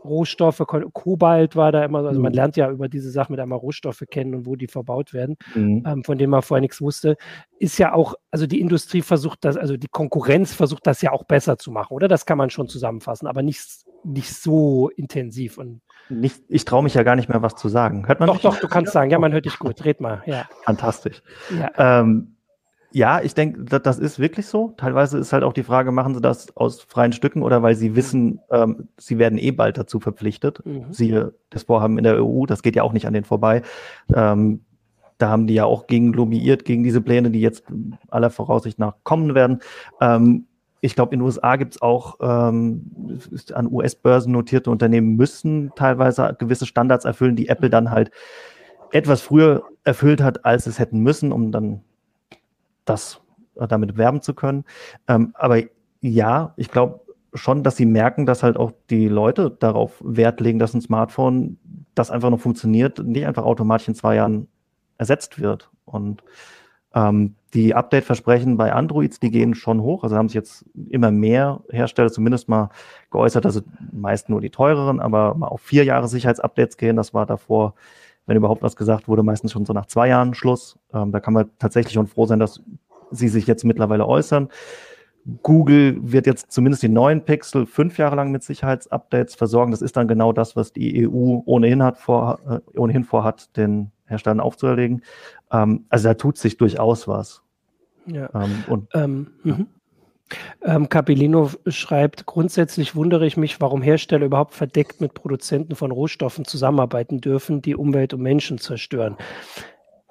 Rohstoffe, 0.04 0.62
Kobalt 0.92 1.56
war 1.56 1.72
da 1.72 1.84
immer, 1.84 2.04
also 2.04 2.20
man 2.20 2.32
mhm. 2.32 2.36
lernt 2.36 2.56
ja 2.56 2.70
über 2.70 2.88
diese 2.88 3.10
Sachen 3.10 3.32
mit 3.32 3.40
einmal 3.40 3.58
Rohstoffe 3.58 4.04
kennen 4.10 4.34
und 4.34 4.46
wo 4.46 4.56
die 4.56 4.68
verbaut 4.68 5.12
werden, 5.12 5.36
mhm. 5.54 5.82
ähm, 5.86 6.04
von 6.04 6.18
denen 6.18 6.30
man 6.30 6.42
vorher 6.42 6.60
nichts 6.60 6.80
wusste, 6.80 7.16
ist 7.58 7.78
ja 7.78 7.92
auch, 7.92 8.14
also 8.30 8.46
die 8.46 8.60
Industrie 8.60 9.02
versucht 9.02 9.44
das, 9.44 9.56
also 9.56 9.76
die 9.76 9.88
Konkurrenz 9.88 10.54
versucht 10.54 10.86
das 10.86 11.02
ja 11.02 11.12
auch 11.12 11.24
besser 11.24 11.58
zu 11.58 11.70
machen, 11.70 11.94
oder? 11.94 12.08
Das 12.08 12.26
kann 12.26 12.38
man 12.38 12.50
schon 12.50 12.68
zusammenfassen, 12.68 13.26
aber 13.26 13.42
nicht 13.42 13.84
nicht 14.04 14.34
so 14.34 14.90
intensiv 14.90 15.58
und 15.58 15.80
nicht, 16.10 16.42
ich 16.48 16.66
traue 16.66 16.82
mich 16.82 16.92
ja 16.92 17.02
gar 17.02 17.16
nicht 17.16 17.30
mehr, 17.30 17.40
was 17.40 17.54
zu 17.54 17.68
sagen. 17.68 18.06
Hört 18.06 18.20
man 18.20 18.26
doch, 18.26 18.34
mich? 18.34 18.42
Doch, 18.42 18.58
du 18.58 18.68
kannst 18.68 18.92
sagen. 18.92 19.10
Ja, 19.10 19.18
man 19.18 19.32
hört 19.32 19.46
dich 19.46 19.58
gut. 19.58 19.82
Red 19.84 20.02
mal. 20.02 20.22
Ja. 20.26 20.46
Fantastisch. 20.64 21.22
Ja. 21.58 22.00
Ähm, 22.00 22.33
ja, 22.94 23.20
ich 23.20 23.34
denke, 23.34 23.64
das, 23.64 23.82
das, 23.82 23.98
ist 23.98 24.20
wirklich 24.20 24.46
so. 24.46 24.72
Teilweise 24.76 25.18
ist 25.18 25.32
halt 25.32 25.42
auch 25.42 25.52
die 25.52 25.64
Frage, 25.64 25.90
machen 25.90 26.14
sie 26.14 26.20
das 26.20 26.56
aus 26.56 26.80
freien 26.80 27.12
Stücken 27.12 27.42
oder 27.42 27.60
weil 27.60 27.74
sie 27.74 27.96
wissen, 27.96 28.38
ähm, 28.52 28.88
sie 28.96 29.18
werden 29.18 29.36
eh 29.36 29.50
bald 29.50 29.76
dazu 29.76 29.98
verpflichtet. 29.98 30.64
Mhm. 30.64 30.92
Siehe 30.92 31.34
das 31.50 31.64
Vorhaben 31.64 31.98
in 31.98 32.04
der 32.04 32.24
EU, 32.24 32.46
das 32.46 32.62
geht 32.62 32.76
ja 32.76 32.84
auch 32.84 32.92
nicht 32.92 33.08
an 33.08 33.12
denen 33.12 33.24
vorbei. 33.24 33.62
Ähm, 34.14 34.60
da 35.18 35.28
haben 35.28 35.48
die 35.48 35.54
ja 35.54 35.64
auch 35.64 35.88
gegen 35.88 36.12
lobbyiert, 36.12 36.64
gegen 36.64 36.84
diese 36.84 37.00
Pläne, 37.00 37.32
die 37.32 37.40
jetzt 37.40 37.64
aller 38.10 38.30
Voraussicht 38.30 38.78
nach 38.78 38.94
kommen 39.02 39.34
werden. 39.34 39.58
Ähm, 40.00 40.46
ich 40.80 40.94
glaube, 40.94 41.14
in 41.14 41.18
den 41.18 41.26
USA 41.26 41.56
gibt 41.56 41.74
es 41.74 41.82
auch 41.82 42.18
ähm, 42.20 43.18
an 43.54 43.72
US-Börsen 43.72 44.30
notierte 44.30 44.70
Unternehmen 44.70 45.16
müssen 45.16 45.72
teilweise 45.74 46.36
gewisse 46.38 46.66
Standards 46.66 47.04
erfüllen, 47.04 47.34
die 47.34 47.48
Apple 47.48 47.70
dann 47.70 47.90
halt 47.90 48.12
etwas 48.92 49.20
früher 49.20 49.64
erfüllt 49.82 50.22
hat, 50.22 50.44
als 50.44 50.68
es 50.68 50.78
hätten 50.78 51.00
müssen, 51.00 51.32
um 51.32 51.50
dann 51.50 51.80
das 52.84 53.20
äh, 53.56 53.66
damit 53.66 53.96
werben 53.96 54.22
zu 54.22 54.34
können. 54.34 54.64
Ähm, 55.08 55.32
aber 55.34 55.62
ja, 56.00 56.52
ich 56.56 56.70
glaube 56.70 57.00
schon, 57.34 57.62
dass 57.62 57.76
sie 57.76 57.86
merken, 57.86 58.26
dass 58.26 58.42
halt 58.42 58.56
auch 58.56 58.72
die 58.90 59.08
Leute 59.08 59.50
darauf 59.50 60.00
Wert 60.04 60.40
legen, 60.40 60.58
dass 60.58 60.74
ein 60.74 60.80
Smartphone, 60.80 61.58
das 61.94 62.10
einfach 62.10 62.30
noch 62.30 62.40
funktioniert, 62.40 62.98
nicht 63.00 63.26
einfach 63.26 63.44
automatisch 63.44 63.88
in 63.88 63.94
zwei 63.94 64.16
Jahren 64.16 64.48
ersetzt 64.98 65.40
wird. 65.40 65.70
Und 65.84 66.22
ähm, 66.94 67.34
die 67.54 67.74
Update-Versprechen 67.74 68.56
bei 68.56 68.72
Androids, 68.72 69.20
die 69.20 69.30
gehen 69.30 69.54
schon 69.54 69.80
hoch. 69.82 70.04
Also 70.04 70.16
haben 70.16 70.28
sich 70.28 70.34
jetzt 70.34 70.64
immer 70.88 71.10
mehr 71.10 71.60
Hersteller 71.70 72.10
zumindest 72.10 72.48
mal 72.48 72.70
geäußert, 73.10 73.46
also 73.46 73.60
meist 73.92 74.28
nur 74.28 74.40
die 74.40 74.50
teureren, 74.50 75.00
aber 75.00 75.34
mal 75.34 75.48
auf 75.48 75.60
vier 75.60 75.84
Jahre 75.84 76.08
Sicherheitsupdates 76.08 76.76
gehen. 76.76 76.96
Das 76.96 77.14
war 77.14 77.26
davor, 77.26 77.74
wenn 78.26 78.36
überhaupt 78.36 78.62
was 78.62 78.76
gesagt 78.76 79.08
wurde, 79.08 79.22
meistens 79.22 79.52
schon 79.52 79.64
so 79.64 79.72
nach 79.72 79.86
zwei 79.86 80.08
Jahren 80.08 80.34
Schluss. 80.34 80.78
Ähm, 80.92 81.12
da 81.12 81.20
kann 81.20 81.34
man 81.34 81.50
tatsächlich 81.58 81.94
schon 81.94 82.06
froh 82.06 82.26
sein, 82.26 82.38
dass 82.38 82.60
sie 83.10 83.28
sich 83.28 83.46
jetzt 83.46 83.64
mittlerweile 83.64 84.06
äußern. 84.06 84.48
Google 85.42 85.96
wird 86.00 86.26
jetzt 86.26 86.52
zumindest 86.52 86.82
die 86.82 86.88
neuen 86.88 87.24
Pixel 87.24 87.66
fünf 87.66 87.96
Jahre 87.98 88.16
lang 88.16 88.30
mit 88.30 88.42
Sicherheitsupdates 88.42 89.34
versorgen. 89.34 89.70
Das 89.70 89.80
ist 89.80 89.96
dann 89.96 90.06
genau 90.06 90.32
das, 90.32 90.54
was 90.54 90.72
die 90.72 91.08
EU 91.08 91.40
ohnehin 91.46 91.82
hat 91.82 91.96
vor, 91.96 92.40
äh, 92.46 92.78
ohnehin 92.78 93.04
vorhat, 93.04 93.56
den 93.56 93.90
Herstellern 94.06 94.40
aufzuerlegen. 94.40 95.02
Ähm, 95.50 95.86
also 95.88 96.08
da 96.08 96.14
tut 96.14 96.36
sich 96.36 96.58
durchaus 96.58 97.08
was. 97.08 97.42
Ja. 98.06 98.28
Ähm, 98.34 98.64
und, 98.68 98.88
ähm, 98.92 99.28
ja. 99.44 99.58
Ähm, 100.62 100.88
Capellino 100.88 101.50
schreibt, 101.66 102.26
grundsätzlich 102.26 102.96
wundere 102.96 103.26
ich 103.26 103.36
mich, 103.36 103.60
warum 103.60 103.82
Hersteller 103.82 104.26
überhaupt 104.26 104.54
verdeckt 104.54 105.00
mit 105.00 105.14
Produzenten 105.14 105.76
von 105.76 105.90
Rohstoffen 105.90 106.44
zusammenarbeiten 106.44 107.20
dürfen, 107.20 107.62
die 107.62 107.76
Umwelt 107.76 108.14
und 108.14 108.22
Menschen 108.22 108.58
zerstören. 108.58 109.16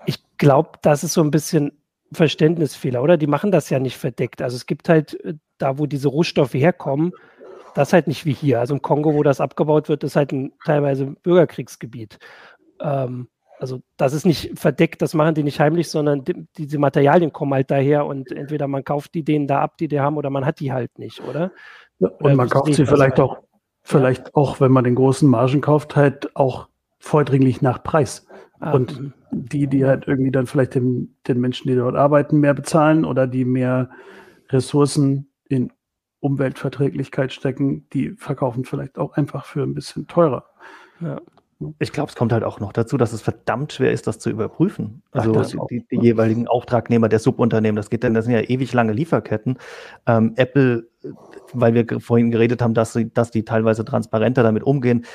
Ich 0.06 0.24
glaube, 0.38 0.72
das 0.82 1.04
ist 1.04 1.14
so 1.14 1.22
ein 1.22 1.32
bisschen 1.32 1.72
Verständnisfehler, 2.12 3.02
oder? 3.02 3.18
Die 3.18 3.28
machen 3.28 3.52
das 3.52 3.70
ja 3.70 3.80
nicht 3.80 3.98
verdeckt. 3.98 4.42
Also 4.42 4.56
es 4.56 4.66
gibt 4.66 4.88
halt 4.90 5.20
äh, 5.24 5.34
da, 5.58 5.80
wo 5.80 5.86
diese 5.88 6.10
Rohstoffe 6.10 6.54
herkommen, 6.54 7.12
das 7.74 7.92
halt 7.94 8.08
nicht 8.08 8.26
wie 8.26 8.34
hier. 8.34 8.60
Also 8.60 8.76
im 8.76 8.82
Kongo, 8.82 9.16
wo 9.16 9.24
das 9.24 9.42
abgebaut 9.42 9.90
wird, 9.90 10.04
ist 10.04 10.16
halt 10.16 10.32
ein 10.32 10.54
teilweise 10.64 11.08
Bürgerkriegsgebiet. 11.08 12.20
Ähm, 12.80 13.28
also 13.64 13.82
das 13.96 14.12
ist 14.12 14.26
nicht 14.26 14.60
verdeckt, 14.60 15.02
das 15.02 15.14
machen 15.14 15.36
die 15.36 15.44
nicht 15.44 15.62
heimlich, 15.62 15.88
sondern 15.88 16.26
die, 16.26 16.46
diese 16.58 16.78
Materialien 16.80 17.32
kommen 17.32 17.54
halt 17.54 17.72
daher 17.72 18.06
und 18.06 18.30
entweder 18.30 18.68
man 18.68 18.84
kauft 18.84 19.14
die 19.14 19.24
denen 19.24 19.48
da 19.48 19.62
ab, 19.62 19.78
die 19.78 19.88
die 19.88 20.02
haben, 20.02 20.18
oder 20.18 20.30
man 20.30 20.46
hat 20.46 20.60
die 20.60 20.74
halt 20.74 21.00
nicht, 21.00 21.22
oder? 21.24 21.54
Ja, 22.00 22.10
und 22.10 22.26
oder 22.26 22.36
man 22.36 22.50
kauft 22.50 22.74
sie 22.74 22.86
vielleicht 22.86 23.22
auch, 23.22 23.38
vielleicht 23.82 24.26
ja. 24.26 24.32
auch, 24.34 24.60
wenn 24.60 24.74
man 24.74 24.84
den 24.84 24.96
großen 24.96 25.30
Margen 25.30 25.62
kauft, 25.62 25.96
halt 25.96 26.36
auch 26.36 26.68
vordringlich 27.00 27.62
nach 27.62 27.82
Preis. 27.82 28.28
Ah, 28.60 28.74
und 28.74 29.02
mh. 29.02 29.12
die, 29.32 29.68
die 29.68 29.86
halt 29.86 30.10
irgendwie 30.10 30.32
dann 30.32 30.46
vielleicht 30.46 30.76
den, 30.76 31.16
den 31.26 31.40
Menschen, 31.40 31.70
die 31.70 31.76
dort 31.76 31.96
arbeiten, 31.96 32.42
mehr 32.42 32.54
bezahlen 32.54 33.06
oder 33.06 33.28
die 33.28 33.46
mehr 33.46 33.90
Ressourcen 34.50 35.32
in 35.48 35.72
Umweltverträglichkeit 36.20 37.32
stecken, 37.32 37.88
die 37.94 38.10
verkaufen 38.18 38.66
vielleicht 38.66 38.98
auch 38.98 39.14
einfach 39.14 39.46
für 39.46 39.64
ein 39.64 39.74
bisschen 39.74 40.06
teurer. 40.08 40.50
Ja. 41.00 41.22
Ich 41.80 41.92
glaube, 41.92 42.10
es 42.10 42.16
kommt 42.16 42.34
halt 42.34 42.44
auch 42.44 42.60
noch 42.60 42.74
dazu, 42.74 42.98
dass 42.98 43.14
es 43.14 43.22
verdammt 43.22 43.74
schwer 43.74 43.92
ist, 43.92 44.08
das 44.08 44.20
zu 44.20 44.30
überprüfen. 44.30 45.02
Also 45.12 45.34
Ach, 45.36 45.68
die, 45.70 45.86
die, 45.92 46.00
jeweiligen 46.00 46.48
Auftragnehmer 46.48 47.10
der 47.10 47.20
Subunternehmen, 47.20 47.76
das 47.76 47.90
geht 47.90 48.04
dann, 48.04 48.14
das 48.14 48.26
sind 48.26 48.34
ja 48.34 48.42
ewig 48.42 48.74
lange 48.74 48.94
Lieferketten. 48.94 49.58
Ähm, 50.06 50.34
Apple, 50.36 50.88
weil 51.54 51.74
wir 51.74 51.86
vorhin 52.00 52.32
geredet 52.32 52.62
haben, 52.62 52.74
dass, 52.74 52.94
sie, 52.94 53.14
dass 53.14 53.32
die 53.32 53.46
teilweise 53.46 53.86
transparenter 53.86 54.44
damit 54.44 54.64
umgehen, 54.64 55.06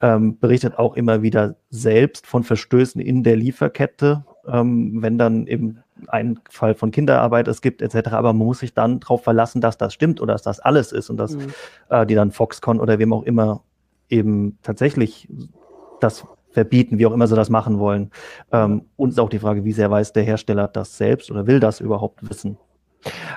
ähm, 0.00 0.38
berichtet 0.38 0.78
auch 0.78 0.94
immer 0.96 1.22
wieder 1.22 1.56
selbst 1.70 2.26
von 2.26 2.44
Verstößen 2.44 3.00
in 3.00 3.22
der 3.22 3.36
Lieferkette, 3.36 4.24
ähm, 4.46 5.02
wenn 5.02 5.18
dann 5.18 5.46
eben 5.46 5.82
ein 6.06 6.38
Fall 6.48 6.74
von 6.74 6.90
Kinderarbeit 6.90 7.48
es 7.48 7.60
gibt, 7.60 7.82
etc. 7.82 8.12
Aber 8.12 8.32
man 8.32 8.46
muss 8.46 8.60
sich 8.60 8.74
dann 8.74 9.00
darauf 9.00 9.24
verlassen, 9.24 9.60
dass 9.60 9.78
das 9.78 9.92
stimmt 9.94 10.20
oder 10.20 10.34
dass 10.34 10.42
das 10.42 10.60
alles 10.60 10.92
ist 10.92 11.10
und 11.10 11.16
dass 11.16 11.34
mhm. 11.34 11.52
äh, 11.90 12.06
die 12.06 12.14
dann 12.14 12.30
Foxconn 12.30 12.80
oder 12.80 12.98
wem 12.98 13.12
auch 13.12 13.24
immer 13.24 13.62
eben 14.08 14.58
tatsächlich 14.62 15.28
das 16.00 16.26
verbieten, 16.50 16.98
wie 16.98 17.06
auch 17.06 17.12
immer 17.12 17.26
sie 17.26 17.36
das 17.36 17.50
machen 17.50 17.78
wollen. 17.78 18.10
Ähm, 18.52 18.82
und 18.96 19.10
ist 19.10 19.20
auch 19.20 19.28
die 19.28 19.38
Frage, 19.38 19.64
wie 19.64 19.72
sehr 19.72 19.90
weiß 19.90 20.12
der 20.12 20.22
Hersteller 20.22 20.68
das 20.68 20.96
selbst 20.96 21.30
oder 21.30 21.46
will 21.46 21.60
das 21.60 21.80
überhaupt 21.80 22.28
wissen? 22.28 22.56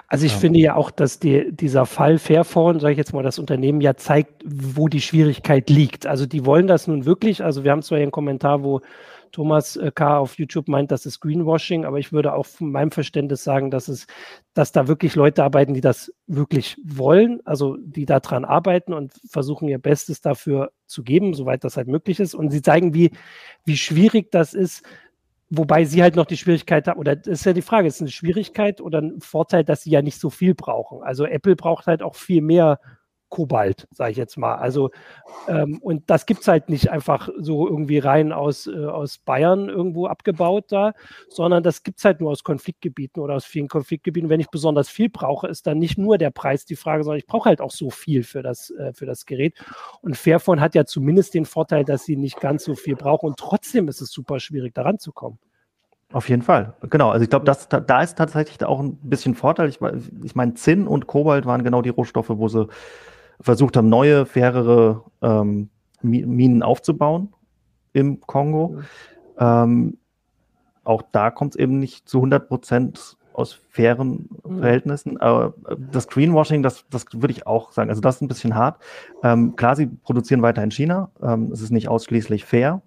Also 0.08 0.26
ich 0.26 0.32
ja. 0.34 0.38
finde 0.39 0.60
ja 0.60 0.76
auch, 0.76 0.89
dass 0.89 1.19
die, 1.19 1.52
dieser 1.52 1.86
Fall 1.86 2.17
Fairphone, 2.17 2.80
sage 2.80 2.93
ich 2.93 2.97
jetzt 2.97 3.13
mal, 3.13 3.24
das 3.24 3.38
Unternehmen 3.38 3.80
ja 3.82 3.95
zeigt, 3.95 4.43
wo 4.45 4.88
die 4.88 5.02
Schwierigkeit 5.02 5.69
liegt. 5.69 6.08
Also 6.08 6.26
die 6.26 6.45
wollen 6.45 6.67
das 6.67 6.88
nun 6.88 7.06
wirklich. 7.06 7.43
Also 7.43 7.63
wir 7.63 7.71
haben 7.71 7.84
zwar 7.84 7.97
hier 7.97 8.04
einen 8.04 8.12
Kommentar, 8.12 8.63
wo 8.63 8.82
Thomas 9.32 9.76
äh, 9.76 9.91
K. 9.94 10.17
auf 10.17 10.38
YouTube 10.38 10.67
meint, 10.67 10.91
das 10.91 11.06
ist 11.06 11.20
Greenwashing, 11.20 11.86
aber 11.86 12.00
ich 12.00 12.12
würde 12.12 12.34
auch 12.34 12.46
von 12.46 12.72
meinem 12.72 12.91
Verständnis 12.91 13.44
sagen, 13.44 13.72
dass 13.72 13.88
es, 13.88 14.08
dass 14.54 14.72
da 14.72 14.88
wirklich 14.88 15.15
Leute 15.15 15.44
arbeiten, 15.44 15.74
die 15.74 15.82
das 15.82 16.13
wirklich 16.28 16.78
wollen, 16.84 17.41
also 17.46 17.78
die 17.78 18.06
daran 18.06 18.46
arbeiten 18.46 18.94
und 18.94 19.13
versuchen 19.30 19.67
ihr 19.67 19.80
Bestes 19.80 20.22
dafür 20.22 20.72
zu 20.86 21.04
geben, 21.04 21.34
soweit 21.34 21.63
das 21.63 21.78
halt 21.78 21.88
möglich 21.88 22.20
ist. 22.20 22.34
Und 22.34 22.52
sie 22.52 22.62
zeigen, 22.62 22.94
wie, 22.94 23.12
wie 23.65 23.78
schwierig 23.78 24.32
das 24.32 24.54
ist, 24.54 24.84
wobei 25.50 25.86
sie 25.86 26.02
halt 26.02 26.15
noch 26.15 26.26
die 26.26 26.38
Schwierigkeit 26.38 26.88
haben, 26.88 27.00
oder 27.00 27.15
das 27.15 27.39
ist 27.39 27.46
ja 27.46 27.54
die 27.54 27.62
Frage, 27.62 27.88
ist 27.88 27.96
es 27.96 28.02
eine 28.02 28.10
Schwierigkeit 28.10 28.82
oder 28.82 29.02
ein 29.02 29.20
Vorteil, 29.20 29.63
dass 29.63 29.84
sie 29.84 29.91
ja 29.91 30.02
nicht 30.02 30.20
so 30.20 30.30
viel 30.30 30.56
brauchen? 30.56 31.04
Also 31.04 31.26
Apple 31.26 31.56
braucht 31.56 31.88
halt 31.88 32.02
auch 32.02 32.15
viel 32.15 32.41
mehr 32.41 32.80
Kobalt, 33.32 33.88
sage 33.91 34.12
ich 34.12 34.17
jetzt 34.17 34.38
mal. 34.38 34.56
Also, 34.56 34.91
ähm, 35.48 35.80
und 35.82 36.08
das 36.10 36.28
gibt 36.28 36.41
es 36.41 36.48
halt 36.48 36.70
nicht 36.70 36.91
einfach 36.91 37.30
so 37.39 37.67
irgendwie 37.67 37.98
rein 37.98 38.32
aus, 38.32 38.67
äh, 38.67 38.86
aus 38.86 39.17
Bayern 39.17 39.70
irgendwo 39.70 40.06
abgebaut 40.06 40.65
da, 40.67 40.94
sondern 41.30 41.63
das 41.63 41.82
gibt 41.82 41.98
es 41.98 42.06
halt 42.06 42.22
nur 42.22 42.30
aus 42.30 42.44
Konfliktgebieten 42.44 43.24
oder 43.24 43.36
aus 43.36 43.46
vielen 43.46 43.70
Konfliktgebieten. 43.70 44.30
Wenn 44.30 44.41
ich 44.41 44.50
besonders 44.50 44.89
viel 44.89 45.10
brauche, 45.10 45.48
ist 45.48 45.65
dann 45.65 45.80
nicht 45.80 45.98
nur 45.98 46.20
der 46.20 46.30
Preis 46.30 46.65
die 46.65 46.76
Frage, 46.76 47.04
sondern 47.04 47.17
ich 47.17 47.26
brauche 47.26 47.50
halt 47.50 47.62
auch 47.62 47.72
so 47.72 47.89
viel 47.89 48.24
für 48.24 48.44
das, 48.44 48.70
äh, 48.72 48.94
für 48.94 49.08
das 49.08 49.26
Gerät. 49.26 49.58
Und 50.02 50.17
Fairphone 50.17 50.62
hat 50.62 50.76
ja 50.76 50.86
zumindest 50.86 51.34
den 51.34 51.46
Vorteil, 51.46 51.86
dass 51.86 52.06
sie 52.06 52.17
nicht 52.17 52.39
ganz 52.39 52.65
so 52.65 52.76
viel 52.76 52.96
brauchen 52.96 53.28
und 53.28 53.39
trotzdem 53.39 53.88
ist 53.88 54.02
es 54.02 54.12
super 54.12 54.39
schwierig, 54.39 54.76
daran 54.76 55.00
zu 55.00 55.12
kommen. 55.12 55.39
Auf 56.12 56.28
jeden 56.28 56.41
Fall, 56.41 56.74
genau. 56.89 57.10
Also 57.10 57.24
ich 57.24 57.30
glaube, 57.30 57.46
da, 57.46 57.80
da 57.80 58.02
ist 58.02 58.17
tatsächlich 58.17 58.62
auch 58.65 58.82
ein 58.82 58.98
bisschen 58.98 59.34
Vorteil. 59.34 59.70
Ich, 59.70 59.80
ich 60.24 60.36
meine, 60.36 60.56
Zinn 60.56 60.86
und 60.86 61.08
Kobalt 61.08 61.46
waren 61.46 61.63
genau 61.63 61.82
die 61.82 61.89
Rohstoffe, 61.89 62.30
wo 62.30 62.50
sie 62.50 62.67
versucht 63.42 63.78
haben, 63.78 63.90
neue, 63.90 64.26
fairere 64.26 65.04
ähm, 65.22 65.70
Minen 66.02 66.64
aufzubauen 66.64 67.34
im 67.94 68.22
Kongo. 68.22 68.70
Mhm. 68.70 68.84
Ähm, 69.38 69.98
auch 70.84 71.04
da 71.12 71.32
kommt 71.32 71.56
es 71.56 71.60
eben 71.60 71.80
nicht 71.80 72.08
zu 72.10 72.20
100 72.20 72.48
Prozent 72.48 73.18
aus 73.34 73.54
fairen 73.54 74.30
mhm. 74.44 74.60
Verhältnissen. 74.60 75.20
Aber 75.20 75.54
das 75.92 76.08
Greenwashing, 76.08 76.64
das, 76.64 76.86
das 76.90 77.06
würde 77.14 77.32
ich 77.32 77.48
auch 77.48 77.72
sagen. 77.72 77.90
Also 77.90 78.02
das 78.02 78.16
ist 78.16 78.22
ein 78.22 78.28
bisschen 78.28 78.56
hart. 78.56 78.82
Ähm, 79.24 79.56
klar, 79.56 79.76
sie 79.76 79.88
produzieren 79.88 80.42
weiter 80.42 80.64
in 80.64 80.72
China. 80.72 81.12
Ähm, 81.22 81.52
es 81.52 81.62
ist 81.62 81.72
nicht 81.72 81.88
ausschließlich 81.88 82.46
fair. 82.46 82.82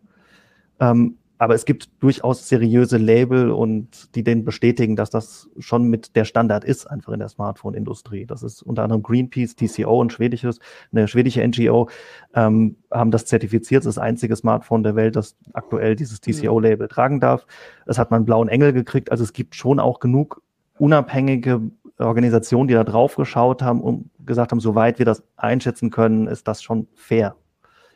Ähm, 0.80 1.18
aber 1.38 1.54
es 1.54 1.64
gibt 1.64 1.90
durchaus 2.00 2.48
seriöse 2.48 2.96
Label 2.96 3.50
und 3.50 4.14
die 4.14 4.22
den 4.22 4.44
bestätigen, 4.44 4.94
dass 4.94 5.10
das 5.10 5.48
schon 5.58 5.84
mit 5.88 6.14
der 6.14 6.24
Standard 6.24 6.64
ist, 6.64 6.86
einfach 6.86 7.12
in 7.12 7.18
der 7.18 7.28
Smartphone-Industrie. 7.28 8.24
Das 8.24 8.42
ist 8.42 8.62
unter 8.62 8.84
anderem 8.84 9.02
Greenpeace, 9.02 9.56
TCO, 9.56 10.02
ein 10.02 10.10
schwedisches, 10.10 10.60
eine 10.92 11.08
schwedische 11.08 11.46
NGO, 11.46 11.88
ähm, 12.34 12.76
haben 12.90 13.10
das 13.10 13.26
zertifiziert. 13.26 13.80
Das 13.80 13.90
ist 13.90 13.96
das 13.96 14.02
einzige 14.02 14.36
Smartphone 14.36 14.84
der 14.84 14.94
Welt, 14.94 15.16
das 15.16 15.36
aktuell 15.52 15.96
dieses 15.96 16.20
TCO-Label 16.20 16.88
tragen 16.88 17.20
darf. 17.20 17.46
Es 17.86 17.98
hat 17.98 18.10
man 18.10 18.18
einen 18.18 18.26
blauen 18.26 18.48
Engel 18.48 18.72
gekriegt. 18.72 19.10
Also 19.10 19.24
es 19.24 19.32
gibt 19.32 19.56
schon 19.56 19.80
auch 19.80 19.98
genug 19.98 20.40
unabhängige 20.78 21.62
Organisationen, 21.98 22.68
die 22.68 22.74
da 22.74 22.84
drauf 22.84 23.16
geschaut 23.16 23.62
haben 23.62 23.80
und 23.80 24.10
gesagt 24.24 24.52
haben, 24.52 24.60
soweit 24.60 24.98
wir 24.98 25.06
das 25.06 25.24
einschätzen 25.36 25.90
können, 25.90 26.26
ist 26.26 26.48
das 26.48 26.62
schon 26.62 26.88
fair. 26.94 27.36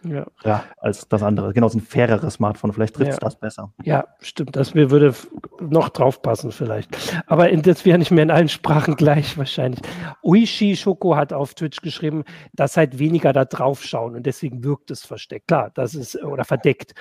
Ja. 0.05 0.27
ja. 0.45 0.65
als 0.79 1.09
das 1.09 1.23
andere. 1.23 1.53
Genau, 1.53 1.69
so 1.69 1.79
ein 1.79 1.83
faireres 1.83 2.35
Smartphone. 2.35 2.73
Vielleicht 2.73 2.95
trifft 2.95 3.11
es 3.11 3.17
ja. 3.17 3.21
das 3.21 3.37
besser. 3.37 3.73
Ja, 3.83 4.07
stimmt. 4.21 4.57
Das 4.57 4.75
würde 4.75 5.15
noch 5.61 5.89
drauf 5.89 6.23
passen 6.23 6.53
vielleicht. 6.53 6.89
Aber 7.27 7.49
in, 7.51 7.63
das 7.63 7.85
wäre 7.85 7.99
nicht 7.99 8.11
mehr 8.11 8.23
in 8.23 8.31
allen 8.31 8.49
Sprachen 8.49 8.97
gleich 8.97 9.37
wahrscheinlich. 9.39 9.81
Uishi 10.23 10.77
Shoko 10.77 11.17
hat 11.17 11.33
auf 11.33 11.55
Twitch 11.55 11.81
geschrieben, 11.81 12.25
dass 12.53 12.77
halt 12.77 12.99
weniger 12.99 13.33
da 13.33 13.45
drauf 13.45 13.83
schauen 13.83 14.15
und 14.15 14.25
deswegen 14.27 14.65
wirkt 14.65 14.91
es 14.91 15.05
versteckt. 15.05 15.49
Klar, 15.49 15.71
das 15.75 15.95
ist, 15.95 16.23
oder 16.23 16.45
verdeckt. 16.45 16.95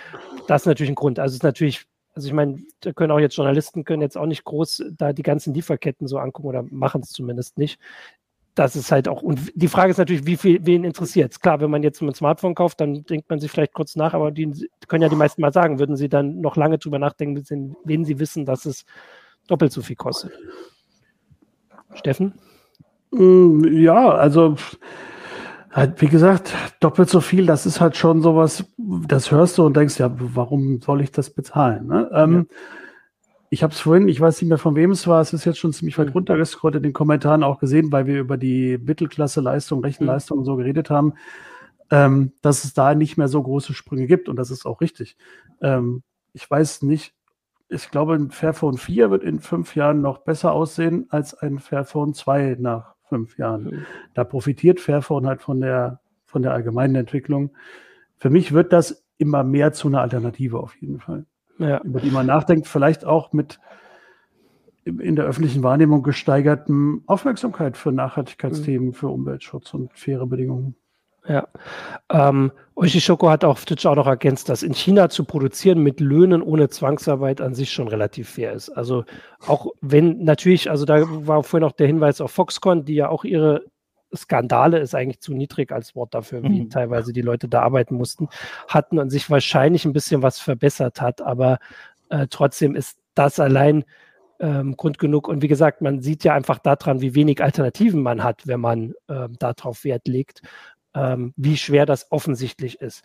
Das 0.48 0.64
ist 0.64 0.68
natürlich 0.68 0.92
ein 0.92 0.96
Grund. 0.96 1.20
Also 1.20 1.34
es 1.34 1.38
ist 1.38 1.44
natürlich 1.44 1.88
also 2.18 2.30
ich 2.30 2.34
meine, 2.34 2.64
da 2.80 2.94
können 2.94 3.12
auch 3.12 3.20
jetzt 3.20 3.38
Journalisten 3.38 3.84
können 3.84 4.02
jetzt 4.02 4.18
auch 4.18 4.26
nicht 4.26 4.44
groß 4.44 4.86
da 4.98 5.14
die 5.14 5.22
ganzen 5.22 5.54
Lieferketten 5.54 6.08
so 6.08 6.18
angucken 6.18 6.48
oder 6.48 6.64
machen 6.64 7.02
es 7.02 7.12
zumindest 7.12 7.60
nicht 7.60 7.80
das 8.58 8.76
ist 8.76 8.92
halt 8.92 9.08
auch, 9.08 9.22
und 9.22 9.52
die 9.54 9.68
Frage 9.68 9.92
ist 9.92 9.98
natürlich, 9.98 10.26
wie 10.26 10.36
viel, 10.36 10.60
wen 10.66 10.84
interessiert 10.84 11.32
es? 11.32 11.40
Klar, 11.40 11.62
wenn 11.62 11.70
man 11.70 11.84
jetzt 11.84 12.02
ein 12.02 12.14
Smartphone 12.14 12.56
kauft, 12.56 12.82
dann 12.82 13.04
denkt 13.04 13.30
man 13.30 13.40
sich 13.40 13.52
vielleicht 13.52 13.74
kurz 13.74 13.96
nach, 13.96 14.16
aber 14.16 14.32
die 14.32 14.52
können 14.88 15.04
ja 15.04 15.10
die 15.10 15.16
meisten 15.16 15.42
mal 15.42 15.54
sagen, 15.54 15.78
würden 15.78 15.96
sie 15.96 16.10
dann 16.10 16.42
noch 16.42 16.56
lange 16.56 16.80
drüber 16.80 16.98
nachdenken, 16.98 17.76
wenn 17.84 18.04
sie 18.04 18.20
wissen, 18.20 18.46
dass 18.46 18.66
es 18.66 18.86
doppelt 19.48 19.72
so 19.72 19.82
viel 19.84 19.96
kostet. 19.96 20.32
Steffen? 21.94 22.34
Mm, 23.12 23.64
ja, 23.66 24.10
also 24.10 24.56
halt, 25.72 26.02
wie 26.02 26.08
gesagt, 26.08 26.56
doppelt 26.80 27.10
so 27.10 27.22
viel, 27.22 27.46
das 27.46 27.68
ist 27.68 27.80
halt 27.80 27.96
schon 27.96 28.24
sowas, 28.24 28.66
das 28.78 29.30
hörst 29.30 29.60
du 29.60 29.68
und 29.68 29.78
denkst, 29.78 30.00
ja, 30.00 30.12
warum 30.18 30.82
soll 30.82 31.02
ich 31.02 31.12
das 31.12 31.30
bezahlen? 31.30 31.86
Ne? 31.86 32.10
Ähm, 32.12 32.48
ja 32.50 32.58
ich 33.50 33.64
habe 33.64 33.74
es 33.74 33.80
vorhin, 33.80 34.08
ich 34.08 34.20
weiß 34.20 34.42
nicht 34.42 34.50
mehr 34.50 34.58
von 34.58 34.76
wem 34.76 34.92
es 34.92 35.08
war, 35.08 35.22
es 35.22 35.34
ist 35.34 35.46
jetzt 35.46 35.60
schon 35.60 35.74
ziemlich 35.74 35.98
weit 35.98 36.08
mhm. 36.08 36.14
runtergescrollt 36.14 36.76
in 36.76 36.84
den 36.84 36.94
Kommentaren 36.94 37.44
auch 37.44 37.60
gesehen, 37.60 37.92
weil 37.92 38.06
wir 38.06 38.20
über 38.20 38.38
die 38.38 38.78
Mittelklasse-Leistung, 38.78 39.84
Rechenleistung 39.84 40.40
und 40.40 40.46
so 40.46 40.56
geredet 40.58 40.90
haben, 40.90 41.14
ähm, 41.90 42.34
dass 42.42 42.66
es 42.66 42.74
da 42.74 42.94
nicht 42.94 43.18
mehr 43.18 43.30
so 43.30 43.42
große 43.42 43.74
Sprünge 43.74 44.08
gibt 44.08 44.28
und 44.28 44.36
das 44.36 44.52
ist 44.52 44.66
auch 44.66 44.82
richtig. 44.82 45.16
Ähm, 45.62 46.04
ich 46.34 46.50
weiß 46.50 46.82
nicht, 46.82 47.14
ich 47.70 47.90
glaube, 47.90 48.16
ein 48.16 48.32
Fairphone 48.32 48.78
4 48.78 49.12
wird 49.12 49.24
in 49.24 49.40
fünf 49.40 49.76
Jahren 49.76 50.02
noch 50.02 50.20
besser 50.20 50.52
aussehen 50.54 51.08
als 51.10 51.34
ein 51.34 51.60
Fairphone 51.60 52.14
2 52.14 52.58
nach 52.60 52.96
fünf 53.08 53.38
Jahren. 53.38 53.64
Mhm. 53.64 53.86
Da 54.14 54.24
profitiert 54.26 54.80
Fairphone 54.80 55.26
halt 55.26 55.42
von 55.42 55.62
der, 55.62 56.02
von 56.26 56.42
der 56.42 56.54
allgemeinen 56.54 56.96
Entwicklung. 56.96 57.52
Für 58.18 58.30
mich 58.30 58.52
wird 58.52 58.74
das 58.74 59.06
immer 59.18 59.44
mehr 59.44 59.74
zu 59.74 59.88
einer 59.88 60.02
Alternative 60.02 60.60
auf 60.60 60.76
jeden 60.76 61.00
Fall 61.00 61.26
ja. 61.60 61.82
über 61.84 62.00
die 62.00 62.12
man 62.12 62.26
nachdenkt, 62.26 62.68
vielleicht 62.68 63.06
auch 63.06 63.34
mit 63.34 63.60
in 64.86 65.16
der 65.16 65.26
öffentlichen 65.26 65.64
Wahrnehmung 65.64 66.02
gesteigerten 66.02 67.04
Aufmerksamkeit 67.08 67.76
für 67.76 67.92
Nachhaltigkeitsthemen, 67.92 68.90
mhm. 68.90 68.94
für 68.94 69.10
Umweltschutz 69.10 69.74
und 69.74 69.92
faire 69.94 70.26
Bedingungen. 70.26 70.76
Ja. 71.28 71.48
Ähm, 72.10 72.52
Oishishoko 72.76 73.30
hat 73.30 73.44
auf 73.44 73.66
Twitch 73.66 73.86
auch 73.86 73.96
noch 73.96 74.08
ergänzt, 74.08 74.48
dass 74.48 74.64
in 74.64 74.74
China 74.74 75.10
zu 75.10 75.26
produzieren 75.26 75.80
mit 75.80 76.00
Löhnen 76.00 76.42
ohne 76.42 76.70
Zwangsarbeit 76.70 77.42
an 77.42 77.54
sich 77.54 77.72
schon 77.72 77.90
relativ 77.90 78.30
fair 78.30 78.54
ist. 78.54 78.70
Also 78.70 79.04
auch 79.46 79.68
wenn 79.82 80.24
natürlich, 80.24 80.70
also 80.70 80.86
da 80.86 81.04
war 81.06 81.44
vorhin 81.44 81.68
auch 81.68 81.74
der 81.74 81.88
Hinweis 81.88 82.22
auf 82.22 82.32
Foxconn, 82.32 82.86
die 82.86 82.96
ja 82.96 83.10
auch 83.10 83.26
ihre 83.26 83.66
Skandale 84.18 84.80
ist 84.80 84.96
eigentlich 84.96 85.22
zu 85.22 85.34
niedrig 85.34 85.72
als 85.72 85.96
Wort 85.96 86.14
dafür, 86.14 86.44
wie 86.44 86.64
mhm. 86.64 86.70
teilweise 86.70 87.14
die 87.14 87.22
Leute 87.22 87.48
da 87.48 87.62
arbeiten 87.62 87.96
mussten, 87.96 88.28
hatten 88.68 89.00
und 89.00 89.10
sich 89.10 89.30
wahrscheinlich 89.30 89.86
ein 89.86 89.94
bisschen 89.94 90.24
was 90.24 90.40
verbessert 90.40 91.02
hat, 91.02 91.22
aber 91.22 91.60
äh, 92.10 92.28
trotzdem 92.30 92.76
ist 92.76 93.00
das 93.16 93.40
allein 93.40 93.86
ähm, 94.40 94.76
Grund 94.78 95.00
genug. 95.00 95.28
Und 95.28 95.42
wie 95.42 95.48
gesagt, 95.48 95.82
man 95.82 96.02
sieht 96.02 96.24
ja 96.24 96.34
einfach 96.34 96.60
daran, 96.60 97.02
wie 97.02 97.16
wenig 97.16 97.42
Alternativen 97.44 98.02
man 98.02 98.24
hat, 98.24 98.48
wenn 98.48 98.60
man 98.60 98.94
ähm, 99.10 99.36
darauf 99.40 99.84
Wert 99.84 100.08
legt, 100.08 100.42
ähm, 100.94 101.34
wie 101.36 101.58
schwer 101.58 101.86
das 101.86 102.12
offensichtlich 102.12 102.82
ist. 102.82 103.04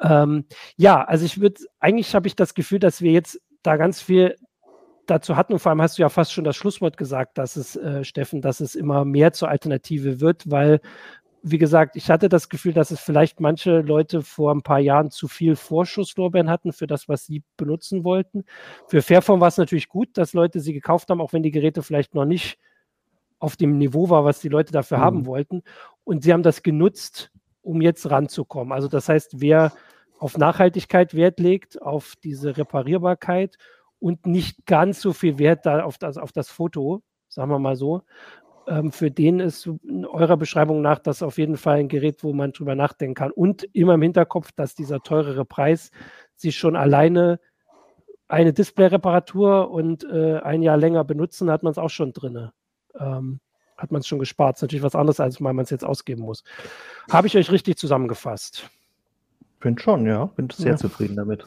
Ähm, 0.00 0.44
ja, 0.76 1.02
also 1.04 1.24
ich 1.24 1.40
würde, 1.40 1.62
eigentlich 1.80 2.14
habe 2.14 2.26
ich 2.26 2.36
das 2.36 2.54
Gefühl, 2.54 2.78
dass 2.78 3.00
wir 3.00 3.12
jetzt 3.12 3.40
da 3.62 3.76
ganz 3.76 4.00
viel 4.00 4.36
dazu 5.06 5.36
hatten, 5.36 5.54
und 5.54 5.58
vor 5.58 5.70
allem 5.70 5.82
hast 5.82 5.98
du 5.98 6.02
ja 6.02 6.08
fast 6.08 6.32
schon 6.32 6.44
das 6.44 6.56
Schlusswort 6.56 6.96
gesagt, 6.96 7.38
dass 7.38 7.56
es, 7.56 7.76
äh, 7.76 8.04
Steffen, 8.04 8.40
dass 8.40 8.60
es 8.60 8.74
immer 8.74 9.04
mehr 9.04 9.32
zur 9.32 9.48
Alternative 9.48 10.20
wird, 10.20 10.50
weil, 10.50 10.80
wie 11.42 11.58
gesagt, 11.58 11.96
ich 11.96 12.10
hatte 12.10 12.28
das 12.28 12.48
Gefühl, 12.48 12.72
dass 12.72 12.90
es 12.90 13.00
vielleicht 13.00 13.40
manche 13.40 13.80
Leute 13.80 14.22
vor 14.22 14.52
ein 14.52 14.62
paar 14.62 14.80
Jahren 14.80 15.10
zu 15.10 15.28
viel 15.28 15.56
Vorschusslorbeeren 15.56 16.50
hatten 16.50 16.72
für 16.72 16.86
das, 16.86 17.08
was 17.08 17.26
sie 17.26 17.42
benutzen 17.56 18.04
wollten. 18.04 18.44
Für 18.88 19.02
Fairphone 19.02 19.40
war 19.40 19.48
es 19.48 19.56
natürlich 19.56 19.88
gut, 19.88 20.08
dass 20.18 20.32
Leute 20.32 20.60
sie 20.60 20.72
gekauft 20.72 21.08
haben, 21.08 21.20
auch 21.20 21.32
wenn 21.32 21.42
die 21.42 21.52
Geräte 21.52 21.82
vielleicht 21.82 22.14
noch 22.14 22.24
nicht 22.24 22.58
auf 23.38 23.56
dem 23.56 23.78
Niveau 23.78 24.08
war, 24.10 24.24
was 24.24 24.40
die 24.40 24.48
Leute 24.48 24.72
dafür 24.72 24.98
mhm. 24.98 25.02
haben 25.02 25.26
wollten. 25.26 25.62
Und 26.04 26.24
sie 26.24 26.32
haben 26.32 26.42
das 26.42 26.62
genutzt, 26.62 27.30
um 27.62 27.80
jetzt 27.80 28.10
ranzukommen. 28.10 28.72
Also 28.72 28.88
das 28.88 29.08
heißt, 29.08 29.40
wer 29.40 29.72
auf 30.18 30.38
Nachhaltigkeit 30.38 31.14
Wert 31.14 31.40
legt, 31.40 31.82
auf 31.82 32.14
diese 32.22 32.56
Reparierbarkeit 32.56 33.56
und 33.98 34.26
nicht 34.26 34.66
ganz 34.66 35.00
so 35.00 35.12
viel 35.12 35.38
Wert 35.38 35.66
da 35.66 35.84
auf 35.84 35.98
das, 35.98 36.18
auf 36.18 36.32
das 36.32 36.48
Foto, 36.48 37.02
sagen 37.28 37.50
wir 37.50 37.58
mal 37.58 37.76
so. 37.76 38.02
Ähm, 38.66 38.90
für 38.92 39.10
den 39.10 39.40
ist 39.40 39.68
eurer 40.10 40.36
Beschreibung 40.36 40.82
nach 40.82 40.98
das 40.98 41.22
auf 41.22 41.38
jeden 41.38 41.56
Fall 41.56 41.78
ein 41.78 41.88
Gerät, 41.88 42.24
wo 42.24 42.32
man 42.32 42.52
drüber 42.52 42.74
nachdenken 42.74 43.14
kann. 43.14 43.30
Und 43.30 43.64
immer 43.72 43.94
im 43.94 44.02
Hinterkopf, 44.02 44.52
dass 44.52 44.74
dieser 44.74 45.00
teurere 45.00 45.44
Preis 45.44 45.90
sich 46.34 46.56
schon 46.56 46.76
alleine 46.76 47.40
eine 48.28 48.52
Display-Reparatur 48.52 49.70
und 49.70 50.04
äh, 50.04 50.38
ein 50.38 50.62
Jahr 50.62 50.76
länger 50.76 51.04
benutzen, 51.04 51.50
hat 51.50 51.62
man 51.62 51.70
es 51.70 51.78
auch 51.78 51.90
schon 51.90 52.12
drin. 52.12 52.50
Ähm, 52.98 53.40
hat 53.76 53.92
man 53.92 54.00
es 54.00 54.06
schon 54.06 54.18
gespart. 54.18 54.54
Das 54.54 54.58
ist 54.58 54.62
natürlich 54.62 54.82
was 54.82 54.94
anderes, 54.94 55.20
als 55.20 55.38
man 55.38 55.58
es 55.60 55.70
jetzt 55.70 55.84
ausgeben 55.84 56.22
muss. 56.22 56.42
Habe 57.10 57.26
ich 57.26 57.36
euch 57.36 57.50
richtig 57.50 57.76
zusammengefasst? 57.76 58.68
Bin 59.60 59.78
schon, 59.78 60.06
ja. 60.06 60.26
Bin 60.26 60.48
sehr 60.50 60.72
ja. 60.72 60.76
zufrieden 60.76 61.16
damit. 61.16 61.46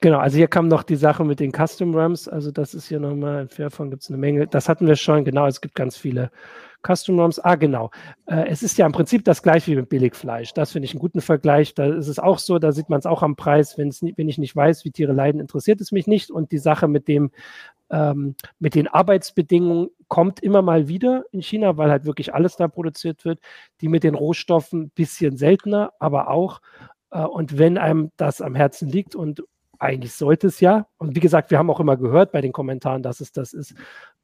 Genau, 0.00 0.18
also 0.18 0.36
hier 0.36 0.48
kam 0.48 0.68
noch 0.68 0.82
die 0.82 0.96
Sache 0.96 1.24
mit 1.24 1.40
den 1.40 1.52
Custom 1.52 1.94
RAMs. 1.94 2.28
Also 2.28 2.50
das 2.50 2.74
ist 2.74 2.88
hier 2.88 3.00
nochmal, 3.00 3.42
in 3.42 3.48
Fairphone 3.48 3.90
gibt 3.90 4.02
es 4.02 4.08
eine 4.08 4.18
Menge. 4.18 4.46
Das 4.46 4.68
hatten 4.68 4.86
wir 4.86 4.96
schon, 4.96 5.24
genau, 5.24 5.46
es 5.46 5.60
gibt 5.60 5.74
ganz 5.74 5.96
viele 5.96 6.30
Custom 6.86 7.18
RAMs. 7.18 7.38
Ah, 7.40 7.56
genau. 7.56 7.90
Äh, 8.26 8.46
es 8.48 8.62
ist 8.62 8.78
ja 8.78 8.86
im 8.86 8.92
Prinzip 8.92 9.24
das 9.24 9.42
gleiche 9.42 9.72
wie 9.72 9.76
mit 9.76 9.88
Billigfleisch. 9.88 10.52
Das 10.54 10.72
finde 10.72 10.86
ich 10.86 10.92
einen 10.92 11.00
guten 11.00 11.20
Vergleich. 11.20 11.74
Da 11.74 11.86
ist 11.86 12.08
es 12.08 12.18
auch 12.18 12.38
so, 12.38 12.58
da 12.58 12.72
sieht 12.72 12.88
man 12.88 13.00
es 13.00 13.06
auch 13.06 13.22
am 13.22 13.36
Preis. 13.36 13.76
Wenn 13.76 13.90
ich 14.28 14.38
nicht 14.38 14.56
weiß, 14.56 14.84
wie 14.84 14.90
Tiere 14.90 15.12
leiden, 15.12 15.40
interessiert 15.40 15.80
es 15.80 15.92
mich 15.92 16.06
nicht. 16.06 16.30
Und 16.30 16.52
die 16.52 16.58
Sache 16.58 16.86
mit 16.86 17.08
dem, 17.08 17.30
ähm, 17.90 18.36
mit 18.58 18.74
den 18.74 18.86
Arbeitsbedingungen 18.86 19.88
kommt 20.06 20.40
immer 20.40 20.62
mal 20.62 20.88
wieder 20.88 21.24
in 21.32 21.42
China, 21.42 21.76
weil 21.76 21.90
halt 21.90 22.04
wirklich 22.04 22.34
alles 22.34 22.56
da 22.56 22.68
produziert 22.68 23.24
wird. 23.24 23.40
Die 23.80 23.88
mit 23.88 24.04
den 24.04 24.14
Rohstoffen 24.14 24.82
ein 24.82 24.90
bisschen 24.90 25.36
seltener, 25.36 25.92
aber 25.98 26.30
auch. 26.30 26.60
Äh, 27.10 27.20
und 27.22 27.58
wenn 27.58 27.78
einem 27.78 28.10
das 28.16 28.40
am 28.40 28.54
Herzen 28.54 28.88
liegt 28.88 29.14
und 29.14 29.42
eigentlich 29.78 30.12
sollte 30.12 30.48
es 30.48 30.60
ja, 30.60 30.88
und 30.96 31.14
wie 31.14 31.20
gesagt, 31.20 31.50
wir 31.50 31.58
haben 31.58 31.70
auch 31.70 31.80
immer 31.80 31.96
gehört 31.96 32.32
bei 32.32 32.40
den 32.40 32.52
Kommentaren, 32.52 33.02
dass 33.02 33.20
es 33.20 33.30
das 33.30 33.52
ist, 33.52 33.74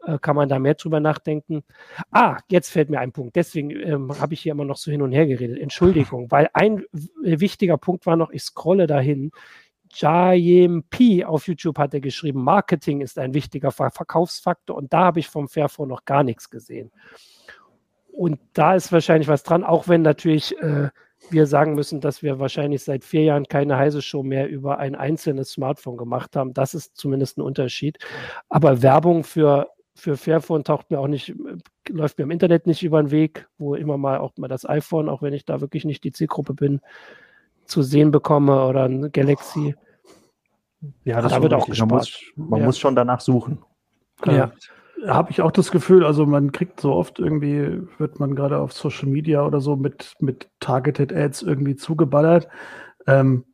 äh, 0.05 0.19
kann 0.19 0.37
man 0.37 0.49
da 0.49 0.59
mehr 0.59 0.75
drüber 0.75 1.01
nachdenken. 1.01 1.63
Ah, 2.11 2.39
jetzt 2.49 2.71
fällt 2.71 2.91
mir 2.91 3.01
ein 3.01 3.13
Punkt. 3.13 3.37
Deswegen 3.37 3.71
ähm, 3.71 4.21
habe 4.21 4.35
ich 4.35 4.41
hier 4.41 4.53
immer 4.53 4.65
noch 4.65 4.77
so 4.77 4.91
hin 4.91 5.03
und 5.03 5.13
her 5.13 5.27
geredet. 5.27 5.59
Entschuldigung, 5.59 6.31
weil 6.31 6.49
ein 6.55 6.85
wichtiger 6.93 7.79
Punkt 7.79 8.07
war 8.07 8.17
noch, 8.17 8.31
ich 8.31 8.43
scrolle 8.43 8.87
dahin. 8.87 9.31
P 10.91 11.25
auf 11.25 11.47
YouTube 11.47 11.79
hat 11.79 11.95
er 11.95 12.01
geschrieben, 12.01 12.43
Marketing 12.43 13.01
ist 13.01 13.17
ein 13.17 13.33
wichtiger 13.33 13.71
Verkaufsfaktor 13.71 14.77
und 14.77 14.93
da 14.93 15.05
habe 15.05 15.21
ich 15.21 15.29
vom 15.29 15.49
Fairphone 15.49 15.89
noch 15.89 16.05
gar 16.05 16.25
nichts 16.25 16.51
gesehen. 16.51 16.91
Und 18.11 18.41
da 18.55 18.75
ist 18.75 18.91
wahrscheinlich 18.91 19.29
was 19.29 19.45
dran, 19.45 19.63
auch 19.63 19.87
wenn 19.87 20.03
natürlich 20.03 20.59
äh, 20.59 20.89
wir 21.31 21.47
sagen 21.47 21.75
müssen, 21.75 22.01
dass 22.01 22.23
wir 22.23 22.39
wahrscheinlich 22.39 22.85
seit 22.85 23.05
vier 23.05 23.25
Jahren 23.25 23.47
keine 23.47 23.77
heiße 23.77 24.03
Show 24.03 24.23
mehr 24.23 24.49
über 24.49 24.79
ein 24.79 24.95
einzelnes 24.95 25.51
Smartphone 25.51 25.97
gemacht 25.97 26.37
haben. 26.37 26.55
Das 26.55 26.75
ist 26.75 26.97
zumindest 26.97 27.39
ein 27.39 27.43
Unterschied. 27.43 27.99
Aber 28.49 28.83
Werbung 28.83 29.25
für, 29.25 29.69
für 29.95 30.17
Fairphone 30.17 30.65
taucht 30.65 30.91
mir 30.91 31.01
auch 31.01 31.09
nicht, 31.09 31.35
läuft 31.89 32.19
mir 32.19 32.25
im 32.25 32.31
Internet 32.31 32.67
nicht 32.67 32.83
über 32.83 33.03
den 33.03 33.11
Weg, 33.11 33.49
wo 33.59 33.75
immer 33.75 33.97
mal 33.97 34.19
auch 34.19 34.33
mal 34.37 34.49
das 34.49 34.69
iPhone, 34.69 35.09
auch 35.09 35.23
wenn 35.23 35.33
ich 35.33 35.45
da 35.45 35.61
wirklich 35.61 35.85
nicht 35.85 36.05
die 36.05 36.13
Zielgruppe 36.13 36.55
bin, 36.55 36.81
zu 37.65 37.83
sehen 37.83 38.11
bekomme 38.11 38.67
oder 38.67 38.85
ein 38.85 39.11
Galaxy. 39.13 39.75
Ja, 41.05 41.23
das 41.23 41.33
da 41.33 41.43
wird 41.43 41.55
auch 41.55 41.67
gespart. 41.67 41.91
Man, 41.91 41.99
muss, 41.99 42.33
man 42.37 42.61
ja. 42.61 42.67
muss 42.67 42.79
schon 42.79 42.95
danach 42.95 43.21
suchen. 43.21 43.63
Ja 44.27 44.53
habe 45.07 45.31
ich 45.31 45.43
auch 45.43 45.51
das 45.51 45.71
Gefühl, 45.71 46.05
also 46.05 46.27
man 46.27 46.53
kriegt 46.53 46.81
so 46.81 46.93
oft 46.93 47.19
irgendwie, 47.19 47.83
wird 47.99 48.21
man 48.21 48.35
gerade 48.35 48.59
auf 48.59 48.73
Social 48.73 49.09
Media 49.09 49.45
oder 49.45 49.61
so 49.61 49.77
mit, 49.77 50.15
mit 50.21 50.51
Targeted 50.61 51.13
Ads 51.13 51.43
irgendwie 51.43 51.77
zugeballert. 51.77 52.49
Ähm, 53.07 53.45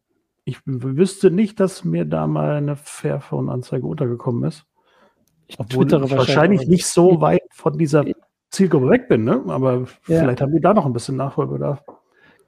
ich 0.45 0.59
wüsste 0.65 1.31
nicht, 1.31 1.61
dass 1.61 1.85
mir 1.85 2.05
da 2.05 2.27
mal 2.27 2.53
eine 2.53 2.77
Fairphone-Anzeige 2.77 3.87
untergekommen 3.87 4.45
ist. 4.45 4.65
Ich 5.47 5.59
Obwohl 5.59 5.87
ich 5.87 5.93
wahrscheinlich, 5.93 6.19
wahrscheinlich 6.19 6.67
nicht 6.69 6.87
so 6.87 7.21
weit 7.21 7.43
von 7.51 7.77
dieser 7.77 8.05
Zielgruppe 8.51 8.89
weg 8.89 9.09
bin, 9.09 9.25
ne? 9.25 9.43
aber 9.49 9.79
ja. 9.79 9.87
vielleicht 10.07 10.41
haben 10.41 10.53
wir 10.53 10.61
da 10.61 10.75
noch 10.75 10.87
ein 10.87 10.93
bisschen 10.93 11.17
Nachholbedarf. 11.17 11.83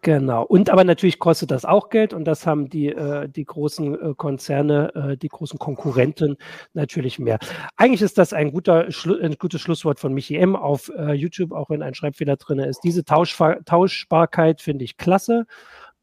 Genau. 0.04 0.42
Und 0.42 0.68
aber 0.68 0.82
natürlich 0.82 1.20
kostet 1.20 1.52
das 1.52 1.64
auch 1.64 1.88
Geld 1.88 2.12
und 2.12 2.24
das 2.24 2.44
haben 2.44 2.68
die, 2.68 2.88
äh, 2.88 3.28
die 3.28 3.44
großen 3.44 3.94
äh, 4.10 4.14
Konzerne, 4.16 4.92
äh, 4.96 5.16
die 5.16 5.28
großen 5.28 5.60
Konkurrenten 5.60 6.36
natürlich 6.74 7.20
mehr. 7.20 7.38
Eigentlich 7.76 8.02
ist 8.02 8.18
das 8.18 8.32
ein, 8.32 8.50
guter 8.50 8.90
Schlu 8.90 9.16
ein 9.22 9.36
gutes 9.38 9.60
Schlusswort 9.60 10.00
von 10.00 10.12
Michi 10.12 10.34
M. 10.36 10.56
auf 10.56 10.90
äh, 10.98 11.12
YouTube, 11.12 11.52
auch 11.52 11.70
wenn 11.70 11.82
ein 11.84 11.94
Schreibfehler 11.94 12.36
drin 12.36 12.58
ist. 12.58 12.80
Diese 12.82 13.04
Tauschbar 13.04 13.64
Tauschbarkeit 13.64 14.60
finde 14.60 14.84
ich 14.84 14.96
klasse. 14.96 15.46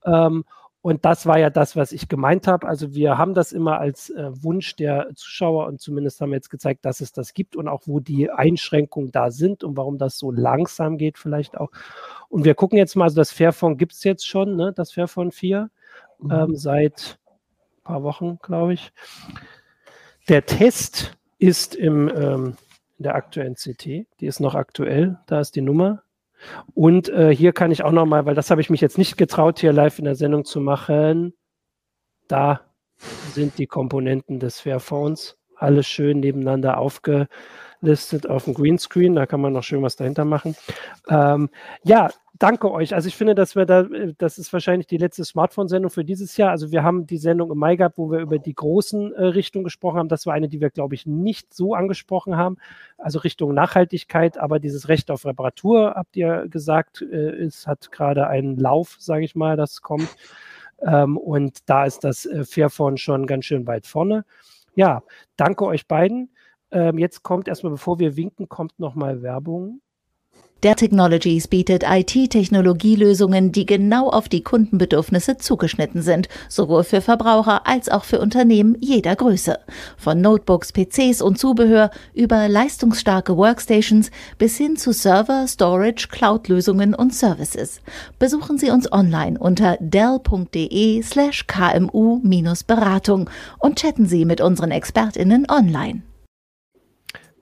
Ähm, 0.06 0.46
und 0.82 1.04
das 1.04 1.26
war 1.26 1.38
ja 1.38 1.50
das, 1.50 1.76
was 1.76 1.92
ich 1.92 2.08
gemeint 2.08 2.48
habe. 2.48 2.66
Also 2.68 2.94
wir 2.94 3.18
haben 3.18 3.34
das 3.34 3.52
immer 3.52 3.80
als 3.80 4.10
äh, 4.12 4.30
Wunsch 4.44 4.78
der 4.78 5.10
Zuschauer 5.14 5.68
und 5.68 5.82
zumindest 5.82 6.22
haben 6.22 6.30
wir 6.30 6.38
jetzt 6.38 6.50
gezeigt, 6.50 6.86
dass 6.86 7.02
es 7.02 7.12
das 7.12 7.34
gibt 7.34 7.58
und 7.58 7.68
auch 7.68 7.82
wo 7.86 8.00
die 8.00 8.32
Einschränkungen 8.32 9.12
da 9.12 9.30
sind 9.30 9.66
und 9.66 9.76
warum 9.76 9.98
das 9.98 10.18
so 10.18 10.32
langsam 10.32 10.98
geht 10.98 11.18
vielleicht 11.18 11.58
auch. 11.58 11.70
Und 12.30 12.46
wir 12.46 12.56
gucken 12.56 12.78
jetzt 12.78 12.96
mal, 12.96 13.06
also 13.06 13.18
das 13.18 13.32
Fairphone 13.32 13.78
gibt 13.78 13.92
es 13.92 14.06
jetzt 14.06 14.26
schon, 14.26 14.56
ne? 14.56 14.72
das 14.74 14.94
Fairphone 14.94 15.32
4, 15.32 15.70
mhm. 16.20 16.32
ähm, 16.32 16.56
seit 16.56 17.20
ein 17.80 17.84
paar 17.84 18.04
Wochen, 18.04 18.40
glaube 18.42 18.74
ich. 18.74 18.94
Der 20.30 20.46
Test 20.46 21.18
ist 21.40 21.76
im, 21.76 22.08
ähm, 22.08 22.56
in 22.98 23.04
der 23.04 23.16
aktuellen 23.16 23.56
CT, 23.56 24.08
die 24.20 24.28
ist 24.28 24.40
noch 24.40 24.56
aktuell, 24.56 25.18
da 25.26 25.42
ist 25.42 25.58
die 25.58 25.62
Nummer 25.62 26.04
und 26.74 27.10
äh, 27.10 27.34
hier 27.36 27.54
kann 27.54 27.72
ich 27.72 27.84
auch 27.84 27.92
nochmal, 27.92 28.26
weil 28.26 28.36
das 28.36 28.52
habe 28.52 28.62
ich 28.62 28.70
mich 28.70 28.82
jetzt 28.82 28.98
nicht 28.98 29.18
getraut, 29.18 29.60
hier 29.60 29.74
live 29.74 30.00
in 30.00 30.06
der 30.06 30.16
Sendung 30.16 30.46
zu 30.46 30.62
machen. 30.62 31.34
Da 32.28 32.62
sind 33.34 33.58
die 33.58 33.68
Komponenten 33.68 34.40
des 34.40 34.60
Fairphones. 34.60 35.38
Alles 35.56 35.88
schön 35.88 36.20
nebeneinander 36.22 36.78
aufgelistet 36.78 38.28
auf 38.28 38.46
dem 38.46 38.54
Greenscreen. 38.54 39.16
Da 39.16 39.26
kann 39.26 39.42
man 39.42 39.54
noch 39.54 39.64
schön 39.64 39.82
was 39.82 39.96
dahinter 39.96 40.26
machen. 40.26 40.56
Ähm, 41.10 41.50
ja, 41.84 42.10
danke 42.40 42.72
euch. 42.72 42.96
Also 42.96 43.08
ich 43.08 43.16
finde, 43.16 43.36
dass 43.36 43.56
wir 43.56 43.66
da, 43.66 43.86
das 44.18 44.38
ist 44.38 44.52
wahrscheinlich 44.52 44.88
die 44.88 44.98
letzte 44.98 45.24
Smartphone-Sendung 45.24 45.92
für 45.92 46.06
dieses 46.06 46.38
Jahr. 46.38 46.52
Also 46.52 46.72
wir 46.72 46.84
haben 46.84 47.06
die 47.06 47.18
Sendung 47.18 47.52
im 47.52 47.58
Mai 47.58 47.76
gehabt, 47.76 47.98
wo 47.98 48.10
wir 48.10 48.20
über 48.20 48.40
die 48.40 48.56
großen 48.56 49.14
äh, 49.14 49.26
Richtungen 49.26 49.66
gesprochen 49.66 50.00
haben. 50.00 50.10
Das 50.10 50.26
war 50.26 50.34
eine, 50.34 50.48
die 50.48 50.62
wir, 50.62 50.70
glaube 50.70 50.96
ich, 50.96 51.06
nicht 51.06 51.54
so 51.54 51.76
angesprochen 51.76 52.38
haben. 52.38 52.58
Also 52.98 53.20
Richtung 53.20 53.54
Nachhaltigkeit, 53.54 54.38
aber 54.38 54.60
dieses 54.60 54.88
Recht 54.88 55.12
auf 55.12 55.26
Reparatur, 55.26 55.94
habt 55.96 56.16
ihr 56.16 56.48
gesagt, 56.48 57.02
äh, 57.02 57.16
es 57.16 57.68
hat 57.68 57.92
gerade 57.92 58.28
einen 58.28 58.58
Lauf, 58.58 58.96
sage 59.00 59.26
ich 59.26 59.36
mal, 59.36 59.58
das 59.58 59.82
kommt. 59.82 60.10
Ähm, 60.82 61.18
und 61.18 61.70
da 61.70 61.86
ist 61.86 62.04
das 62.04 62.26
äh, 62.26 62.46
Fairphone 62.46 62.98
schon 62.98 63.28
ganz 63.28 63.46
schön 63.46 63.68
weit 63.68 63.86
vorne. 63.86 64.26
Ja, 64.76 65.04
danke 65.36 65.66
euch 65.66 65.88
beiden. 65.88 66.30
Ähm, 66.72 66.98
jetzt 66.98 67.24
kommt 67.24 67.48
erstmal, 67.48 67.72
bevor 67.72 68.00
wir 68.00 68.16
winken, 68.16 68.48
kommt 68.48 68.80
nochmal 68.80 69.22
Werbung. 69.22 69.82
Der 70.62 70.76
Technologies 70.76 71.48
bietet 71.48 71.86
IT-Technologielösungen, 71.88 73.54
die 73.54 73.66
genau 73.66 74.10
auf 74.10 74.28
die 74.28 74.44
Kundenbedürfnisse 74.44 75.38
zugeschnitten 75.38 76.02
sind, 76.02 76.28
sowohl 76.50 76.84
für 76.84 77.00
Verbraucher 77.00 77.66
als 77.66 77.88
auch 77.88 78.04
für 78.04 78.20
Unternehmen 78.20 78.76
jeder 78.82 79.16
Größe. 79.16 79.58
Von 79.96 80.20
Notebooks, 80.20 80.74
PCs 80.74 81.22
und 81.22 81.40
Zubehör 81.40 81.92
über 82.14 82.50
leistungsstarke 82.50 83.38
Workstations 83.38 84.12
bis 84.38 84.58
hin 84.58 84.76
zu 84.76 84.92
Server, 84.92 85.48
Storage, 85.48 86.10
Cloud-Lösungen 86.12 86.94
und 86.94 87.16
Services. 87.16 87.80
Besuchen 88.20 88.58
Sie 88.58 88.70
uns 88.70 88.92
online 88.92 89.40
unter 89.40 89.78
dell.de 89.80 91.02
slash 91.04 91.48
kmu-beratung 91.48 93.30
und 93.60 93.80
chatten 93.80 94.08
Sie 94.08 94.26
mit 94.26 94.42
unseren 94.42 94.72
ExpertInnen 94.72 95.48
online. 95.50 96.02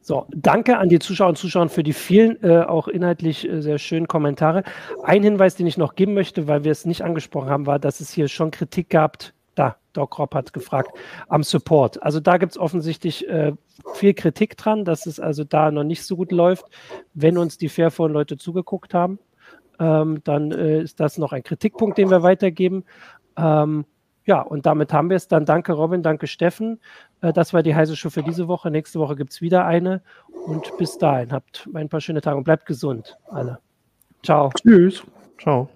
So, 0.08 0.26
danke 0.30 0.78
an 0.78 0.88
die 0.88 1.00
Zuschauer 1.00 1.28
und 1.28 1.38
Zuschauer 1.38 1.68
für 1.68 1.84
die 1.84 1.92
vielen, 1.92 2.42
äh, 2.42 2.62
auch 2.62 2.88
inhaltlich 2.88 3.46
äh, 3.46 3.62
sehr 3.62 3.78
schönen 3.78 4.08
Kommentare. 4.08 4.64
Ein 5.04 5.22
Hinweis, 5.22 5.56
den 5.56 5.68
ich 5.68 5.78
noch 5.78 5.96
geben 5.96 6.14
möchte, 6.14 6.48
weil 6.48 6.64
wir 6.64 6.72
es 6.72 6.86
nicht 6.86 7.02
angesprochen 7.02 7.50
haben, 7.50 7.66
war, 7.66 7.78
dass 7.78 8.00
es 8.00 8.10
hier 8.10 8.30
schon 8.30 8.50
Kritik 8.50 8.90
gab. 8.90 9.18
Da, 9.56 9.76
Doc 9.92 10.18
Rob 10.18 10.34
hat 10.34 10.54
gefragt, 10.54 10.98
am 11.28 11.44
Support. 11.44 12.02
Also 12.04 12.22
da 12.22 12.38
gibt 12.38 12.54
es 12.54 12.58
offensichtlich 12.58 13.28
äh, 13.28 13.52
viel 13.96 14.14
Kritik 14.14 14.56
dran, 14.56 14.86
dass 14.86 15.08
es 15.08 15.20
also 15.20 15.44
da 15.44 15.72
noch 15.72 15.84
nicht 15.84 16.06
so 16.06 16.16
gut 16.16 16.32
läuft. 16.32 16.64
Wenn 17.14 17.38
uns 17.38 17.58
die 17.58 17.68
Fairphone-Leute 17.68 18.38
zugeguckt 18.38 18.94
haben, 18.94 19.20
ähm, 19.78 20.22
dann 20.24 20.54
äh, 20.54 20.84
ist 20.84 21.02
das 21.02 21.18
noch 21.18 21.34
ein 21.34 21.44
Kritikpunkt, 21.44 21.98
den 21.98 22.10
wir 22.10 22.24
weitergeben. 22.24 22.86
Ähm, 23.36 23.84
ja, 24.28 24.42
und 24.42 24.66
damit 24.66 24.94
haben 24.94 25.10
wir 25.10 25.16
es. 25.16 25.28
Dann 25.28 25.46
danke 25.46 25.74
Robin, 25.74 26.04
danke 26.04 26.28
Steffen. 26.28 26.80
Äh, 27.22 27.34
das 27.34 27.54
war 27.54 27.64
die 27.64 27.74
heiße 27.74 27.96
Show 27.96 28.10
für 28.10 28.24
diese 28.24 28.48
Woche. 28.48 28.70
Nächste 28.70 29.00
Woche 29.00 29.16
gibt 29.16 29.32
es 29.32 29.42
wieder 29.42 29.66
eine. 29.66 30.02
Und 30.46 30.78
bis 30.78 30.98
dahin, 30.98 31.32
habt 31.32 31.68
ein 31.74 31.90
paar 31.90 32.02
schöne 32.02 32.22
Tage 32.22 32.38
und 32.38 32.44
bleibt 32.44 32.66
gesund, 32.66 33.18
alle. 33.30 33.60
Ciao. 34.24 34.52
Tschüss. 34.62 35.04
Ciao. 35.40 35.70